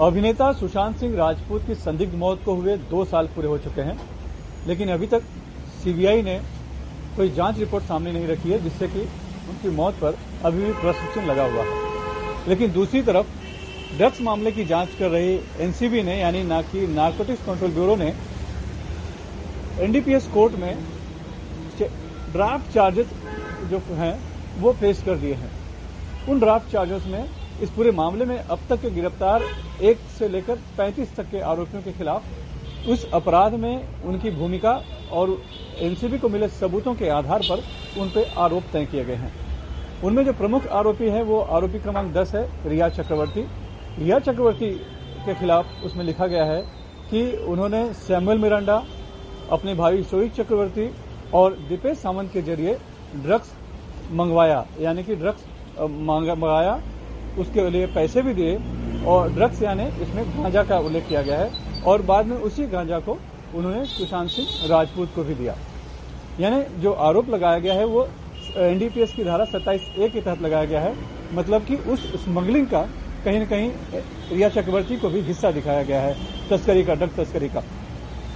अभिनेता 0.01 0.51
सुशांत 0.51 0.97
सिंह 0.97 1.15
राजपूत 1.17 1.65
की 1.67 1.75
संदिग्ध 1.75 2.13
मौत 2.15 2.41
को 2.45 2.53
हुए 2.55 2.77
दो 2.91 3.03
साल 3.05 3.27
पूरे 3.27 3.47
हो 3.47 3.57
चुके 3.57 3.81
हैं, 3.81 3.99
लेकिन 4.67 4.89
अभी 4.89 5.07
तक 5.07 5.23
सीबीआई 5.83 6.21
ने 6.21 6.39
कोई 7.17 7.29
जाँच 7.29 7.59
रिपोर्ट 7.59 7.83
सामने 7.83 8.11
नहीं 8.11 8.27
रखी 8.27 8.51
है, 8.51 8.59
जिससे 8.63 8.87
कि 8.87 8.99
उनकी 8.99 9.69
मौत 9.69 9.93
पर 9.95 10.17
अभी 10.45 10.63
भी 10.63 10.73
चिन्ह 11.13 11.25
लगा 11.25 11.45
हुआ 11.45 11.63
है। 11.63 12.49
लेकिन 12.49 12.71
दूसरी 12.73 13.01
तरफ़, 13.01 13.27
ड्रग्स 13.97 14.21
मामले 14.21 14.51
की 14.51 14.65
जाँच 14.65 14.95
कर 14.99 15.09
रही 15.09 15.39
एनसीबी 15.59 16.01
ने, 16.03 16.19
यानी 16.19 16.43
ना 16.43 16.61
कि 16.63 16.87
नार्कोटिक्स 16.87 17.45
कंट्रोल 17.45 17.71
ब्यूरो 17.71 17.95
ने, 17.95 18.13
एनडीपीएस 19.79 20.27
कोर्ट 20.27 20.53
में 20.55 20.75
ड्राफ्ट 22.31 22.73
चार्जेस 22.73 23.09
जो 23.71 23.79
हैं 23.91 24.30
वो 24.57 24.73
पेश 24.73 25.01
कर 25.03 25.15
दिए 25.15 25.33
हैं। 25.33 25.51
उन 26.29 26.39
ड्राफ्ट 26.39 26.71
चार्जेस 26.71 27.05
में, 27.07 27.25
इस 27.61 27.69
पूरे 27.69 27.91
मामले 27.91 28.25
में 28.25 28.37
अब 28.37 28.59
तक 28.69 28.81
के 28.81 28.89
गिरफ़्तार 28.91 29.43
एक 29.81 29.99
से 30.19 30.27
लेकर 30.27 30.57
35 30.77 31.15
तक 31.15 31.29
के 31.29 31.39
आरोपियों 31.41 31.81
के 31.83 31.91
खिलाफ 31.91 32.89
उस 32.89 33.09
अपराध 33.13 33.53
में 33.53 34.03
उनकी 34.05 34.31
भूमिका 34.31 34.71
और 35.11 35.37
एनसीबी 35.79 36.17
को 36.17 36.29
मिले 36.29 36.47
सबूतों 36.49 36.93
के 36.95 37.09
आधार 37.09 37.41
पर 37.49 37.63
उन 38.01 38.09
पर 38.09 38.31
आरोप 38.37 38.63
तय 38.73 38.85
किए 38.85 39.05
गए 39.05 39.15
हैं। 39.15 39.31
उनमें 40.03 40.23
जो 40.25 40.33
प्रमुख 40.33 40.67
आरोपी 40.67 41.09
है, 41.09 41.23
वो 41.23 41.39
आरोपी 41.39 41.79
क्रमांक 41.79 42.13
10 42.13 42.35
है, 42.35 42.47
रिया 42.65 42.89
चक्रवर्ती। 42.89 43.41
रिया 43.99 44.19
चक्रवर्ती 44.19 44.69
के 45.25 45.33
खिलाफ 45.35 45.83
उसमें 45.85 46.03
लिखा 46.05 46.27
गया 46.27 46.43
है 46.45 46.61
कि 47.11 47.31
उन्होंने 47.47 47.93
सैमुअल 47.93 48.37
मिरांडा, 48.37 48.83
अपने 49.51 49.73
भाई 49.75 50.03
शोहित 50.03 50.35
चक्रवर्ती 50.35 50.89
और 51.33 51.55
दीपेश 51.69 51.97
सामंत 51.97 52.31
के 52.33 52.41
ज़रिए 52.41 52.77
ड्रग्स 53.15 53.53
मंगवाया, 54.11 54.65
यानी 54.81 55.03
कि 55.03 55.15
ड्रग्स 55.15 55.43
मंगाया, 55.79 56.79
उसके 57.39 57.69
लिए 57.69 57.85
पैसे 57.87 58.21
भी 58.21 58.33
दिए, 58.33 58.57
और 59.07 59.31
ड्रग्स 59.33 59.61
यानी 59.61 59.83
इसमें 60.03 60.25
गांजा 60.33 60.63
का 60.63 60.77
उल्लेख 60.79 61.07
किया 61.09 61.21
गया 61.21 61.39
है, 61.39 61.51
और 61.83 62.01
बाद 62.03 62.25
में 62.25 62.37
उसी 62.39 62.67
गांजा 62.67 62.99
को 62.99 63.17
उन्होंने 63.55 63.85
सुशांत 63.87 64.29
सिंह 64.29 64.47
राजपूत 64.69 65.13
को 65.15 65.23
भी 65.23 65.35
दिया। 65.35 65.55
यानी 66.39 66.63
जो 66.81 66.91
आरोप 67.05 67.29
लगाया 67.29 67.59
गया 67.59 67.73
है, 67.73 67.85
वो 67.85 68.07
एनडीपीएस 68.57 69.13
की 69.13 69.23
धारा 69.23 69.45
27 69.47 69.81
ए 69.97 70.09
के 70.09 70.21
तहत 70.21 70.41
लगाया 70.41 70.65
गया 70.65 70.79
है 70.81 70.93
मतलब 71.33 71.65
कि 71.65 71.75
उस 71.87 72.05
स्मगलिंग 72.23 72.67
का 72.67 72.81
कहीं 73.25 73.39
न 73.39 73.45
कहीं 73.45 73.71
रिया 74.31 74.49
चक्रवर्ती 74.49 74.97
को 74.97 75.09
भी 75.09 75.19
हिस्सा 75.21 75.51
दिखाया 75.51 75.83
गया 75.83 76.01
है, 76.01 76.15
तस्करी 76.49 76.83
का 76.83 76.93
ड्रग 76.95 77.15
तस्करी 77.17 77.49
का। 77.49 77.63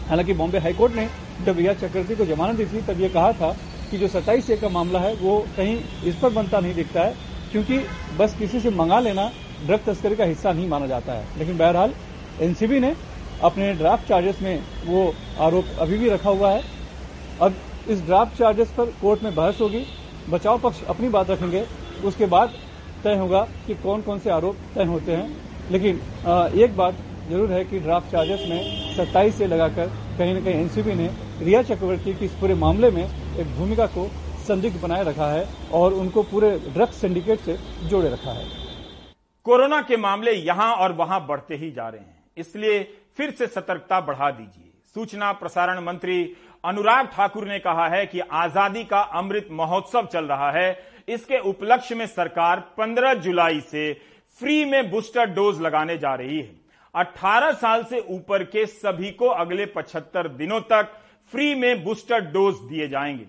हालाँकि 0.10 0.34
बॉम्बे 0.34 0.58
हाईकोर्ट 0.58 0.96
ने 0.96 1.08
जब 1.46 1.58
रिया 1.58 1.74
चक्रवर्ती 1.76 2.16
को 2.16 2.26
जमानत 2.26 2.58
दी 2.58 2.66
थी, 2.66 2.82
तब 2.84 3.02
ये 3.02 3.10
कहा 3.10 3.32
था 3.34 3.56
कि 3.92 3.98
जो 3.98 4.08
सत्ताईस 4.10 4.50
ए 4.50 4.56
का 4.58 4.70
मामला 4.70 5.00
है, 5.00 5.14
वो 5.16 5.38
कहीं 5.58 5.78
इस 6.06 6.16
पर 6.16 6.30
बनता 6.32 6.60
नहीं 6.60 6.74
दिखता 6.76 7.02
है, 7.02 7.16
क्योंकि 7.52 7.78
बस 8.18 8.36
किसी 8.40 8.60
से 8.60 8.70
मंगा 8.72 9.00
लेना 9.00 9.32
ड्रग 9.66 9.80
तस्करी 9.86 10.16
का 10.16 10.24
हिस्सा 10.26 10.52
नहीं 10.52 10.68
माना 10.70 10.88
जाता 10.88 11.14
है। 11.14 11.26
लेकिन 11.40 11.58
बहरहाल, 11.58 11.94
एनसीबी 12.42 12.80
ने 12.80 12.96
अपने 13.44 13.74
ड्राफ्ट 13.74 14.08
चार्जेस 14.08 14.42
में 14.42 14.62
वो 14.86 15.14
आरोप 15.42 15.66
अभी 15.80 15.98
भी 15.98 16.10
रखा 16.10 16.30
हुआ 16.30 16.52
है। 16.52 16.62
अब 17.42 17.56
इस 17.90 18.02
ड्राफ्ट 18.02 18.38
चार्जेस 18.38 18.74
पर 18.78 18.86
कोर्ट 19.02 19.24
में 19.24 19.34
बहस 19.36 19.62
होगी, 19.62 19.86
बचाव 20.30 20.60
पक्ष 20.60 20.84
अपनी 20.86 21.10
बात 21.10 21.30
रखेंगे, 21.30 21.66
उसके 22.04 22.26
बाद 22.26 22.54
तय 23.04 23.16
होगा 23.16 23.42
कि 23.68 23.74
कौन 23.76 24.02
कौन 24.02 24.20
से 24.20 24.30
आरोप 24.32 24.58
तय 24.76 24.86
होते 24.86 25.12
हैं। 25.12 25.30
लेकिन 25.72 25.96
एक 26.56 26.76
बात 26.78 26.96
ज़रूर 27.30 27.52
है 27.52 27.64
कि 27.66 27.80
ड्राफ्ट 27.80 28.12
चार्जेस 28.12 28.46
में 28.50 28.96
सत्ताईस 28.96 29.38
से 29.38 29.48
लगाकर 29.48 29.86
कहीं 30.18 30.34
न 30.34 30.44
कहीं 30.44 30.54
एनसीबी 30.54 30.94
ने 30.94 31.10
रिया 31.40 31.62
चक्रवर्ती 31.64 32.14
की 32.14 32.26
इस 32.26 32.32
पूरे 32.32 32.54
मामले 32.56 32.92
में 32.92 33.08
एक 33.36 33.48
भूमिका 33.56 33.86
को 33.88 34.08
संदिग्ध 34.48 34.80
बनाए 34.82 35.04
रखा 35.04 35.28
है 35.28 35.48
और 35.74 35.94
उनको 35.94 36.22
पूरे 36.24 36.50
ड्रग्स 36.68 37.02
सिंडिकेट 37.02 37.40
से 37.40 37.58
जोड़े 37.90 38.10
रखा 38.10 38.32
है। 38.32 38.46
कोरोना 39.46 39.82
के 39.82 39.98
मामले 39.98 40.32
यहाँ 40.32 40.72
और 40.76 40.92
वहाँ 40.94 41.26
बढ़ते 41.28 41.56
ही 41.56 41.72
जा 41.72 41.88
रहे 41.90 42.02
हैं। 42.02 42.24
इसलिए 42.38 42.82
फिर 43.18 43.32
से 43.32 43.48
सतर्कता 43.48 44.00
बढ़ा 44.02 44.30
दीजिए। 44.32 44.72
सूचना 44.96 45.32
प्रसारण 45.34 45.84
मंत्री 45.84 46.24
अनुराग 46.64 47.08
ठाकुर 47.08 47.48
ने 47.48 47.60
कहा 47.60 47.88
है 47.88 48.06
कि 48.06 48.20
आज़ादी 48.20 48.84
का 48.84 49.00
अमृत 49.14 49.48
महोत्सव 49.52 50.08
चल 50.14 50.26
रहा 50.26 50.52
है। 50.52 50.78
इसके 51.08 51.40
उपलक्ष्य 51.50 51.96
में 51.96 52.06
सरकार 52.08 52.64
15 52.78 53.14
जुलाई 53.22 53.60
से 53.62 53.92
फ्री 54.40 54.64
में 54.66 54.90
बूस्टर 54.92 55.26
डोज 55.26 55.62
लगाने 55.62 55.98
जा 55.98 56.14
रही 56.16 56.38
है। 56.38 56.52
18 56.96 57.52
साल 57.54 57.84
से 57.84 58.00
ऊपर 58.10 58.44
के 58.46 58.66
सभी 58.66 59.12
को 59.12 59.28
अगले 59.28 59.66
75 59.68 60.28
दिनों 60.38 60.60
तक 60.64 60.98
फ्री 61.32 61.56
में 61.56 61.84
बूस्टर 61.84 62.20
डोज 62.20 62.56
दिए 62.70 62.88
जाएँगे। 62.88 63.26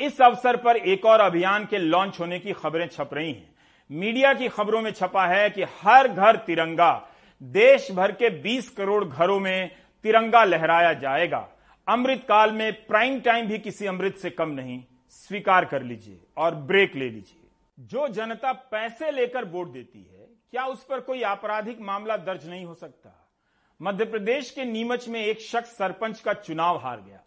इस 0.00 0.20
अवसर 0.20 0.56
पर 0.56 0.76
एक 0.76 1.04
और 1.04 1.20
अभियान 1.20 1.66
के 1.66 1.78
लॉन्च 1.78 2.20
होने 2.20 2.38
की 2.38 2.52
खबरें 2.52 2.88
छप 2.88 3.10
रही 3.12 3.32
हैं। 3.32 3.54
मीडिया 3.90 4.34
की 4.34 4.48
खबरों 4.48 4.82
में 4.82 4.90
छपा 4.90 5.26
है 5.26 5.50
कि 5.50 5.62
हर 5.62 6.08
घर 6.08 6.36
तिरंगा 6.36 7.08
देश 7.42 7.92
भर 7.92 8.12
के 8.12 8.30
20 8.30 8.70
करोड़ 8.70 9.04
घरों 9.04 9.40
में 9.40 9.70
तिरंगा 10.02 10.44
लहराया 10.44 10.92
जाएगा। 10.92 11.48
अमृत 11.88 12.24
काल 12.28 12.52
में 12.52 12.86
प्राइम 12.86 13.20
टाइम 13.20 13.46
भी 13.46 13.58
किसी 13.58 13.86
अमृत 13.86 14.16
से 14.16 14.30
कम 14.30 14.48
नहीं। 14.48 14.84
स्वीकार 15.10 15.64
कर 15.64 15.82
लीजिए 15.82 16.18
और 16.36 16.54
ब्रेक 16.54 16.96
ले 16.96 17.10
लीजिए। 17.10 17.48
जो 17.80 18.08
जनता 18.08 18.52
पैसे 18.52 19.10
लेकर 19.10 19.44
वोट 19.44 19.72
देती 19.72 19.98
है, 19.98 20.26
क्या 20.50 20.66
उस 20.66 20.84
पर 20.84 21.00
कोई 21.00 21.22
आपराधिक 21.22 21.80
मामला 21.80 22.16
दर्ज 22.16 22.48
नहीं 22.48 22.64
हो 22.64 22.74
सकता? 22.74 23.30
मध्य 23.82 24.04
प्रदेश 24.04 24.50
के 24.50 24.64
नीमच 24.64 25.08
में 25.08 25.24
एक 25.24 25.40
शख्स 25.40 25.76
सरपंच 25.76 26.20
का 26.20 26.32
चुनाव 26.32 26.76
हार 26.78 27.00
गया। 27.00 27.20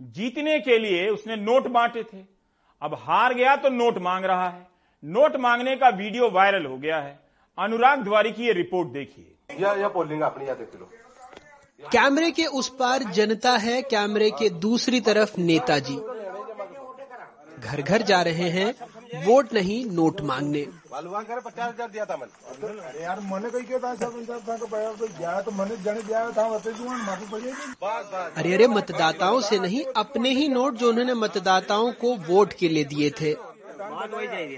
जीतने 0.00 0.58
के 0.60 0.78
लिए 0.78 1.08
उसने 1.08 1.36
नोट 1.36 1.66
बांटे 1.66 2.02
थे। 2.02 2.18
अब 2.82 2.94
हार 2.94 3.34
गया 3.34 3.56
तो 3.56 3.68
नोट 3.68 3.98
मांग 3.98 4.24
रहा 4.24 4.48
है। 4.48 4.66
नोट 5.04 5.36
मांगने 5.36 5.76
का 5.76 5.88
वीडियो 5.88 6.30
वायरल 6.30 6.66
हो 6.66 6.76
गया 6.78 6.98
है। 6.98 7.18
अनुराग 7.58 8.02
द्वारी 8.04 8.32
की 8.32 8.46
ये 8.46 8.52
रिपोर्ट 8.52 8.88
देखिए। 8.88 9.34
या 9.60 9.72
या 9.74 9.88
बोलेंगे 9.88 10.24
अपनी 10.24 10.48
याद 10.48 10.60
लो 10.60 10.90
कैमरे 11.92 12.30
के 12.30 12.44
उस 12.44 12.68
पार 12.68 13.02
जनता 13.12 13.56
है 13.56 13.82
कैमरे 13.82 14.30
के 14.30 14.48
दूसरी 14.50 15.00
तरफ़ 15.00 15.40
नेताजी। 15.40 15.96
घर 17.60 17.82
घर 17.82 18.02
जा 18.02 18.22
रहे 18.22 18.48
हैं। 18.50 18.74
वोट 19.16 19.52
नहीं 19.52 19.84
नोट 19.86 20.20
मांगने। 20.20 20.60
पचास 20.90 21.68
हज़ार 21.68 21.88
दिया 21.88 22.04
था 22.04 22.16
मैंने। 22.16 23.02
यार 23.02 23.20
मैंने 23.22 23.50
कही 23.50 23.62
क्या 23.62 23.78
था? 23.78 23.94
तो 25.40 25.50
मैंने 25.50 25.76
जाने 25.84 26.02
दिया 26.02 26.30
था 26.30 26.44
अरे 28.36 28.54
अरे 28.54 28.66
मतदाताओं 28.66 29.40
से 29.40 29.58
नहीं 29.58 29.84
अपने 29.96 30.30
ही 30.30 30.48
नोट 30.48 30.74
जो 30.74 30.88
उन्होंने 30.88 31.14
मतदाताओं 31.16 31.92
को 31.92 32.14
वोट 32.28 32.52
के 32.52 32.68
लिए 32.68 32.84
दिए 32.84 33.10
थे। 33.20 33.32
बात 34.08 34.16
वही 34.16 34.26
चाहिए 34.28 34.56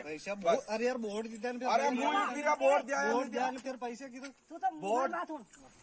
अरे 0.71 0.87
यार 0.87 0.97
वोट 0.99 1.27
दिया 1.27 1.53
का 1.53 2.53
वोट 2.61 2.85
दिया 2.85 2.99
वोट 3.13 3.27
दिया। 3.29 3.51
फिर 3.59 3.77
पैसे 3.77 4.05
की 4.07 4.19
तू 4.21 4.57
तो 4.57 4.69
वोट 4.81 5.11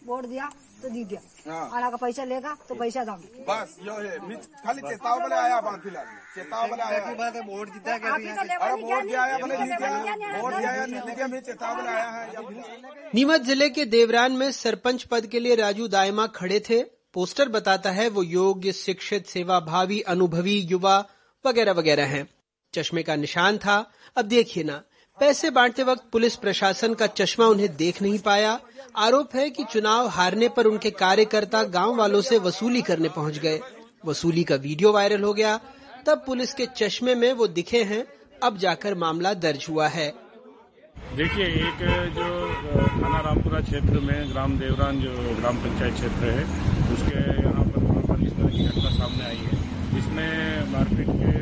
वोट 0.08 0.26
दिया 0.26 0.50
तो 0.82 0.90
दी 0.90 1.04
दिया 1.06 1.22
और 1.56 1.84
अगर 1.84 1.98
पैसा 1.98 2.24
लेगा 2.26 2.56
तो 2.70 2.76
पैसा 2.76 3.04
दाम। 3.04 3.22
बस 3.48 3.76
यो 3.84 3.94
है 3.94 4.18
खाली 4.64 4.82
चेताव 4.82 5.20
बोले 5.22 5.36
आया 5.38 5.60
बात 5.62 5.80
फ़िलहाल 5.84 6.06
चेताव 6.36 6.68
बोले 6.70 6.84
आया। 6.84 7.14
बात 7.16 7.36
है 7.36 7.42
वोट 7.48 7.74
जीता 7.74 7.94
अरे 7.94 8.74
वोट 8.84 9.04
दिया 9.06 9.24
है 9.24 9.40
बोले 9.42 9.58
नहीं 9.58 9.68
दिया 9.68 10.42
वोट 10.42 10.54
दिया 10.54 10.72
है 10.72 10.86
नहीं 10.88 11.16
दिया 11.16 11.28
मैं 11.28 11.42
चेताव 11.44 11.88
आया 11.88 12.10
है 12.10 12.26
नीमच 13.16 13.42
ज़िले 13.44 13.70
के 13.70 13.86
देवरान 13.88 14.32
में 14.34 14.52
सरपंच 14.54 15.04
पद 15.12 15.26
के 15.28 15.40
लिए 15.40 15.56
राजू 15.58 15.88
दायमा 15.90 16.28
खड़े 16.36 16.60
थे। 16.70 16.82
पोस्टर 17.14 17.50
बताता 17.50 17.92
है 17.92 18.08
वो 18.10 18.24
योग्य 18.24 18.72
शिक्षित 18.76 19.28
सेवा 19.28 19.60
भावी 19.68 20.00
अनुभवी 20.10 20.58
युवा 20.72 20.98
वगैरह 21.46 21.72
वगैरह 21.74 22.06
हैं। 22.08 22.24
चश्मे 22.78 23.04
का 23.04 23.16
निशान 23.16 23.58
था। 23.58 23.78
अब 24.18 24.26
देखिए 24.26 24.64
ना, 24.64 24.82
पैसे 25.18 25.50
बांटते 25.50 25.84
वक्त 25.84 26.04
पुलिस 26.12 26.36
प्रशासन 26.36 26.94
का 26.94 27.08
चश्मा 27.08 27.46
उन्हें 27.46 27.76
देख 27.76 28.02
नहीं 28.02 28.20
पाया। 28.20 28.60
आरोप 28.98 29.36
है 29.36 29.50
कि 29.50 29.64
चुनाव 29.64 30.08
हारने 30.08 30.50
पर 30.50 30.66
उनके 30.66 30.92
कार्यकर्ता 30.92 31.64
गाँव 31.64 31.96
वालों 31.96 32.22
से 32.22 32.38
वसूली 32.38 32.82
करने 32.82 33.10
पहुँच 33.10 33.38
गए। 33.38 33.60
वसूली 34.06 34.44
का 34.44 34.56
वीडियो 34.56 34.92
वायरल 34.92 35.24
हो 35.24 35.34
गया। 35.34 35.60
तब 36.06 36.24
पुलिस 36.26 36.54
के 36.54 36.66
चश्मे 36.78 37.16
में 37.16 37.32
वो 37.34 37.48
दिखे 37.48 37.84
हैं। 37.84 38.04
अब 38.44 38.58
जाकर 38.58 38.96
मामला 38.96 39.34
दर्ज 39.34 39.66
हुआ 39.70 39.88
है। 39.88 40.08
देखिए, 41.16 41.46
एक 41.46 41.80
जो 42.16 42.28
थाना 42.88 43.20
रामपुरा 43.20 43.60
क्षेत्र 43.60 44.00
में 44.00 44.32
ग्राम 44.32 44.58
देवरान 44.60 45.00
जो 45.00 45.36
ग्राम 45.36 45.58
पंचायत 45.58 45.94
क्षेत्र 45.94 46.30
है, 46.30 46.44
उसके 46.94 47.20
यहाँ 47.44 47.66
पर 47.66 48.24
इस 48.24 48.34
तरह 48.34 48.50
की 48.50 48.66
घटना 48.66 48.90
सामने 48.90 49.26
आई 49.26 49.36
है। 49.36 49.56
इसमें 50.00 50.72
मारपीट 50.72 51.08
के 51.12 51.37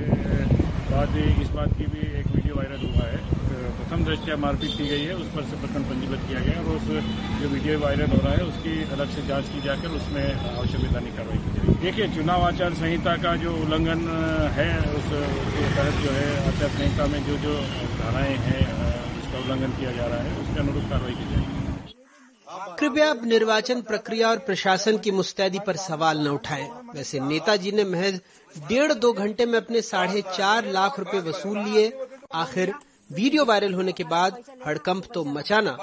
बाद 0.95 1.15
इस 1.43 1.49
बात 1.51 1.71
की 1.77 1.85
भी 1.93 2.03
एक 2.19 2.27
वीडियो 2.33 2.55
वायरल 2.55 2.83
हुआ 2.83 3.05
है। 3.05 3.17
प्रथम 3.77 4.03
दृष्टया 4.05 4.35
मारपीट 4.37 4.77
की 4.77 4.85
गई 4.87 5.05
है, 5.05 5.15
उस 5.15 5.27
पर 5.33 5.43
से 5.45 5.57
प्रकरण 5.61 5.83
पंजीबद्ध 5.89 6.19
किया 6.27 6.39
गया 6.39 6.61
और 6.61 6.75
उस 6.75 6.85
जो 7.41 7.49
वीडियो 7.49 7.79
वायरल 7.79 8.11
हो 8.11 8.19
रहा 8.23 8.33
है, 8.33 8.45
उसकी 8.45 8.75
अलग 8.95 9.09
से 9.15 9.25
जाँच 9.27 9.49
की 9.55 9.61
जाकर 9.61 9.97
उसमें 9.97 10.23
आवश्यक 10.51 10.81
वैधानिक 10.81 11.15
कार्रवाई 11.17 11.37
की 11.37 11.51
जाएगी। 11.55 11.75
देखिए, 11.81 12.07
चुनाव 12.15 12.43
आचार 12.43 12.73
संहिता 12.75 13.15
का 13.25 13.35
जो 13.43 13.55
उल्लंघन 13.57 14.07
है, 14.53 14.69
उस 14.93 15.11
तहत 15.75 15.99
जो 16.05 16.11
है 16.11 16.29
आचार 16.47 16.69
संहिता 16.69 17.07
में 17.07 17.19
जो 17.27 17.37
जो 17.43 17.57
धाराएँ 17.99 18.37
हैं, 18.47 18.63
उसका 19.19 19.37
उल्लंघन 19.39 19.77
किया 19.79 19.91
जा 19.91 20.05
रहा 20.05 20.21
है, 20.21 20.31
उसके 20.43 20.59
अनुरूप 20.59 20.89
कार्रवाई 20.89 21.13
की 21.13 21.29
जाएगी। 21.33 21.53
कृपया 22.79 23.09
अब 23.09 23.25
निर्वाचन 23.25 23.81
प्रक्रिया 23.83 24.29
और 24.29 24.37
प्रशासन 24.47 24.97
की 24.97 25.11
मुस्तैदी 25.11 25.59
पर 25.67 25.75
सवाल 25.83 26.27
न 26.27 26.27
उठाएँ। 26.31 26.67
वैसे 26.95 27.19
नेताजी 27.19 27.71
ने 27.71 27.83
महज 27.85 28.19
डेढ़ 28.63 28.93
दो 28.95 29.11
घंटे 29.13 29.45
में 29.45 29.57
अपने 29.57 29.81
साढ़े 29.83 30.21
चार 30.27 30.65
लाख 30.71 30.99
रुपए 30.99 31.19
वसूल 31.21 31.57
लिए। 31.59 31.91
आखिर 32.35 32.73
वीडियो 33.11 33.45
वायरल 33.45 33.73
होने 33.73 33.91
के 33.91 34.03
बाद 34.05 34.37
हड़कंप 34.65 35.05
तो 35.13 35.23
मचाना। 35.25 35.77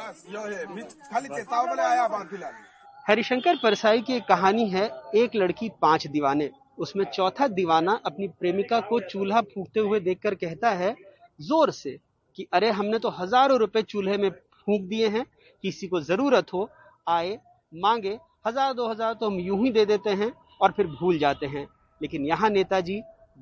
हरिशंकर 3.04 3.56
परसाई 3.62 4.00
की 4.00 4.14
एक 4.14 4.24
कहानी 4.28 4.68
है, 4.70 4.90
एक 5.14 5.36
लड़की 5.36 5.68
पाँच 5.82 6.06
दीवाने। 6.08 6.50
उसमें 6.78 7.04
चौथा 7.06 7.46
दीवाना 7.50 8.00
अपनी 8.06 8.28
प्रेमिका 8.30 8.80
को 8.82 9.00
चूल्हा 9.02 9.40
फूकते 9.44 9.80
हुए 9.80 10.00
देखकर 10.00 10.34
कहता 10.36 10.70
है, 10.72 10.94
ज़ोर 11.40 11.70
से 11.72 11.98
कि 12.38 12.46
अरे 12.52 12.70
हमने 12.72 12.98
तो 12.98 13.10
हज़ारों 13.12 13.58
रुपए 13.58 13.82
चूल्हे 13.84 14.16
में 14.18 14.30
फूक 14.30 14.82
दिए 14.82 15.08
हैं, 15.08 15.24
किसी 15.64 15.88
को 15.88 16.00
ज़रूरत 16.02 16.52
हो, 16.52 16.68
आए, 17.08 17.38
मांगे, 17.72 18.18
हज़ार 18.46 18.72
दो 18.74 18.88
हज़ार 18.88 19.14
तो 19.14 19.26
हम 19.26 19.38
यूँ 19.40 19.58
ही 19.58 19.70
दे 19.72 19.84
देते 19.86 20.10
हैं। 20.12 20.32
और 20.62 20.72
फिर 20.72 20.86
भूल 20.86 21.18
जाते 21.18 21.46
हैं। 21.46 21.66
लेकिन 22.00 22.26
यहाँ 22.26 22.50
नेताजी 22.50 23.00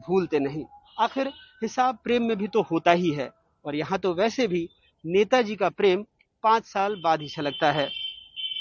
भूलते 0.08 0.38
नहीं। 0.38 0.64
आखिर 0.98 1.28
हिसाब 1.62 1.98
प्रेम 2.04 2.22
में 2.22 2.36
भी 2.36 2.48
तो 2.48 2.62
होता 2.62 2.92
ही 2.92 3.10
है 3.10 3.30
और 3.64 3.74
यहाँ 3.74 3.98
तो 3.98 4.14
वैसे 4.14 4.46
भी 4.46 4.68
नेताजी 5.06 5.56
का 5.56 5.68
प्रेम 5.68 6.04
पाँच 6.42 6.64
साल 6.64 6.96
बाद 7.04 7.20
ही 7.20 7.28
छलकता 7.28 7.72
है। 7.72 7.86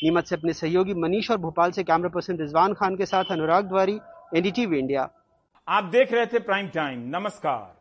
नीमत 0.03 0.25
से 0.25 0.35
अपने 0.35 0.53
सहयोगी 0.53 0.93
मनीष 0.93 1.31
और 1.31 1.37
भोपाल 1.37 1.71
से 1.71 1.83
कैमरा 1.83 2.09
पर्सन 2.09 2.37
रिजवान 2.37 2.73
खान 2.73 2.95
के 2.95 3.05
साथ 3.05 3.31
अनुराग 3.31 3.65
द्वारी, 3.65 3.99
एनडीटीवी 4.35 4.79
इंडिया। 4.79 5.09
आप 5.67 5.83
देख 5.83 6.13
रहे 6.13 6.25
थे 6.25 6.39
प्राइम 6.39 6.67
टाइम। 6.67 6.99
नमस्कार। 7.17 7.78